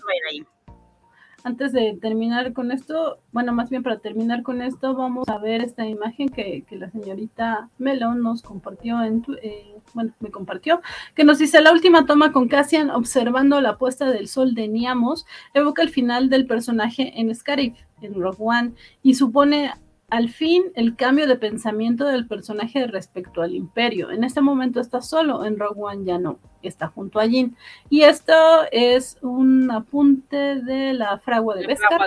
[1.43, 5.61] antes de terminar con esto, bueno, más bien para terminar con esto, vamos a ver
[5.61, 10.81] esta imagen que, que la señorita Melon nos compartió en, eh, bueno, me compartió,
[11.15, 15.25] que nos dice la última toma con Cassian observando la puesta del sol de Niamos,
[15.53, 18.71] evoca el final del personaje en Scarif, en Rogue One,
[19.01, 19.73] y supone
[20.09, 24.11] al fin el cambio de pensamiento del personaje respecto al imperio.
[24.11, 27.55] En este momento está solo, en Rogue One ya no, está junto a Jin.
[27.89, 28.34] Y esto
[28.71, 32.01] es un apunte de la fragua de Beskar.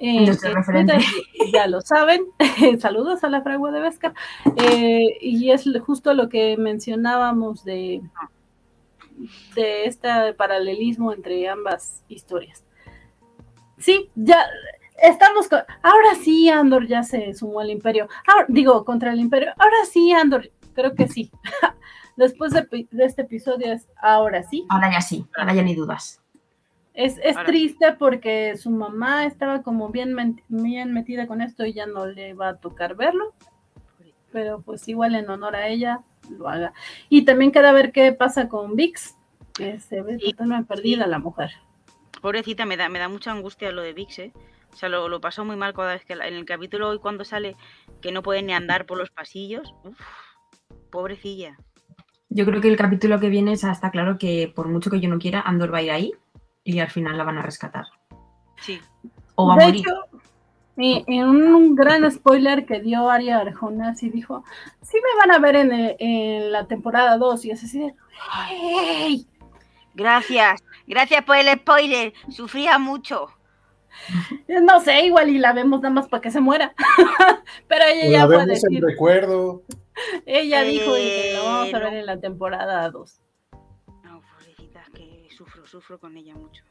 [0.00, 0.26] Eh,
[1.52, 2.26] ya lo saben,
[2.80, 4.14] saludos a la fragua de Beskar.
[4.56, 8.02] Eh, y es justo lo que mencionábamos de,
[9.54, 12.64] de este paralelismo entre ambas historias.
[13.78, 14.46] Sí, ya
[15.02, 19.52] estamos con, ahora sí Andor ya se sumó al imperio, ahora, digo, contra el imperio,
[19.58, 21.30] ahora sí Andor, creo que sí.
[22.16, 24.64] Después de, de, este episodio es ahora sí.
[24.68, 26.20] Ahora ya sí, ahora ya ni dudas.
[26.94, 31.86] Es, es triste porque su mamá estaba como bien, bien metida con esto y ya
[31.86, 33.34] no le va a tocar verlo,
[34.30, 36.72] pero pues igual en honor a ella lo haga.
[37.08, 39.16] Y también queda ver qué pasa con Vix,
[39.54, 41.10] que se ve sí, totalmente perdida sí.
[41.10, 41.50] la mujer.
[42.22, 44.32] Pobrecita, me da, me da mucha angustia lo de Vix, ¿eh?
[44.74, 46.98] O sea, lo, lo, pasó muy mal cada vez que la, en el capítulo hoy
[46.98, 47.56] cuando sale
[48.02, 49.72] que no puede ni andar por los pasillos.
[49.84, 50.00] Uf,
[50.90, 51.56] pobrecilla.
[52.28, 55.20] Yo creo que el capítulo que viene está claro que por mucho que yo no
[55.20, 56.12] quiera, Andor va a ir ahí
[56.64, 57.84] y al final la van a rescatar.
[58.56, 58.80] Sí.
[59.36, 59.82] O va de a morir.
[59.82, 64.42] Hecho, en un gran spoiler que dio Aria Arjona, sí dijo,
[64.82, 67.94] sí me van a ver en, en la temporada 2 y es así de,
[68.48, 69.28] ¡Hey!
[69.94, 73.28] Gracias, gracias por el spoiler, sufría mucho.
[74.62, 76.74] No sé, igual y la vemos nada más para que se muera.
[77.68, 78.78] Pero ella ya la puede vemos decir.
[78.78, 79.62] en recuerdo.
[80.26, 83.20] Ella dijo y que la vamos a ver en la temporada 2.
[84.02, 86.64] No, pobrecita, que sufro, sufro con ella mucho.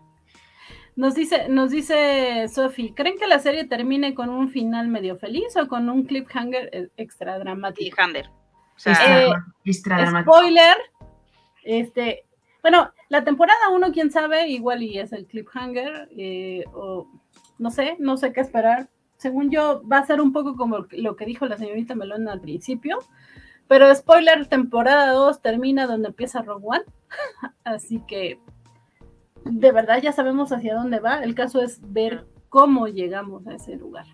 [0.95, 5.55] Nos dice, nos dice Sophie, ¿creen que la serie termine con un final medio feliz
[5.57, 7.99] o con un cliffhanger eh, extra dramático?
[7.99, 8.27] Hander.
[8.75, 9.31] O sea, Extra, Eh,
[9.65, 10.31] extra dramático.
[10.33, 10.77] Spoiler,
[11.63, 12.25] este,
[12.64, 17.07] bueno, la temporada 1, quién sabe, igual y es el cliffhanger, eh, o
[17.60, 18.90] no sé, no sé qué esperar.
[19.18, 22.40] Según yo, va a ser un poco como lo que dijo la señorita Melón al
[22.40, 22.99] principio,
[23.68, 26.85] pero spoiler, temporada 2 termina donde empieza Rogue One,
[27.65, 28.40] así que
[29.44, 33.76] de verdad ya sabemos hacia dónde va, el caso es ver cómo llegamos a ese
[33.76, 34.06] lugar.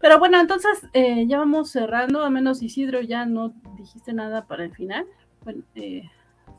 [0.00, 4.64] Pero bueno, entonces eh, ya vamos cerrando, a menos Isidro ya no dijiste nada para
[4.64, 5.06] el final.
[5.44, 6.10] Bueno, eh,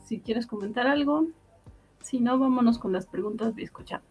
[0.06, 1.26] si quieres comentar algo,
[2.00, 4.02] si no, vámonos con las preguntas de escuchar.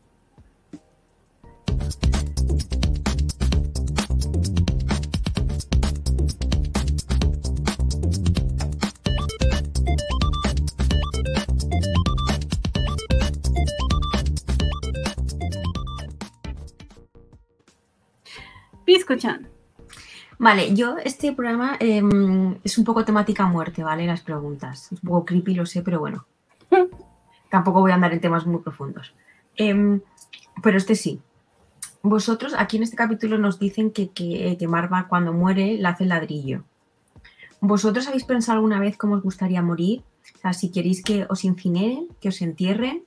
[20.37, 22.01] Vale, yo este programa eh,
[22.63, 24.05] es un poco temática muerte, ¿vale?
[24.05, 24.91] Las preguntas.
[24.91, 26.25] Es un poco creepy, lo sé, pero bueno.
[27.49, 29.13] Tampoco voy a andar en temas muy profundos.
[29.55, 29.99] Eh,
[30.61, 31.21] pero este sí.
[32.01, 36.03] Vosotros aquí en este capítulo nos dicen que, que, que Marva cuando muere la hace
[36.03, 36.63] el ladrillo.
[37.61, 40.03] ¿Vosotros habéis pensado alguna vez cómo os gustaría morir?
[40.35, 43.03] O sea, si queréis que os incineren, que os entierren,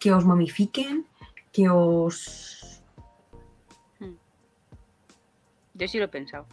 [0.00, 1.06] que os momifiquen,
[1.52, 2.63] que os...
[5.74, 6.46] yo sí lo he pensado.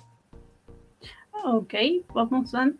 [1.43, 1.73] Ok,
[2.13, 2.79] vamos, Dan.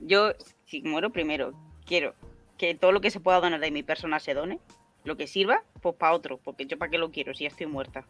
[0.00, 0.32] Yo
[0.66, 1.52] si muero primero,
[1.84, 2.14] quiero
[2.58, 4.60] que todo lo que se pueda donar de mi persona se done,
[5.04, 7.66] lo que sirva, pues para otro, porque yo para qué lo quiero si ya estoy
[7.66, 8.04] muerta.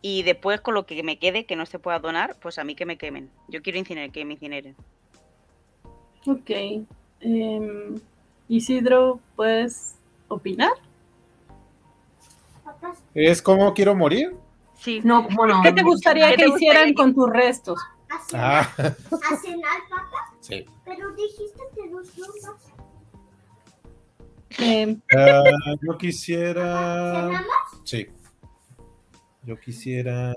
[0.00, 2.74] Y después con lo que me quede, que no se pueda donar, pues a mí
[2.74, 3.30] que me quemen.
[3.48, 4.74] Yo quiero incinerar, que me incineren.
[6.26, 6.50] Ok.
[7.20, 8.00] Em,
[8.48, 9.96] Isidro, ¿puedes
[10.26, 10.72] opinar?
[13.14, 14.34] ¿Es como quiero morir?
[14.82, 15.00] Sí.
[15.04, 17.78] No, bueno, ¿Qué te gustaría ¿Qué que te hicieran con tus restos?
[18.10, 18.94] A cenar, Ah,
[19.32, 20.34] a cenar, papá.
[20.40, 20.66] sí.
[20.84, 22.62] Pero dijiste que dos rumbas.
[24.58, 25.44] Em, Ah,
[25.80, 27.30] yo quisiera.
[27.84, 28.08] Sí.
[29.44, 30.34] Yo quisiera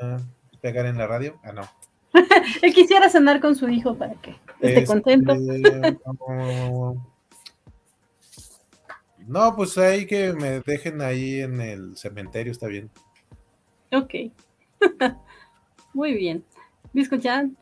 [0.61, 1.37] pegar en la radio.
[1.43, 1.63] Ah, no.
[2.61, 5.35] él quisiera cenar con su hijo para que esté Este, contento.
[5.35, 7.11] no.
[9.27, 12.91] No, pues ahí que me dejen ahí en el cementerio, está bien.
[13.91, 14.13] Ok.
[15.93, 16.43] Muy bien.
[16.93, 17.55] ¿Escuchan?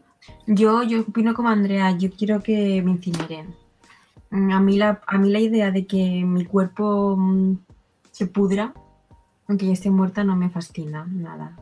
[0.48, 3.54] Yo, yo opino como Andrea, yo quiero que me incineren.
[4.32, 7.58] Mm, A mí la, a mí la idea de que mi cuerpo mm,
[8.12, 8.74] se pudra,
[9.48, 11.58] aunque ya esté muerta, no me fascina nada.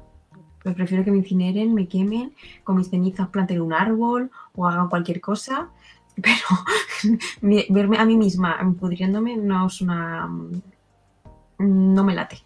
[0.63, 2.33] Pero prefiero que me incineren, me quemen,
[2.63, 5.69] con mis cenizas planten un árbol o hagan cualquier cosa.
[6.15, 7.17] Pero
[7.69, 10.27] verme a mí misma pudriéndome no es una...
[10.27, 10.61] mm,
[11.57, 12.37] No me late.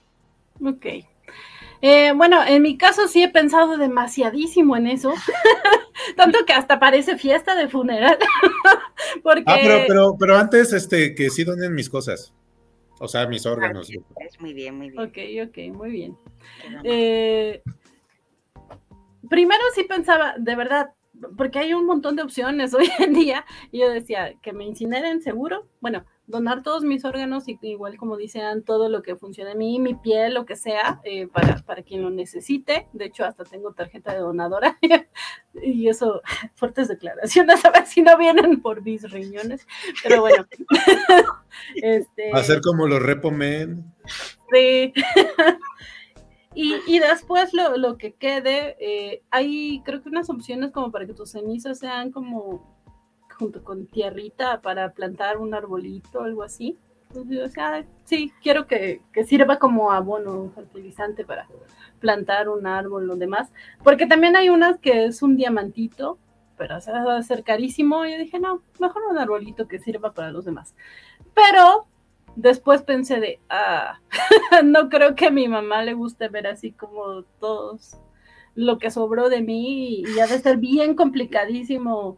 [0.64, 0.86] Ok.
[1.82, 5.14] Eh, bueno, en mi caso sí he pensado demasiadísimo en eso.
[6.16, 8.18] Tanto que hasta parece fiesta de funeral.
[9.24, 9.44] Porque.
[9.48, 12.34] Ah, pero, pero, pero antes, este, que sí donen mis cosas.
[13.00, 13.90] O sea, mis órganos.
[13.90, 15.04] Es muy bien, muy bien.
[15.04, 16.18] Ok, ok, muy bien.
[16.84, 17.62] Eh,
[19.30, 20.94] primero sí pensaba, de verdad,
[21.38, 25.22] porque hay un montón de opciones hoy en día, y yo decía, que me incineren
[25.22, 29.58] seguro, bueno, donar todos mis órganos, y igual como dicen, todo lo que funcione en
[29.58, 33.44] mí, mi piel, lo que sea, eh, para, para quien lo necesite, de hecho hasta
[33.44, 34.78] tengo tarjeta de donadora,
[35.62, 36.22] y eso,
[36.56, 39.68] fuertes declaraciones, a ver si no vienen por mis riñones,
[40.04, 40.48] pero bueno.
[41.76, 43.84] este, Hacer como los repo men.
[44.52, 44.94] Sí.
[46.56, 51.06] y, y después lo, lo que quede, eh, hay creo que unas opciones como para
[51.06, 52.75] que tus cenizas sean como
[53.38, 56.78] junto con tierrita para plantar un arbolito o algo así.
[57.10, 61.48] Entonces, yo decía, "Ay, sí, quiero que, que sirva como abono fertilizante para
[62.00, 63.52] plantar un árbol o demás.
[63.84, 66.18] Porque también hay unas que es un diamantito,
[66.58, 68.06] pero o sea, va a ser carísimo.
[68.06, 70.76] Y yo dije, no, mejor un arbolito que sirva para los demás.
[71.34, 71.88] Pero
[72.36, 74.00] después pensé de, ah,
[74.64, 77.98] no creo que a mi mamá le guste ver así como todos
[78.54, 82.18] lo que sobró de mí y ha de ser bien complicadísimo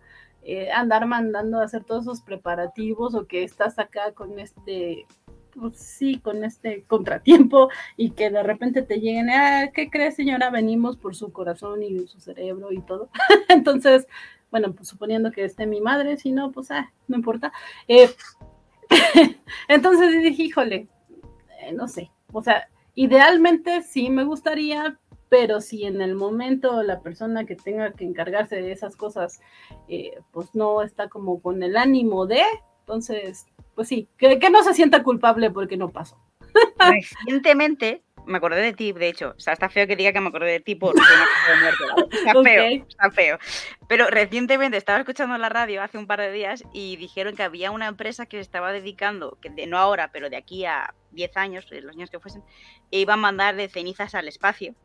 [0.49, 5.05] eh, andar mandando a hacer todos esos preparativos o que estás acá con este,
[5.59, 10.49] pues sí, con este contratiempo y que de repente te lleguen, ah, ¿qué crees señora?
[10.49, 13.09] Venimos por su corazón y su cerebro y todo.
[13.49, 14.07] Entonces,
[14.49, 17.51] bueno, pues suponiendo que esté mi madre, si no, pues ah, no importa.
[17.89, 18.09] Eh,
[19.67, 20.87] entonces dije, híjole,
[21.59, 24.97] eh, no sé, o sea, idealmente sí me gustaría,
[25.29, 29.41] pero si en el momento la persona que tenga que encargarse de esas cosas,
[29.87, 32.43] eh, pues no está como con el ánimo de,
[32.81, 33.45] entonces,
[33.75, 36.17] pues sí, que, que no se sienta culpable porque no pasó.
[36.79, 39.33] Recientemente me acordé de ti, de hecho.
[39.37, 40.93] O sea, está feo que diga que me acordé de ti por.
[40.95, 43.39] Está feo, está feo.
[43.87, 47.71] Pero recientemente estaba escuchando la radio hace un par de días y dijeron que había
[47.71, 51.37] una empresa que se estaba dedicando, que de, no ahora, pero de aquí a 10
[51.37, 52.43] años, eh, los años que fuesen,
[52.91, 54.75] e iban a mandar de cenizas al espacio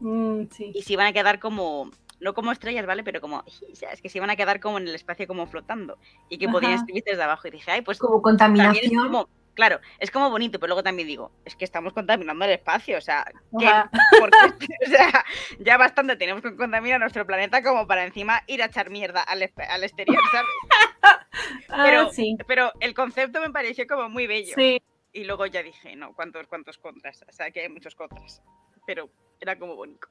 [0.00, 0.72] Mm, sí.
[0.74, 1.90] y se iban a quedar como,
[2.20, 3.02] no como estrellas, ¿vale?
[3.04, 5.98] Pero como, es que se iban a quedar como en el espacio como flotando
[6.28, 6.80] y que podían Ajá.
[6.80, 7.48] escribir desde abajo.
[7.48, 9.04] Y dije, ay, pues Como contaminación.
[9.04, 12.98] como, claro, es como bonito, pero luego también digo, es que estamos contaminando el espacio,
[12.98, 13.24] o sea,
[13.58, 13.66] ¿qué?
[14.86, 15.24] O sea,
[15.58, 19.42] ya bastante tenemos que contaminar nuestro planeta como para encima ir a echar mierda al,
[19.42, 20.50] exterior, ¿sabes?
[21.68, 24.54] Ah, Pero, sí, pero el concepto me pareció como muy bello.
[24.56, 24.80] sí.
[25.12, 27.24] Y luego ya dije, no, ¿cuántos, cuántos contras?
[27.28, 28.42] O sea, que hay muchos contras.
[28.86, 29.10] Pero
[29.40, 30.08] era como bonito.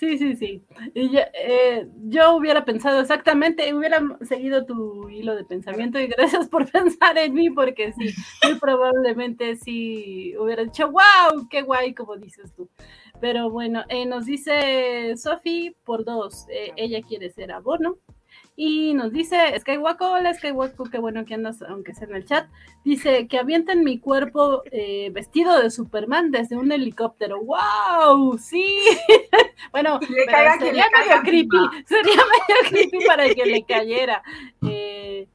[0.00, 0.64] Sí, sí, sí.
[0.94, 6.48] Y ya, eh, yo hubiera pensado exactamente, hubiera seguido tu hilo de pensamiento y gracias
[6.48, 12.16] por pensar en mí, porque sí, muy probablemente sí hubiera dicho, wow, qué guay, como
[12.16, 12.70] dices tú.
[13.20, 17.98] Pero bueno, eh, nos dice Sofi por dos, eh, ella quiere ser abono.
[18.62, 22.46] Y nos dice Skywalker, hola Skywalker, qué bueno que andas, aunque sea en el chat.
[22.84, 27.40] Dice que avienten mi cuerpo eh, vestido de Superman desde un helicóptero.
[27.42, 28.36] ¡Wow!
[28.36, 28.78] Sí.
[29.72, 29.98] bueno,
[30.58, 31.56] sería medio creepy.
[31.86, 34.22] Sería medio creepy para que le cayera.
[34.68, 35.26] Eh,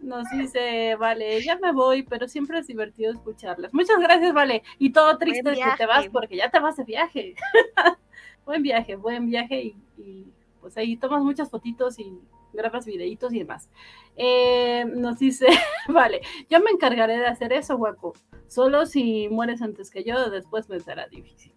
[0.00, 3.72] nos dice, vale, ya me voy, pero siempre es divertido escucharlas.
[3.72, 4.62] Muchas gracias, vale.
[4.78, 7.34] Y todo triste que te vas porque ya te vas de viaje.
[8.44, 10.26] buen viaje, buen viaje y, y,
[10.60, 12.12] pues ahí tomas muchas fotitos y
[12.54, 13.68] grabas videitos y demás.
[14.16, 15.46] Eh, nos dice,
[15.88, 18.14] vale, yo me encargaré de hacer eso, guaco.
[18.46, 21.52] Solo si mueres antes que yo, después me será difícil.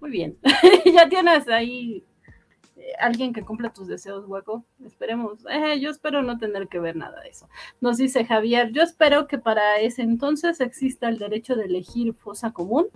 [0.00, 0.38] Muy bien,
[0.84, 2.04] ya tienes ahí
[2.98, 4.64] alguien que cumpla tus deseos, hueco.
[4.84, 5.44] Esperemos.
[5.50, 7.48] Eh, yo espero no tener que ver nada de eso.
[7.80, 12.52] Nos dice Javier, yo espero que para ese entonces exista el derecho de elegir fosa
[12.52, 12.86] común,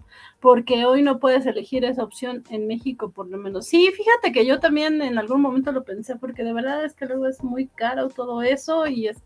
[0.41, 3.67] porque hoy no puedes elegir esa opción en México, por lo menos.
[3.67, 7.07] Sí, fíjate que yo también en algún momento lo pensé, porque de verdad es que
[7.07, 9.23] luego es muy caro todo eso y es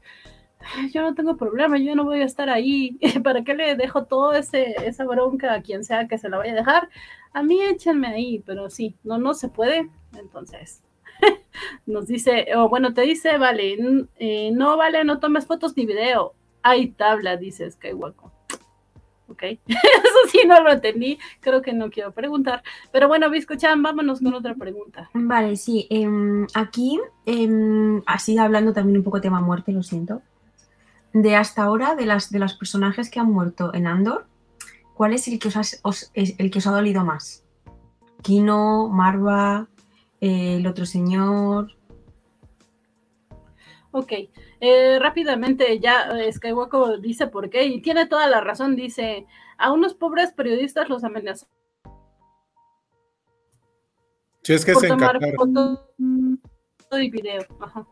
[0.92, 2.98] yo no tengo problema, yo no voy a estar ahí.
[3.24, 6.56] ¿Para qué le dejo ese esa bronca a quien sea que se la vaya a
[6.56, 6.88] dejar?
[7.32, 9.90] A mí échenme ahí, pero sí, no, no se puede.
[10.18, 10.82] Entonces,
[11.86, 13.76] nos dice, o bueno, te dice, vale,
[14.18, 16.34] eh, no vale, no tomes fotos ni video.
[16.62, 18.30] Hay tabla, dice Skywalker.
[19.28, 22.62] Ok, eso sí no lo entendí, creo que no quiero preguntar.
[22.92, 25.10] Pero bueno, Biscochan, vámonos con otra pregunta.
[25.14, 30.22] Vale, sí, em, aquí, em, así hablando también un poco tema muerte, lo siento.
[31.14, 34.26] De hasta ahora, de las, de los personajes que han muerto en Andor,
[34.94, 35.62] ¿cuál es el que os, ha,
[36.14, 37.44] el que os ha dolido más?
[38.22, 39.68] Kino, Marva,
[40.22, 41.76] eh, el otro señor.
[43.90, 44.12] Ok,
[44.60, 49.26] eh, rápidamente ya eh, Skywalker dice por qué, y tiene toda la razón, dice,
[49.58, 51.48] a unos pobres periodistas los amenazó
[54.42, 55.36] Si es que por se tomar encargaron.
[55.36, 55.80] fotos
[56.92, 57.42] y video.
[57.60, 57.84] Ajá.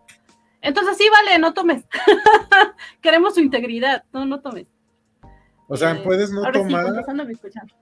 [0.62, 1.84] Entonces sí, vale, no tomes.
[3.00, 4.68] Queremos su integridad, no, no tomes.
[5.72, 7.04] O sea, puedes no ahora sí, tomar,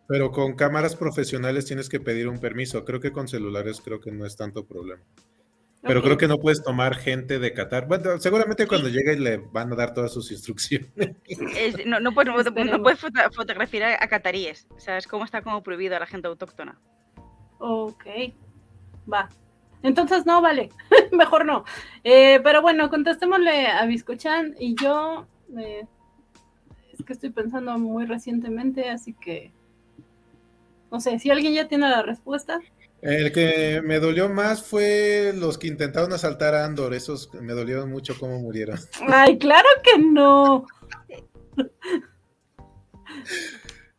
[0.07, 2.85] pero con cámaras profesionales tienes que pedir un permiso.
[2.85, 5.03] Creo que con celulares creo que no es tanto problema.
[5.81, 7.87] Pero creo que no puedes tomar gente de Qatar.
[7.87, 10.91] Bueno, seguramente cuando llegue le van a dar todas sus instrucciones.
[11.57, 12.81] Es- no, no puedes, no- no Esperemos.
[12.83, 14.67] puedes foto- fotografiar a, cataríes.
[14.77, 16.79] O sea, es como está como prohibido a la gente autóctona.
[17.59, 18.05] Ok,
[19.11, 19.29] va.
[19.83, 20.71] Entonces no, vale,
[21.13, 21.65] mejor no.
[22.05, 25.27] Eh, pero bueno, contestémosle a Biscochan y yo,
[25.59, 25.87] eh,
[27.05, 29.53] que estoy pensando muy recientemente, así que,
[30.91, 32.61] no sé, si alguien ya tiene la respuesta.
[33.01, 36.95] El que me dolió más fue los que intentaron asaltar a Andor.
[36.95, 38.77] Esos me dolieron mucho cómo murieron.
[39.09, 40.67] Ay, claro que no.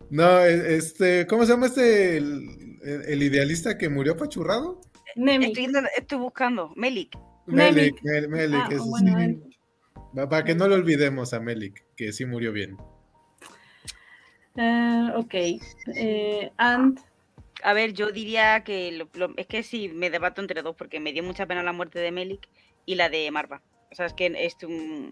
[0.10, 2.18] No, e- este, ¿cómo se llama este?
[2.18, 4.82] El, el- el idealista que murió apachurrado.
[5.16, 5.54] Nemi.
[5.98, 6.72] Estoy, buscando.
[6.76, 7.16] Melik.
[7.46, 8.02] Melik.
[8.04, 8.78] Melik, Mel- Melik, Ah, sí.
[8.90, 9.40] bueno.
[10.15, 12.77] Pa- Para que no lo olvidemos a Melik, que sí murió bien.
[14.56, 15.34] Eh, ok.
[15.95, 16.99] Eh, and,
[17.61, 21.02] A ver, yo diría que lo- lo- es que sí, me debato entre dos, porque
[21.02, 22.48] me dio mucha pena la muerte de Melik
[22.86, 23.61] y la de Marva.
[23.91, 25.11] O sea, es que es un...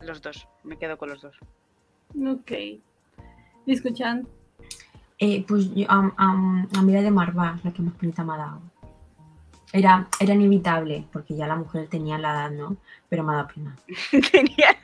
[0.00, 1.36] Los dos, me quedo con los dos.
[2.18, 2.52] ok.
[3.66, 4.26] Biscochan.
[5.18, 8.24] Eh, pues yo, am- am- a mí la de Marva es la que más penita
[8.24, 8.62] me ha dado.
[9.74, 12.76] Era, era inevitable, porque ya la mujer tenía la edad, ¿no?
[13.08, 13.76] Pero me ha dado pena.
[14.30, 14.76] Genial.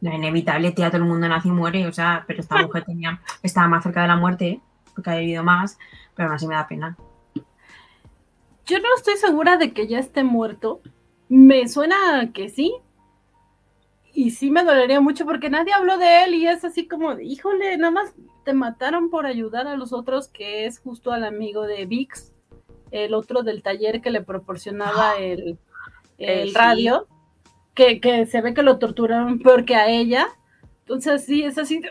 [0.00, 3.20] No, inevitable, tía, todo el mundo nace y muere, o sea, pero esta mujer tenía,
[3.40, 4.60] estaba más cerca de la muerte,
[4.96, 5.78] porque ha vivido más,
[6.16, 6.96] pero aún así me da pena.
[8.66, 10.80] Yo no estoy segura de que ya esté muerto.
[11.28, 12.74] Me suena que sí.
[14.12, 17.78] Y sí me dolería mucho porque nadie habló de él y es así como, híjole,
[17.78, 18.12] nada más
[18.44, 22.32] te mataron por ayudar a los otros, que es justo al amigo de Vix,
[22.90, 25.58] el otro del taller que le proporcionaba el,
[26.18, 26.54] Eh, el sí.
[26.56, 27.06] radio,
[27.74, 30.26] que, que se ve que lo torturaron peor que a ella.
[30.80, 31.90] Entonces sí, es así, de,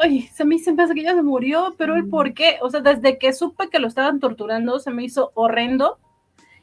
[0.00, 2.70] ay, se me, se me hace que ella se murió, pero el por qué, o
[2.70, 5.98] sea, desde que supe que lo estaban torturando, se me hizo horrendo.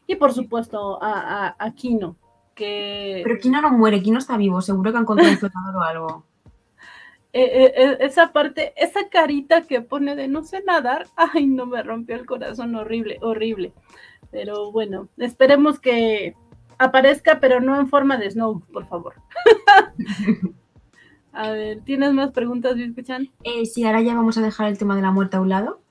[0.07, 2.15] Y por supuesto a, a, a Kino,
[2.55, 5.81] que Pero Kino no muere, Kino está vivo, seguro que han encontrado un flotador o
[5.81, 6.23] algo.
[7.33, 11.65] Eh, eh, eh, esa parte, esa carita que pone de no sé nadar, ay, no
[11.65, 13.73] me rompió el corazón, horrible, horrible.
[14.31, 16.35] Pero bueno, esperemos que
[16.77, 19.15] aparezca, pero no en forma de Snow, por favor.
[21.33, 23.29] a ver, ¿tienes más preguntas, Biscochan?
[23.43, 25.81] Eh, sí, ahora ya vamos a dejar el tema de la muerte a un lado.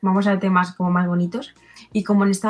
[0.00, 1.54] Vamos a temas como más bonitos.
[1.92, 2.48] Y como en este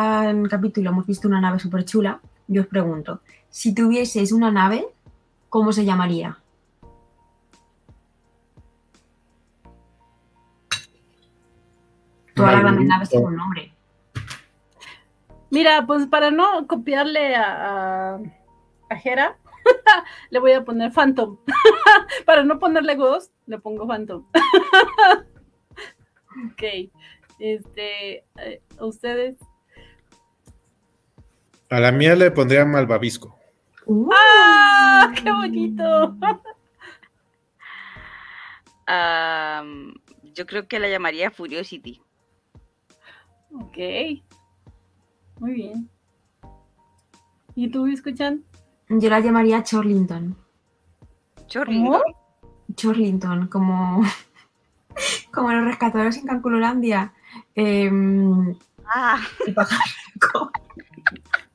[0.50, 4.86] capítulo hemos visto una nave súper chula, yo os pregunto, si tuvieseis una nave,
[5.48, 6.38] ¿cómo se llamaría?
[12.38, 13.74] Todas las grandes naves tienen un nombre.
[15.50, 18.20] Mira, pues para no copiarle a, a,
[18.90, 19.36] a Hera,
[20.30, 21.36] le voy a poner Phantom.
[22.26, 24.24] para no ponerle Ghost, le pongo Phantom.
[26.52, 26.62] ok.
[27.40, 29.36] Este, eh, ¿a ustedes.
[31.70, 33.36] A la mía le pondría malvavisco.
[33.86, 35.12] Uh, ¡Ah!
[35.14, 36.16] ¡Qué bonito!
[40.34, 42.00] Yo creo que la llamaría Furiosity.
[43.52, 43.78] Ok.
[45.40, 45.88] Muy bien.
[47.54, 48.44] ¿Y tú, escuchan?
[48.88, 50.36] Yo la llamaría Chorlington.
[51.46, 52.02] Chorlington.
[52.74, 54.02] Chorlington, como,
[55.32, 57.12] como los rescatadores en Calculolandia.
[57.54, 58.56] Em,
[58.88, 60.50] Ah, el pajarraco.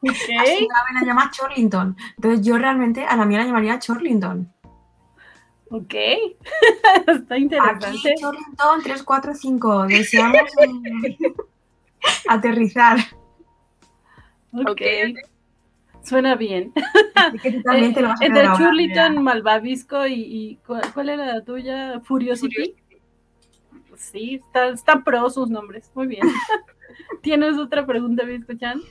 [0.05, 0.09] Ok.
[0.41, 0.67] Así
[0.99, 1.95] la llama Chorlington.
[2.17, 4.51] Entonces yo realmente a la mía la llamaría Chorlington.
[5.69, 5.93] Ok.
[7.07, 8.13] Está Aquí interesante.
[8.19, 9.87] Chorlington 345.
[9.87, 11.33] Deseamos eh,
[12.27, 12.97] aterrizar.
[14.53, 14.67] Ok.
[14.69, 14.81] ok.
[16.03, 16.73] Suena bien.
[17.15, 21.09] Así que tú también te lo vas a Entre Churliton, Malvavisco y, y ¿cuál, cuál
[21.09, 22.01] era la tuya?
[22.01, 22.75] Furiosity.
[23.95, 25.89] Sí, está- están pro sus nombres.
[25.95, 26.21] Muy bien.
[27.21, 28.81] ¿Tienes otra pregunta, Biscochan?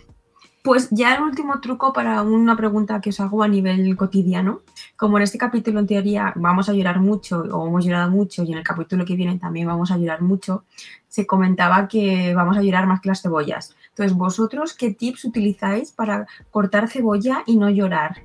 [0.62, 4.62] Pues ya el último truco para una pregunta que os hago a nivel cotidiano.
[4.96, 8.52] Como en este capítulo en teoría vamos a llorar mucho o hemos llorado mucho y
[8.52, 10.64] en el capítulo que viene también vamos a llorar mucho,
[11.08, 13.74] se comentaba que vamos a llorar más que las cebollas.
[13.88, 18.22] Entonces, ¿vosotros qué tips utilizáis para cortar cebolla y no llorar?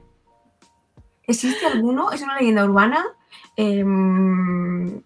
[1.23, 2.11] ¿Existe alguno?
[2.11, 3.03] ¿Es una leyenda urbana?
[3.55, 5.01] Em,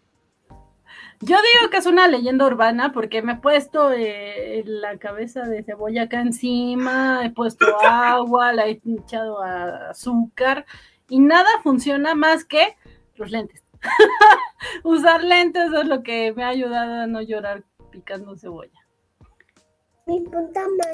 [1.23, 5.64] Yo digo que es una leyenda urbana porque me he puesto eh, la cabeza de
[5.64, 10.65] cebolla acá encima, he puesto agua, la he echado a azúcar
[11.07, 12.76] y nada funciona más que
[13.18, 13.64] los lentes.
[14.84, 18.80] Usar lentes es lo que me ha ayudado a no llorar picando cebolla.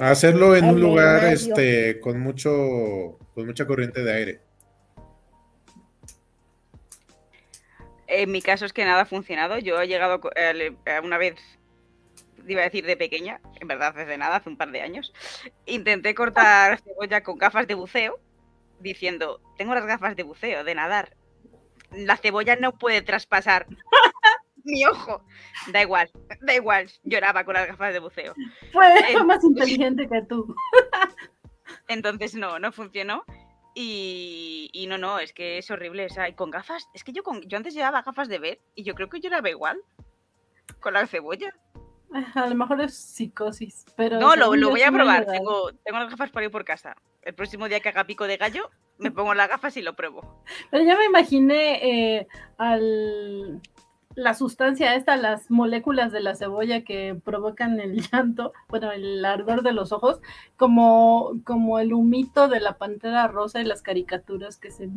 [0.02, 4.47] Hacerlo en un lugar este, con, mucho, con mucha corriente de aire.
[8.08, 9.58] En mi caso es que nada ha funcionado.
[9.60, 11.36] Yo he llegado eh, una vez,
[12.48, 15.14] iba a decir de pequeña, en verdad desde nada, hace un par de años,
[15.66, 18.20] intenté cortar cebolla con gafas de buceo,
[18.80, 21.16] diciendo, tengo las gafas de buceo, de nadar.
[21.92, 23.68] La cebolla no puede traspasar
[24.64, 25.22] mi ojo.
[25.72, 26.12] Da igual,
[26.42, 26.90] da igual.
[27.04, 28.34] Lloraba con las gafas de buceo.
[28.72, 30.56] Fue, fue más inteligente que tú.
[31.88, 33.24] Entonces no, no funcionó.
[33.80, 36.08] Y, y no, no, es que es horrible.
[36.08, 38.60] O sea, y con gafas, es que yo, con, yo antes llevaba gafas de ver
[38.74, 39.80] y yo creo que lloraba igual
[40.80, 41.54] con la cebolla.
[42.34, 44.20] A lo mejor es psicosis, pero...
[44.20, 45.28] No, lo, yo voy a probar.
[45.28, 46.96] Tengo, tengo las gafas para ir por casa.
[47.22, 50.44] El próximo día que haga pico de gallo, me pongo las gafas y lo pruebo.
[50.72, 52.28] Pero ya me imaginé eh,
[52.58, 53.62] al,
[54.18, 59.62] la sustancia esta, las moléculas de la cebolla que provocan el llanto, bueno, el ardor
[59.62, 60.20] de los ojos,
[60.58, 64.90] como, como el humito de la pantera rosa y las caricaturas que se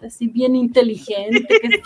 [0.00, 1.44] así bien inteligente.
[1.60, 1.82] que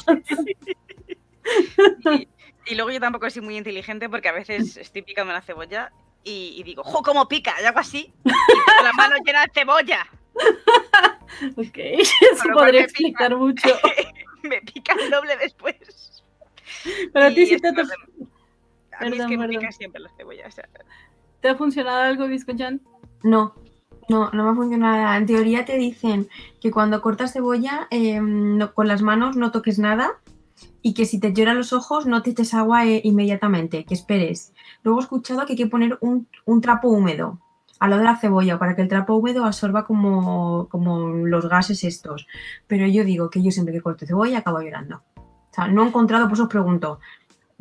[2.18, 2.28] Y,
[2.66, 5.92] y luego yo tampoco soy muy inteligente porque a veces estoy picando la cebolla
[6.22, 7.54] y, y digo, ¡jo, cómo pica!
[7.62, 8.12] Y hago así.
[8.22, 10.06] Y tengo la mano llena de cebolla.
[11.56, 12.84] ok, eso podría pica.
[12.84, 13.68] explicar mucho.
[14.42, 16.21] me pica el doble después.
[17.12, 17.78] Pero a ti sí te, mí
[19.18, 20.48] es que me pican siempre las cebollas.
[20.48, 20.68] o sea,
[21.40, 22.80] ¿te ha funcionado algo, Vizcochan?
[23.22, 23.54] No,
[24.08, 25.16] no, no me funciona nada.
[25.16, 26.28] En teoría te dicen
[26.60, 30.20] que cuando cortas cebolla eh, no- con las manos no toques nada
[30.82, 34.52] y que si te lloran los ojos no te eches agua eh, inmediatamente, que esperes.
[34.82, 37.40] Luego he escuchado que hay que poner un, un trapo húmedo
[37.78, 41.82] al lado de la cebolla para que el trapo húmedo absorba como, como los gases
[41.82, 42.28] estos.
[42.68, 45.02] Pero yo digo que yo siempre que corto cebolla acabo llorando.
[45.52, 46.98] O sea, no he encontrado, por eso os pregunto,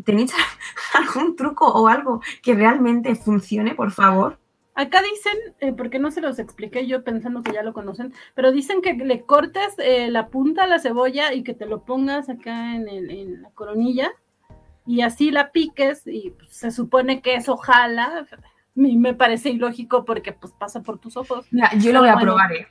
[0.03, 0.33] ¿tenéis
[0.93, 4.39] algún truco o algo que realmente funcione, por favor?
[4.73, 8.53] Acá dicen, eh, porque no se los expliqué yo pensando que ya lo conocen, pero
[8.53, 12.29] dicen que le cortes eh, la punta a la cebolla y que te lo pongas
[12.29, 14.09] acá en, el- en la coronilla
[14.87, 18.25] y así la piques y pues, se supone que eso jala.
[18.73, 21.45] Mí me parece ilógico porque pues pasa por tus ojos.
[21.51, 22.27] Mira, yo lo voy a Bueno.
[22.31, 22.67] probar, ¿eh?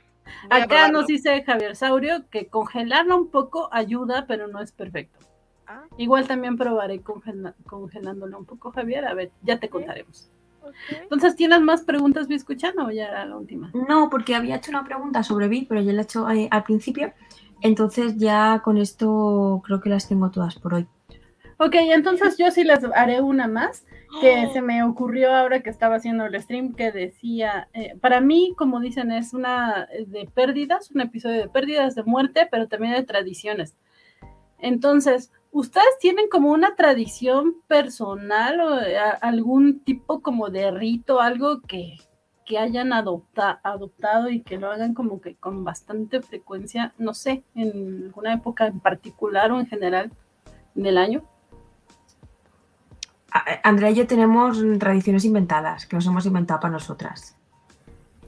[0.49, 0.99] Acá probarlo.
[0.99, 5.19] nos dice Javier Saurio que congelarlo un poco ayuda, pero no es perfecto.
[5.67, 5.83] Ah.
[5.97, 9.05] Igual también probaré congela- congelándolo un poco, Javier.
[9.05, 10.29] A ver, ya te contaremos.
[10.63, 10.73] Ok.
[11.03, 13.71] Entonces, ¿tienes más preguntas, vi escuchando o ya era la última?
[13.89, 16.63] No, porque había hecho una pregunta sobre Bit, pero ya la he hecho eh, al
[16.63, 17.13] principio.
[17.61, 20.87] Entonces ya con esto creo que las tengo todas por hoy.
[21.57, 23.85] Ok, entonces yo sí les haré una más
[24.19, 28.53] que se me ocurrió ahora que estaba haciendo el stream que decía, eh, para mí,
[28.57, 32.93] como dicen, es una eh, de pérdidas, un episodio de pérdidas, de muerte, pero también
[32.93, 33.77] de tradiciones.
[34.59, 41.19] Entonces, ¿ustedes tienen como una tradición personal o eh, a- algún tipo como de rito,
[41.21, 41.95] algo que,
[42.45, 47.43] que hayan adopta- adoptado y que lo hagan como que con bastante frecuencia, no sé,
[47.55, 50.11] en alguna época en particular o en general
[50.75, 51.23] del año?
[53.63, 57.37] Andrea y yo tenemos tradiciones inventadas, que nos hemos inventado para nosotras.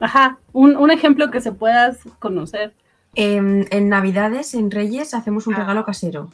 [0.00, 2.74] Ajá, un, un ejemplo que se pueda conocer.
[3.14, 5.58] En Navidades, en Reyes, hacemos un Ah.
[5.58, 6.30] regalo casero.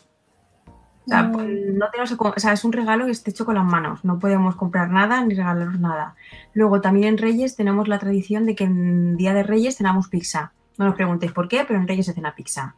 [1.07, 3.65] O sea, pues, no tenemos o sea, es un regalo que está hecho con las
[3.65, 4.05] manos.
[4.05, 6.15] No podemos comprar nada ni regalaros nada.
[6.55, 10.53] Luego, también en Reyes tenemos la tradición de que en Día de Reyes cenamos pizza.
[10.79, 12.77] No os preguntéis por qué, pero en Reyes hacen la pizza.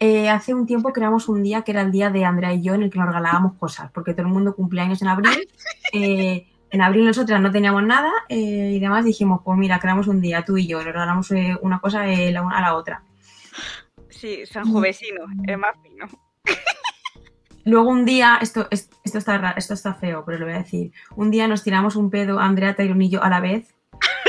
[0.00, 2.74] Eh, hace un tiempo creamos un día que era el día de Andrea y yo
[2.74, 5.48] en el que nos regalábamos cosas, porque todo el mundo cumple años en abril.
[5.94, 10.20] Eh, en abril nosotras no teníamos nada eh, y demás dijimos, pues mira, creamos un
[10.20, 13.02] día, tú y yo, nos regalamos eh, una cosa la una a la otra.
[14.10, 16.06] Sí, sanjovesino, es más fino.
[17.64, 20.92] Luego un día, esto, es- esto, está, esto está feo, pero lo voy a decir.
[21.16, 23.74] Un día nos tiramos un pedo, Andrea, Tyrone y yo a la vez.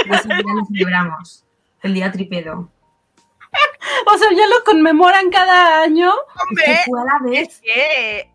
[0.06, 1.46] Y ese día lo celebramos.
[1.84, 2.70] El día tripedo.
[4.14, 6.12] O sea, ya lo conmemoran cada año.
[6.52, 8.28] Es que fue a la Es vez.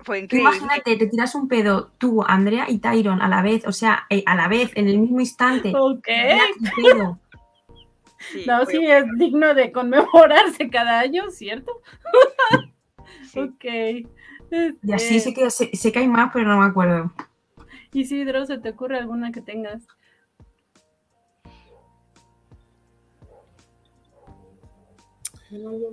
[0.00, 0.50] fue Tú increíble.
[0.50, 4.22] imagínate, te tiras un pedo tú, Andrea y Tyron a la vez, o sea, eh,
[4.26, 5.72] a la vez, en el mismo instante.
[5.76, 6.08] Ok.
[8.32, 11.82] Sí, No, sí, es digno de conmemorarse cada año, ¿cierto?
[13.30, 13.38] sí.
[13.38, 13.64] Ok.
[14.82, 17.12] Y así sé que, sé, sé que hay más, pero no me acuerdo.
[17.92, 19.86] Isidro, ¿se te ocurre alguna que tengas?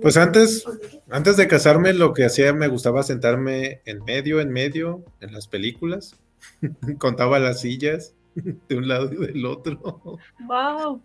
[0.00, 0.64] Pues antes,
[1.10, 5.46] antes de casarme, lo que hacía me gustaba sentarme en medio, en medio, en las
[5.46, 6.16] películas.
[6.98, 10.18] Contaba las sillas de un lado y del otro.
[10.46, 11.02] Wow.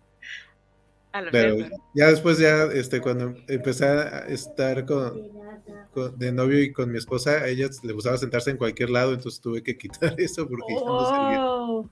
[1.32, 1.58] Pero
[1.96, 5.30] ya después, ya este, cuando empecé a estar con,
[5.92, 9.14] con- de novio y con mi esposa, a ella le gustaba sentarse en cualquier lado,
[9.14, 11.92] entonces tuve que quitar eso porque ya no servía.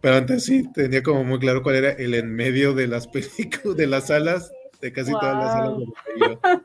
[0.00, 3.76] Pero antes sí, tenía como muy claro cuál era el en medio de las películas,
[3.76, 4.52] de las salas,
[4.84, 5.72] de casi todas las salas.
[6.42, 6.62] Wow.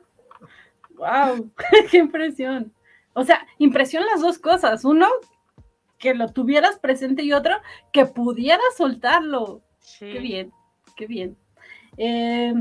[0.96, 1.50] Wow.
[1.90, 2.72] Qué impresión.
[3.14, 4.84] O sea, impresión las dos cosas.
[4.84, 5.08] Uno,
[5.98, 7.56] que lo tuvieras presente y otro,
[7.92, 9.62] que pudieras soltarlo.
[9.78, 10.12] Sí.
[10.12, 10.52] Qué bien,
[10.96, 11.36] qué bien.
[11.96, 12.52] Eh,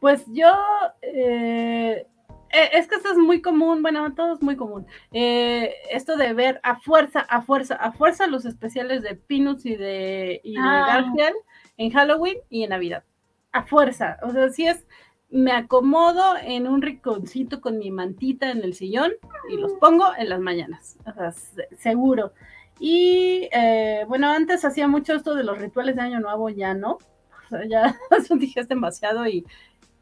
[0.00, 0.52] pues yo,
[1.00, 2.06] eh,
[2.52, 4.86] eh, es que esto es muy común, bueno, todo es muy común.
[5.12, 9.76] Eh, esto de ver a fuerza, a fuerza, a fuerza los especiales de Peanuts y
[9.76, 10.84] de, y de Ah.
[10.88, 11.36] Garfield
[11.78, 13.04] en Halloween y en Navidad.
[13.52, 14.86] A fuerza, o sea, si es,
[15.30, 19.12] me acomodo en un rinconcito con mi mantita en el sillón
[19.50, 22.32] y los pongo en las mañanas, o sea, se- seguro.
[22.78, 26.92] Y eh, bueno, antes hacía mucho esto de los rituales de Año Nuevo, ya no.
[26.92, 29.44] O sea, ya eso dije es demasiado y,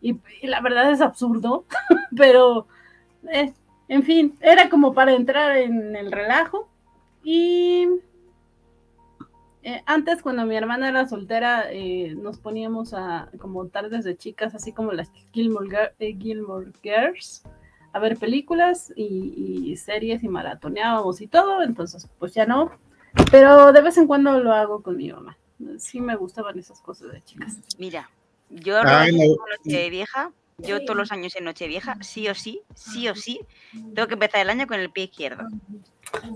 [0.00, 1.64] y- y la verdad es absurdo,
[2.16, 2.66] pero
[3.32, 3.52] eh,
[3.88, 6.68] en fin, era como para entrar en el relajo.
[7.24, 7.86] Y
[9.66, 14.54] eh, antes, cuando mi hermana era soltera, eh, nos poníamos a como tardes de chicas,
[14.54, 17.42] así como las Gilmore, eh, Gilmore Girls,
[17.92, 22.70] a ver películas y, y series y maratoneábamos y todo, entonces pues ya no.
[23.32, 25.36] Pero de vez en cuando lo hago con mi mamá.
[25.78, 27.58] Sí me gustaban esas cosas de chicas.
[27.78, 28.08] Mira,
[28.50, 29.24] yo Ay, en la-
[29.58, 33.40] Nochevieja, yo todos los años en Nochevieja, sí o sí, sí o sí,
[33.94, 35.44] tengo que empezar el año con el pie izquierdo.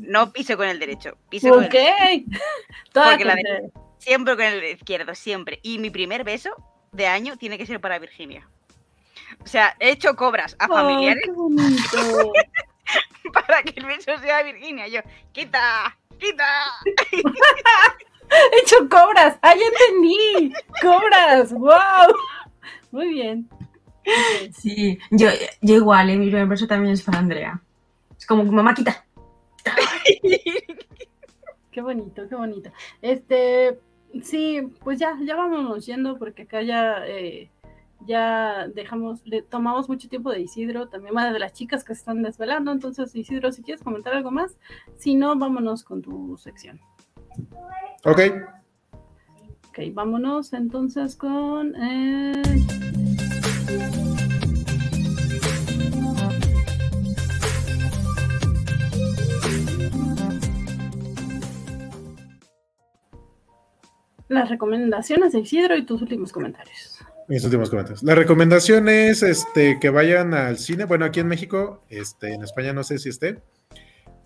[0.01, 1.71] No piso con el derecho, piso con el,
[2.93, 3.71] Toda Porque la de- contraria.
[3.99, 5.61] siempre con el izquierdo, siempre.
[5.63, 6.51] Y mi primer beso
[6.93, 8.49] de año tiene que ser para Virginia.
[9.43, 12.33] O sea, he hecho cobras a Oh, familiares qué bonito.
[13.33, 14.89] para que el beso sea Virginia.
[14.89, 15.01] Yo,
[15.33, 16.45] quita, quita.
[18.53, 19.39] He hecho cobras.
[19.43, 20.53] ¡Ah, ya entendí!
[20.81, 21.53] ¡Cobras!
[21.53, 22.15] ¡Wow!
[22.93, 23.49] Muy bien.
[24.53, 25.29] Sí, yo,
[25.61, 26.17] yo igual, ¿eh?
[26.17, 27.61] mi primer verso también es para Andrea.
[28.17, 29.05] Es como, mamá, quita.
[31.71, 32.71] Qué bonito, qué bonito.
[33.01, 33.79] Este,
[34.23, 37.49] sí, pues ya, ya vámonos yendo porque acá ya, eh,
[38.07, 42.01] ya dejamos, le tomamos mucho tiempo de Isidro, también una de las chicas que se
[42.01, 42.73] están desvelando.
[42.73, 44.57] Entonces, Isidro, si quieres comentar algo más,
[44.97, 46.81] si no, vámonos con tu sección.
[48.05, 48.21] Ok,
[49.71, 51.77] Ok, vámonos entonces con.
[51.77, 52.43] eh,
[64.31, 67.01] Las recomendaciones de Isidro y tus últimos comentarios.
[67.27, 68.05] mis últimos comentarios.
[68.05, 70.85] La recomendación es este, que vayan al cine.
[70.85, 73.43] Bueno, aquí en México, este, en España no sé si esté.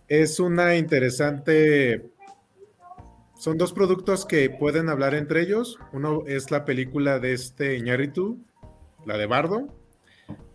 [0.06, 2.04] Es una interesante.
[3.38, 5.78] Son dos productos que pueden hablar entre ellos.
[5.94, 8.44] Uno es la película de este Iñárritu,
[9.06, 9.74] la de Bardo,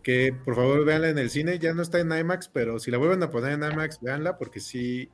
[0.03, 1.57] que por favor véanla en el cine.
[1.57, 4.59] Ya no está en IMAX, pero si la vuelven a poner en IMAX, véanla porque
[4.59, 5.09] sí.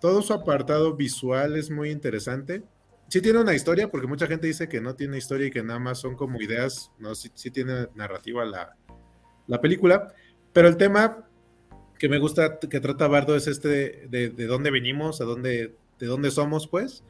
[0.00, 2.62] Todo su apartado visual es muy interesante.
[3.08, 5.78] Sí tiene una historia, porque mucha gente dice que no tiene historia y que nada
[5.78, 6.90] más son como ideas.
[6.98, 8.76] No, sí, sí tiene narrativa la,
[9.46, 10.12] la película.
[10.52, 11.28] Pero el tema
[11.98, 15.76] que me gusta que trata Bardo es este de, de, de dónde venimos, a dónde,
[15.98, 17.04] de dónde somos, pues.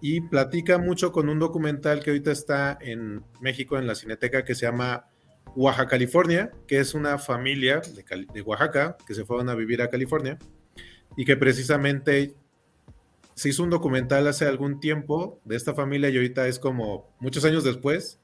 [0.00, 4.54] Y platica mucho con un documental que ahorita está en México, en la Cineteca, que
[4.54, 5.06] se llama
[5.54, 9.88] Oaxaca, California, que es una familia de, de Oaxaca que se fueron a vivir a
[9.88, 10.38] California
[11.16, 12.34] y que precisamente
[13.42, 17.44] se hizo un documental hace algún tiempo de esta familia y ahorita es como muchos
[17.44, 18.20] años después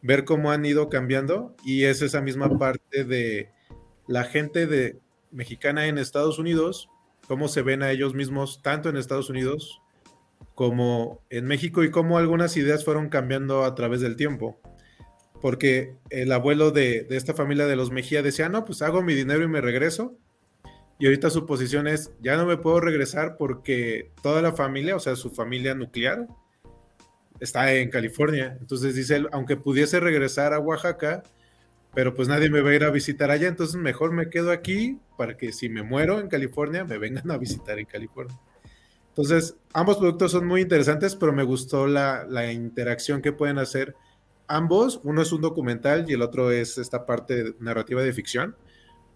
[0.00, 3.50] ver cómo han ido cambiando y es esa misma parte de
[4.06, 4.98] la gente de
[5.30, 6.88] mexicana en Estados Unidos,
[7.28, 9.82] cómo se ven a ellos mismos tanto en Estados Unidos
[10.54, 14.58] como en México y cómo algunas ideas fueron cambiando a través del tiempo.
[15.42, 19.12] Porque el abuelo de, de esta familia de los Mejía decía, no, pues hago mi
[19.12, 20.16] dinero y me regreso.
[20.98, 25.00] Y ahorita su posición es, ya no me puedo regresar porque toda la familia, o
[25.00, 26.28] sea, su familia nuclear,
[27.40, 28.56] está en California.
[28.60, 31.22] Entonces dice aunque pudiese regresar a Oaxaca,
[31.94, 34.98] pero pues nadie me va a ir a visitar allá, entonces mejor me quedo aquí
[35.16, 38.38] para que si me muero en California, me vengan a visitar en California.
[39.08, 43.94] Entonces, ambos productos son muy interesantes, pero me gustó la, la interacción que pueden hacer
[44.48, 45.00] ambos.
[45.04, 48.56] Uno es un documental y el otro es esta parte narrativa de ficción,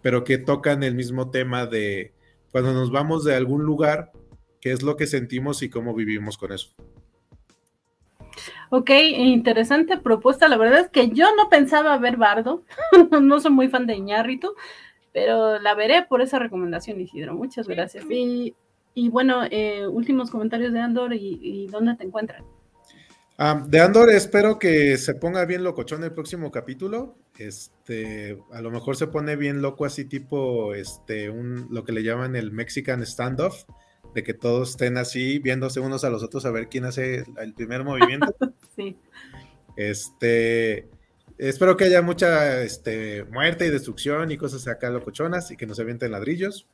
[0.01, 2.13] pero que tocan el mismo tema de
[2.51, 4.11] cuando nos vamos de algún lugar,
[4.61, 6.69] qué es lo que sentimos y cómo vivimos con eso.
[8.69, 10.47] Ok, interesante propuesta.
[10.47, 12.63] La verdad es que yo no pensaba ver Bardo.
[13.21, 14.53] no soy muy fan de Iñárritu,
[15.11, 17.33] pero la veré por esa recomendación, Isidro.
[17.33, 18.05] Muchas gracias.
[18.09, 18.55] Y,
[18.93, 22.43] y bueno, eh, últimos comentarios de Andor y, y dónde te encuentran.
[23.37, 27.15] Ah, de Andor espero que se ponga bien locochón el próximo capítulo.
[27.39, 32.03] Este, a lo mejor se pone bien loco así tipo este un lo que le
[32.03, 33.63] llaman el Mexican standoff,
[34.13, 37.53] de que todos estén así viéndose unos a los otros a ver quién hace el
[37.53, 38.35] primer movimiento.
[38.75, 38.97] Sí.
[39.75, 40.87] Este,
[41.37, 45.75] espero que haya mucha este, muerte y destrucción y cosas acá locochonas y que no
[45.75, 46.69] se avienten ladrillos.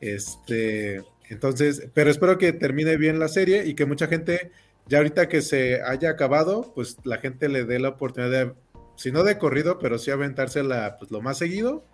[0.00, 4.52] Este, entonces, pero espero que termine bien la serie y que mucha gente,
[4.86, 8.54] ya ahorita que se haya acabado, pues la gente le dé la oportunidad de,
[8.96, 11.84] si no de corrido, pero sí aventársela pues, lo más seguido,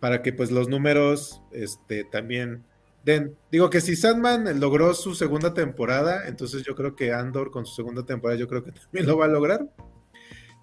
[0.00, 2.64] para que pues los números este, también
[3.04, 3.36] den.
[3.50, 7.74] Digo que si Sandman logró su segunda temporada, entonces yo creo que Andor con su
[7.74, 9.68] segunda temporada, yo creo que también lo va a lograr.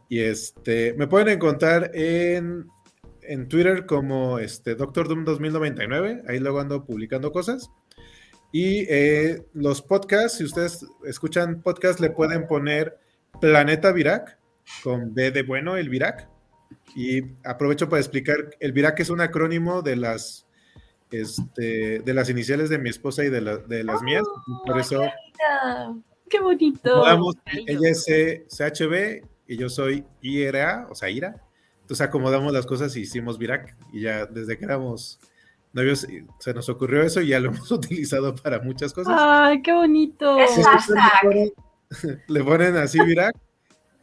[0.07, 2.67] Y este, me pueden encontrar en,
[3.23, 7.69] en Twitter como este Doctor Doom 2099, ahí luego ando publicando cosas.
[8.51, 12.97] Y eh, los podcasts, si ustedes escuchan podcasts, le pueden poner
[13.41, 14.39] Planeta Virac,
[14.83, 16.27] con B de bueno, el Virac.
[16.95, 20.45] Y aprovecho para explicar, el Virac es un acrónimo de las,
[21.11, 24.23] este, de las iniciales de mi esposa y de, la- de las mías.
[24.65, 25.01] Por eso
[26.29, 26.89] ¡Qué bonito!
[27.05, 27.65] acomodamos, bello.
[27.67, 31.35] ella es C- CHB y yo soy IRA, o sea, IRA.
[31.81, 33.75] Entonces acomodamos las cosas y hicimos Virac.
[33.93, 35.19] Y ya desde que éramos
[35.73, 36.07] novios
[36.39, 39.13] se nos ocurrió eso y ya lo hemos utilizado para muchas cosas.
[39.17, 40.39] ¡Ay, qué bonito!
[40.39, 41.21] Es Entonces, le hashtag.
[41.29, 41.53] ponen-
[42.27, 43.35] le ponen así Virac.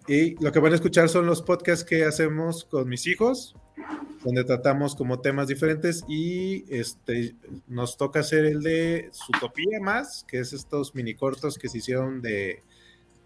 [0.08, 3.54] Y lo que van a escuchar son los podcasts que hacemos con mis hijos,
[4.24, 7.34] donde tratamos como temas diferentes y este
[7.68, 12.20] nos toca hacer el de Zootopia más, que es estos mini cortos que se hicieron
[12.20, 12.62] de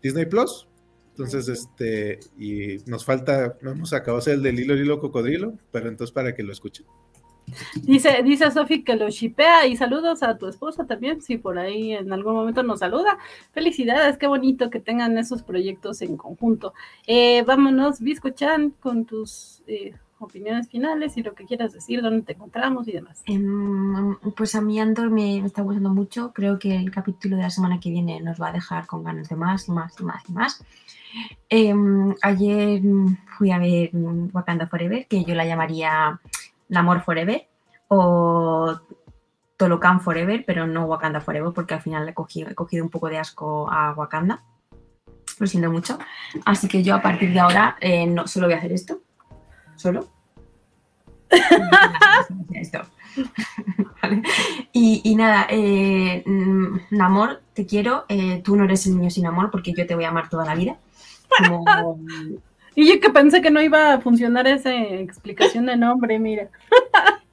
[0.03, 0.69] Disney Plus.
[1.11, 5.55] Entonces, este, y nos falta, no hemos acabado de hacer el de Lilo Lilo Cocodrilo,
[5.73, 6.85] pero entonces para que lo escuchen.
[7.83, 11.93] Dice, dice Sofi que lo shipea y saludos a tu esposa también, si por ahí
[11.93, 13.19] en algún momento nos saluda.
[13.53, 16.75] Felicidades, qué bonito que tengan esos proyectos en conjunto.
[17.07, 22.23] Eh, vámonos, Visco Chan, con tus eh, opiniones finales y lo que quieras decir, dónde
[22.23, 23.23] te encontramos y demás.
[23.27, 26.33] Em, pues a mí Andor me, me está gustando mucho.
[26.33, 29.29] Creo que el capítulo de la semana que viene nos va a dejar con ganas
[29.29, 30.65] de más y más y más y más.
[31.49, 32.83] Em, ayer
[33.39, 33.91] fui a ver
[34.33, 36.21] Wakanda Forever, que yo la llamaría
[36.69, 37.49] Namor Forever
[37.89, 38.79] o
[39.57, 43.71] Tolocan Forever, pero no Wakanda Forever, porque al final he cogido un poco de asco
[43.71, 44.43] a Wakanda.
[45.39, 45.99] Lo siento mucho.
[46.45, 49.01] Así que yo a partir de ahora eh, no solo voy a hacer esto.
[49.77, 50.09] Solo.
[52.55, 52.81] esto.
[54.03, 54.23] Vale.
[54.73, 58.05] Y, y nada, eh, mm, Namor, te quiero.
[58.09, 60.45] eh, tú no eres el niño sin amor porque yo te voy a amar toda
[60.45, 60.79] la vida.
[61.39, 61.99] Como,
[62.77, 66.51] Y yo que pensé que no iba a funcionar esa explicación de nombre, mira.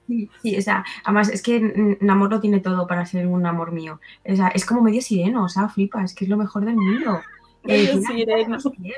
[0.07, 3.73] sí, sí, o sea, además es que Namor lo tiene todo para ser un amor
[3.73, 3.99] mío.
[4.25, 6.77] O sea, es como medio sireno, o sea, flipa, es que es lo mejor del
[6.77, 7.19] mundo.
[7.65, 8.57] Eh, Medio tiene sireno.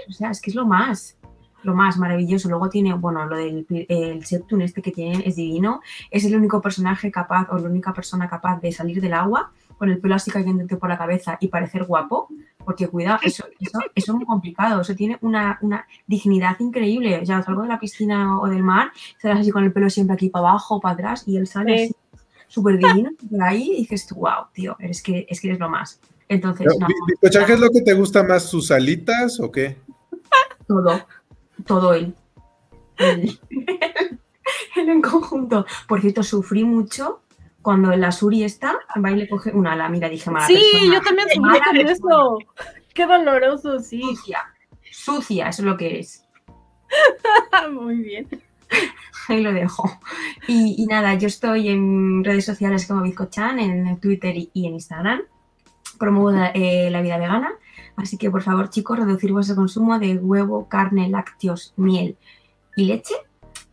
[0.09, 1.19] O sea, es que es lo más,
[1.61, 2.49] lo más maravilloso.
[2.49, 5.81] Luego tiene, bueno, lo del el Septun este que tiene es divino.
[6.09, 9.89] Es el único personaje capaz o la única persona capaz de salir del agua con
[9.89, 12.27] el pelo así cayéndote por la cabeza y parecer guapo.
[12.63, 14.81] Porque cuidado, eso, eso, eso es muy complicado.
[14.81, 17.19] Eso tiene una, una dignidad increíble.
[17.21, 18.91] O sea, salgo de la piscina o del mar,
[19.21, 21.83] sales así con el pelo siempre aquí para abajo, para atrás y él sale Sí.
[21.85, 21.95] así
[22.47, 25.69] súper divino por ahí y dices tú, wow, tío, eres que, es que eres lo
[25.69, 25.99] más.
[26.27, 28.43] Entonces, no, Bizcocha, ¿qué es lo que te gusta más?
[28.43, 29.77] ¿Sus alitas o qué?
[30.67, 31.05] todo,
[31.65, 32.15] todo él.
[32.97, 33.37] Él,
[34.77, 35.65] él en conjunto.
[35.85, 37.23] Por cierto, sufrí mucho
[37.65, 39.89] cuando el Asuri está, va y le coge una ala.
[39.89, 40.93] Mira, dije mala Sí, persona.
[40.93, 42.37] yo también sufrí con eso.
[42.93, 44.03] Qué doloroso, sí.
[44.03, 44.39] Sucia,
[44.91, 46.27] Sucia, eso es lo que eres.
[47.73, 48.27] Muy bien.
[49.27, 49.89] Ahí lo dejo.
[50.47, 54.75] Y, y nada, yo estoy en redes sociales como Bizcochan, en Twitter y, y en
[54.75, 55.21] Instagram.
[55.97, 57.51] Promuevo la, eh, la vida vegana.
[57.95, 62.15] Así que por favor, chicos, reducir vuestro consumo de huevo, carne, lácteos, miel
[62.75, 63.15] y leche.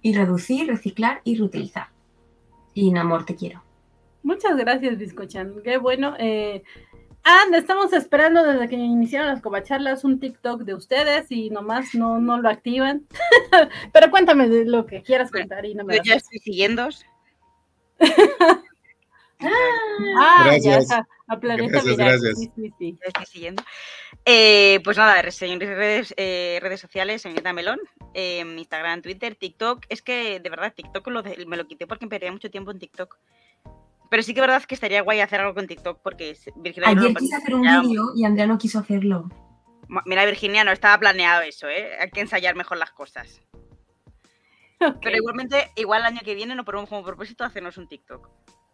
[0.00, 1.88] Y reducir, reciclar y reutilizar.
[2.72, 3.62] Y en amor, te quiero.
[4.22, 5.62] Muchas gracias, Biscochan.
[5.64, 6.14] Qué bueno.
[6.18, 6.62] Eh,
[7.24, 12.18] ah, estamos esperando desde que iniciaron las covacharlas un TikTok de ustedes y nomás no,
[12.18, 13.06] no lo activan.
[13.92, 16.88] Pero cuéntame de lo que quieras contar y no me Yo das ya estoy siguiendo.
[20.16, 20.88] Ah, Gracias.
[20.88, 22.10] ya, a, a Planeta Gracias, Viral.
[22.20, 22.38] gracias.
[22.38, 22.98] Sí, sí, sí.
[23.00, 23.62] Ya estoy siguiendo.
[24.24, 27.80] Eh, pues nada, señores redes, eh, redes sociales, señorita Melón,
[28.14, 29.84] eh, Instagram, Twitter, TikTok.
[29.88, 32.78] Es que de verdad, TikTok lo de- me lo quité porque perdía mucho tiempo en
[32.78, 33.18] TikTok.
[34.12, 37.00] Pero sí que es verdad que estaría guay hacer algo con TikTok porque Virginia no
[37.00, 39.30] Ayer pone- quise hacer un vídeo y Andrea no quiso hacerlo.
[40.04, 41.96] Mira, Virginia, no estaba planeado eso, ¿eh?
[41.98, 43.40] Hay que ensayar mejor las cosas.
[45.00, 48.28] Pero igualmente, igual el año que viene nos ponemos como propósito hacernos un TikTok.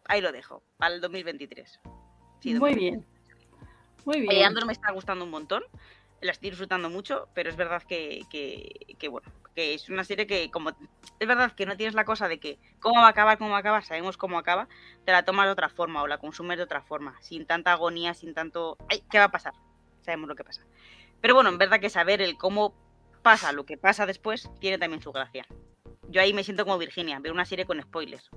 [0.07, 1.79] Ahí lo dejo, para el 2023.
[2.41, 2.81] Sí, Muy 2023.
[2.81, 3.07] bien.
[4.07, 4.45] Muy Eh, bien.
[4.47, 5.63] Andor me está gustando un montón,
[6.21, 10.27] la estoy disfrutando mucho, pero es verdad que, que- que, bueno, que es una serie
[10.27, 13.39] que como es verdad que no tienes la cosa de que cómo va a acabar,
[13.39, 14.69] cómo va a acabar, sabemos cómo acaba,
[15.05, 18.15] te la tomas de otra forma o la consumes de otra forma, sin tanta agonía,
[18.15, 19.53] sin tanto, ay, ¿qué va a pasar?
[20.03, 20.63] Sabemos lo que pasa.
[21.21, 22.75] Pero bueno, en verdad que saber el cómo
[23.23, 25.47] pasa lo que pasa después tiene también su gracia.
[26.09, 28.31] Yo ahí me siento como Virginia, ver una serie con spoilers.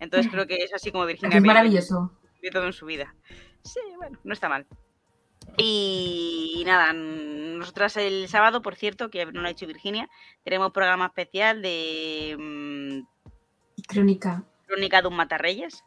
[0.00, 2.10] Entonces creo que es así como Virginia Es maravilloso.
[2.40, 3.14] de todo en su vida.
[3.62, 4.66] Sí, bueno, no está mal.
[5.56, 10.08] Y nada, mm, nosotras el sábado, por cierto, que no lo ha dicho Virginia,
[10.44, 13.22] tenemos programa especial de mm,
[13.86, 14.44] Crónica.
[14.66, 15.84] Crónica de un Matarreyes,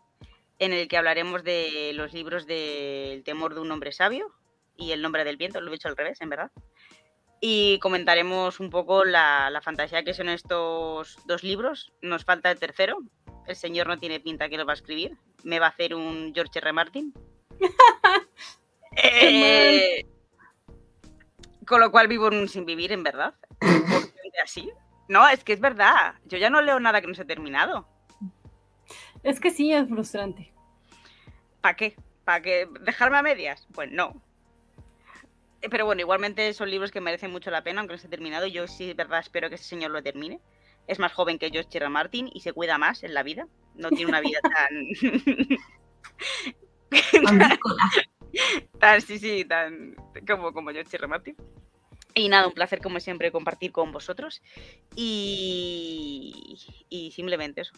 [0.60, 4.32] en el que hablaremos de los libros de El temor de un hombre sabio
[4.77, 6.52] y El nombre del viento, lo he hecho al revés, en verdad.
[7.41, 11.94] Y comentaremos un poco la, la fantasía que son estos dos libros.
[12.02, 12.98] Nos falta el tercero.
[13.45, 15.18] El señor no tiene pinta que lo va a escribir.
[15.44, 16.73] Me va a hacer un George R.
[16.73, 17.14] Martin.
[18.96, 20.06] Eh,
[21.66, 23.34] con lo cual vivo en un sin vivir, en verdad.
[24.44, 24.70] Así.
[25.08, 26.16] No, es que es verdad.
[26.26, 27.88] Yo ya no leo nada que no se ha terminado.
[29.24, 30.54] Es que sí, es frustrante.
[31.62, 31.96] ¿Para qué?
[32.26, 33.68] ¿Para que dejarme a medias?
[33.74, 34.22] Pues no.
[35.62, 38.46] Eh, Pero bueno, igualmente son libros que merecen mucho la pena, aunque no esté terminado.
[38.48, 40.40] Yo sí, es verdad, espero que ese señor lo termine.
[40.88, 41.90] Es más joven que George R.
[41.90, 43.48] Martin y se cuida más en la vida.
[43.74, 44.70] No tiene una vida tan.
[48.80, 49.95] Tan, sí, sí, tan
[50.28, 51.07] como, como George R.
[51.07, 51.36] Martin.
[52.14, 54.41] Y nada, un placer como siempre compartir con vosotros.
[54.95, 56.57] Y,
[56.90, 57.74] y simplemente eso.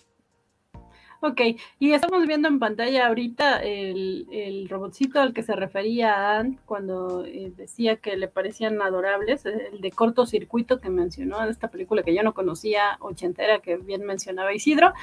[1.19, 1.41] Ok,
[1.79, 7.25] y estamos viendo en pantalla ahorita el, el robotcito al que se refería Ant cuando
[7.25, 12.03] eh, decía que le parecían adorables, eh, el de cortocircuito que mencionó en esta película
[12.03, 14.93] que yo no conocía, ochentera, que bien mencionaba Isidro.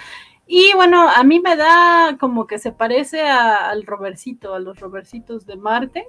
[0.47, 4.79] Y bueno, a mí me da como que se parece a- al Robercito, a los
[4.79, 6.07] Robercitos de Marte.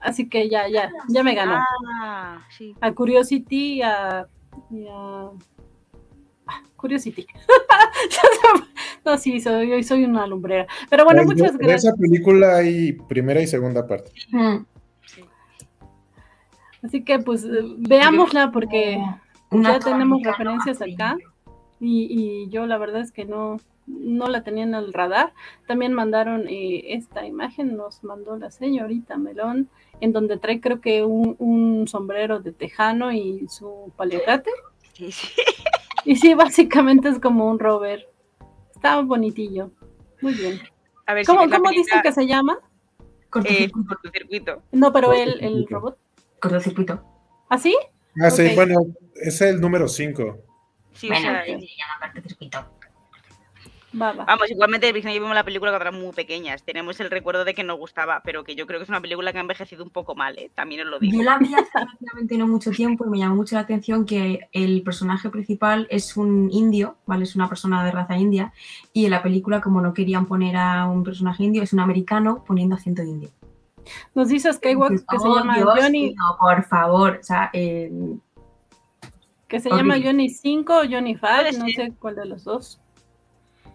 [0.00, 1.58] Así que ya, ya, ya me ganó.
[2.02, 2.74] Ah, sí.
[2.80, 4.26] A Curiosity, a,
[4.70, 5.30] y a-
[6.46, 7.26] ah, Curiosity.
[9.04, 10.66] no, sí, soy, hoy soy una lumbrera.
[10.90, 11.84] Pero bueno, Pues, muchas gracias.
[11.84, 14.10] esa película hay primera y segunda parte.
[14.30, 14.64] Mm,
[15.06, 15.24] sí.
[16.82, 17.48] Así que pues eh,
[17.78, 18.98] veámosla porque
[19.50, 21.16] Una ya tenemos referencias acá.
[21.80, 23.56] Y, y yo la verdad es que no,
[23.86, 25.32] no la tenía en el radar.
[25.66, 29.68] También mandaron eh, esta imagen, nos mandó la señorita Melón,
[30.00, 34.50] en donde trae creo que un, un sombrero de tejano y su paliacate.
[34.94, 35.28] Sí, sí.
[36.04, 38.06] Y sí, básicamente es como un rover.
[38.74, 39.70] Está bonitillo.
[40.20, 40.60] Muy bien.
[41.06, 42.58] A ver ¿Cómo, si cómo dicen que se llama?
[42.60, 43.88] eh, Cortocircuito.
[43.88, 44.62] cortocircuito.
[44.72, 45.96] No, pero el, el robot.
[46.40, 47.02] cortocircuito.
[47.48, 47.76] ¿Así?
[48.22, 48.54] Ah, sí, Ok.
[48.54, 48.74] bueno,
[49.16, 50.38] es el número 5.
[50.92, 52.58] Sí, o Bueno, sea, que se llama cortocircuito.
[54.00, 54.24] Va, va.
[54.24, 56.62] Vamos, igualmente Virginia y yo vimos la película cuando éramos muy pequeñas.
[56.64, 59.32] Tenemos el recuerdo de que nos gustaba, pero que yo creo que es una película
[59.32, 60.50] que ha envejecido un poco mal, ¿eh?
[60.54, 61.16] También os lo digo.
[61.18, 64.48] Yo la vi hace relativamente no mucho tiempo y me llamó mucho la atención que
[64.52, 67.24] el personaje principal es un indio, ¿vale?
[67.24, 68.52] Es una persona de raza india
[68.92, 72.42] y en la película, como no querían poner a un personaje indio, es un americano
[72.44, 73.30] poniendo acento de indio.
[74.14, 77.50] Nos dice Skywalk Dices, que se "Oh, llama Dios Johnny, mío, por favor, o sea,
[77.52, 77.92] eh,
[79.46, 82.80] que se llama Johnny 5 o Johnny 5, Puede no sé cuál de los dos.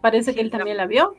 [0.01, 1.15] Parece que él también la vio.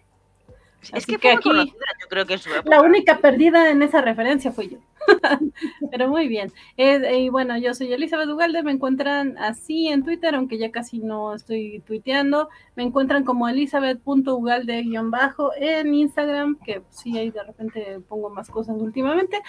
[0.82, 2.48] Es Así que que fue aquí- conocida, yo creo que su.
[2.64, 4.78] La única perdida en esa referencia fui yo.
[5.90, 6.50] Pero muy bien.
[6.78, 11.00] Eh, y bueno, yo soy Elizabeth Ugalde, me encuentran así en Twitter, aunque ya casi
[11.00, 12.48] no estoy tuiteando.
[12.76, 19.40] Me encuentran como elizabeth.ugalde-bajo en Instagram, que sí, ahí de repente pongo más cosas últimamente.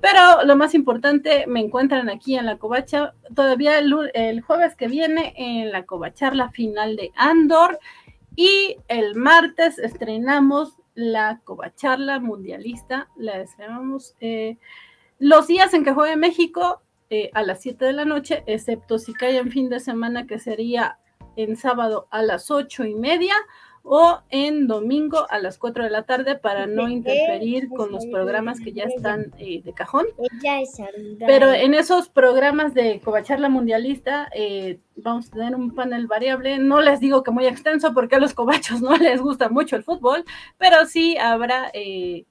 [0.00, 4.88] Pero lo más importante, me encuentran aquí en la covacha todavía el, el jueves que
[4.88, 7.78] viene en la covacharla final de Andor
[8.36, 14.58] y el martes estrenamos la covacharla mundialista, la estrenamos eh,
[15.18, 19.12] los días en que juegue México eh, a las 7 de la noche, excepto si
[19.14, 20.98] cae en fin de semana que sería
[21.36, 23.34] en sábado a las ocho y media
[23.88, 28.58] o en domingo a las 4 de la tarde para no interferir con los programas
[28.58, 30.06] que ya están eh, de cajón.
[31.20, 36.58] Pero en esos programas de Covacharla Mundialista eh, vamos a tener un panel variable.
[36.58, 39.84] No les digo que muy extenso porque a los covachos no les gusta mucho el
[39.84, 40.24] fútbol,
[40.58, 42.24] pero sí habrá eh,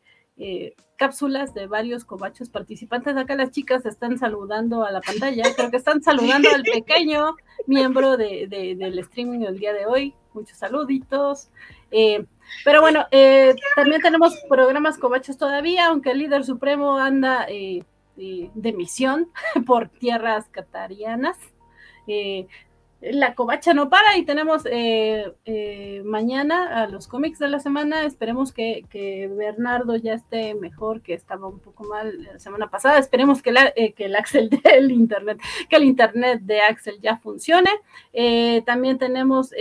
[0.97, 3.15] cápsulas de varios covachos participantes.
[3.15, 8.17] Acá las chicas están saludando a la pantalla, creo que están saludando al pequeño miembro
[8.17, 10.13] de, del streaming del día de hoy.
[10.35, 11.49] Muchos saluditos.
[11.89, 12.25] Eh,
[12.63, 17.83] pero bueno, eh, también tenemos programas covachos todavía, aunque el líder supremo anda eh,
[18.15, 19.31] de misión
[19.65, 21.37] por tierras catarianas
[23.01, 28.03] la covacha no para y tenemos eh, eh, mañana a los cómics de la semana.
[28.03, 28.85] Esperemos que,
[29.37, 32.97] Bernardo ya esté mejor, que estaba un poco mal la semana pasada.
[32.97, 35.39] Esperemos que, eh, que el Axel del Internet,
[35.69, 37.69] que el Internet de Axel ya funcione.
[38.65, 39.51] también tenemos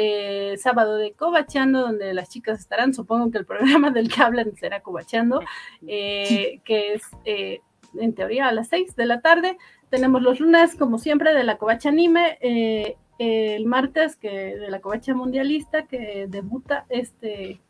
[0.56, 2.94] sábado de covachando, donde las chicas estarán.
[2.94, 5.40] Supongo que el programa del que hablan será covachando,
[5.84, 7.02] que es
[7.96, 9.58] en teoría a las 6 de la tarde.
[9.90, 12.38] Tenemos los lunes, como siempre, de la covacha anime
[13.18, 17.60] el martes que de la covacha mundialista que debuta este,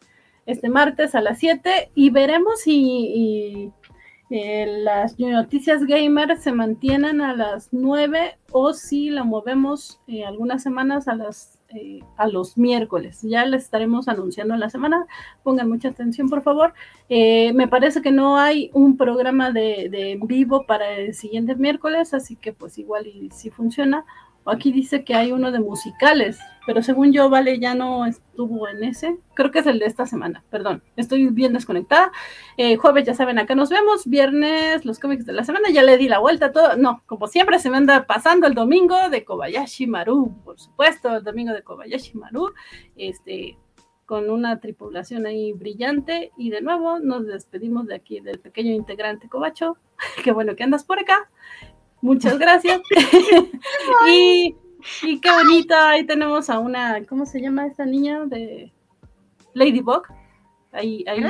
[0.46, 3.72] este martes a las 7 y veremos si
[4.30, 10.62] eh, las noticias gamer se mantienen a las 9 o si la movemos eh, algunas
[10.62, 13.20] semanas a las eh, a los miércoles.
[13.22, 15.06] Ya les estaremos anunciando en la semana.
[15.42, 16.72] Pongan mucha atención, por favor.
[17.08, 22.36] me parece que no hay un programa de, de vivo para el siguiente miércoles, así
[22.36, 24.04] que pues igual y si funciona
[24.46, 28.84] Aquí dice que hay uno de musicales, pero según yo, Vale ya no estuvo en
[28.84, 29.18] ese.
[29.34, 30.82] Creo que es el de esta semana, perdón.
[30.96, 32.12] Estoy bien desconectada.
[32.56, 34.06] Eh, jueves, ya saben, acá nos vemos.
[34.06, 35.70] Viernes, los cómics de la semana.
[35.70, 36.76] Ya le di la vuelta a todo.
[36.76, 40.34] No, como siempre, se me anda pasando el domingo de Kobayashi Maru.
[40.44, 42.52] Por supuesto, el domingo de Kobayashi Maru.
[42.96, 43.58] Este,
[44.06, 46.32] con una tripulación ahí brillante.
[46.38, 49.76] Y de nuevo, nos despedimos de aquí del pequeño integrante Cobacho.
[50.24, 51.30] Qué bueno que andas por acá.
[52.04, 52.82] Muchas gracias.
[54.06, 54.54] y,
[55.22, 58.26] qué bonita, ahí tenemos a una, ¿cómo se llama esta niña?
[58.26, 58.70] De
[59.54, 60.02] Ladybug.
[60.70, 61.24] Ahí, ahí.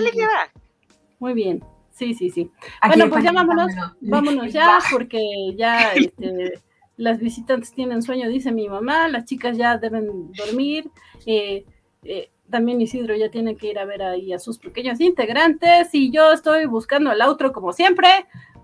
[1.20, 1.62] Muy bien.
[1.92, 2.50] Sí, sí, sí.
[2.88, 3.70] bueno, pues ya vámonos,
[4.00, 6.60] vámonos ya, porque ya este,
[6.96, 10.90] las visitantes tienen sueño, dice mi mamá, las chicas ya deben dormir.
[11.24, 11.64] Eh,
[12.02, 16.10] eh, también Isidro ya tiene que ir a ver ahí a sus pequeños integrantes y
[16.10, 18.08] yo estoy buscando el outro como siempre.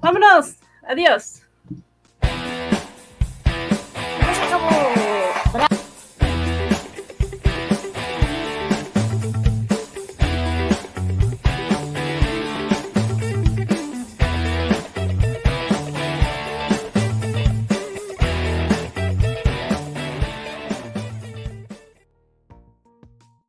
[0.01, 1.47] Vámonos, adiós.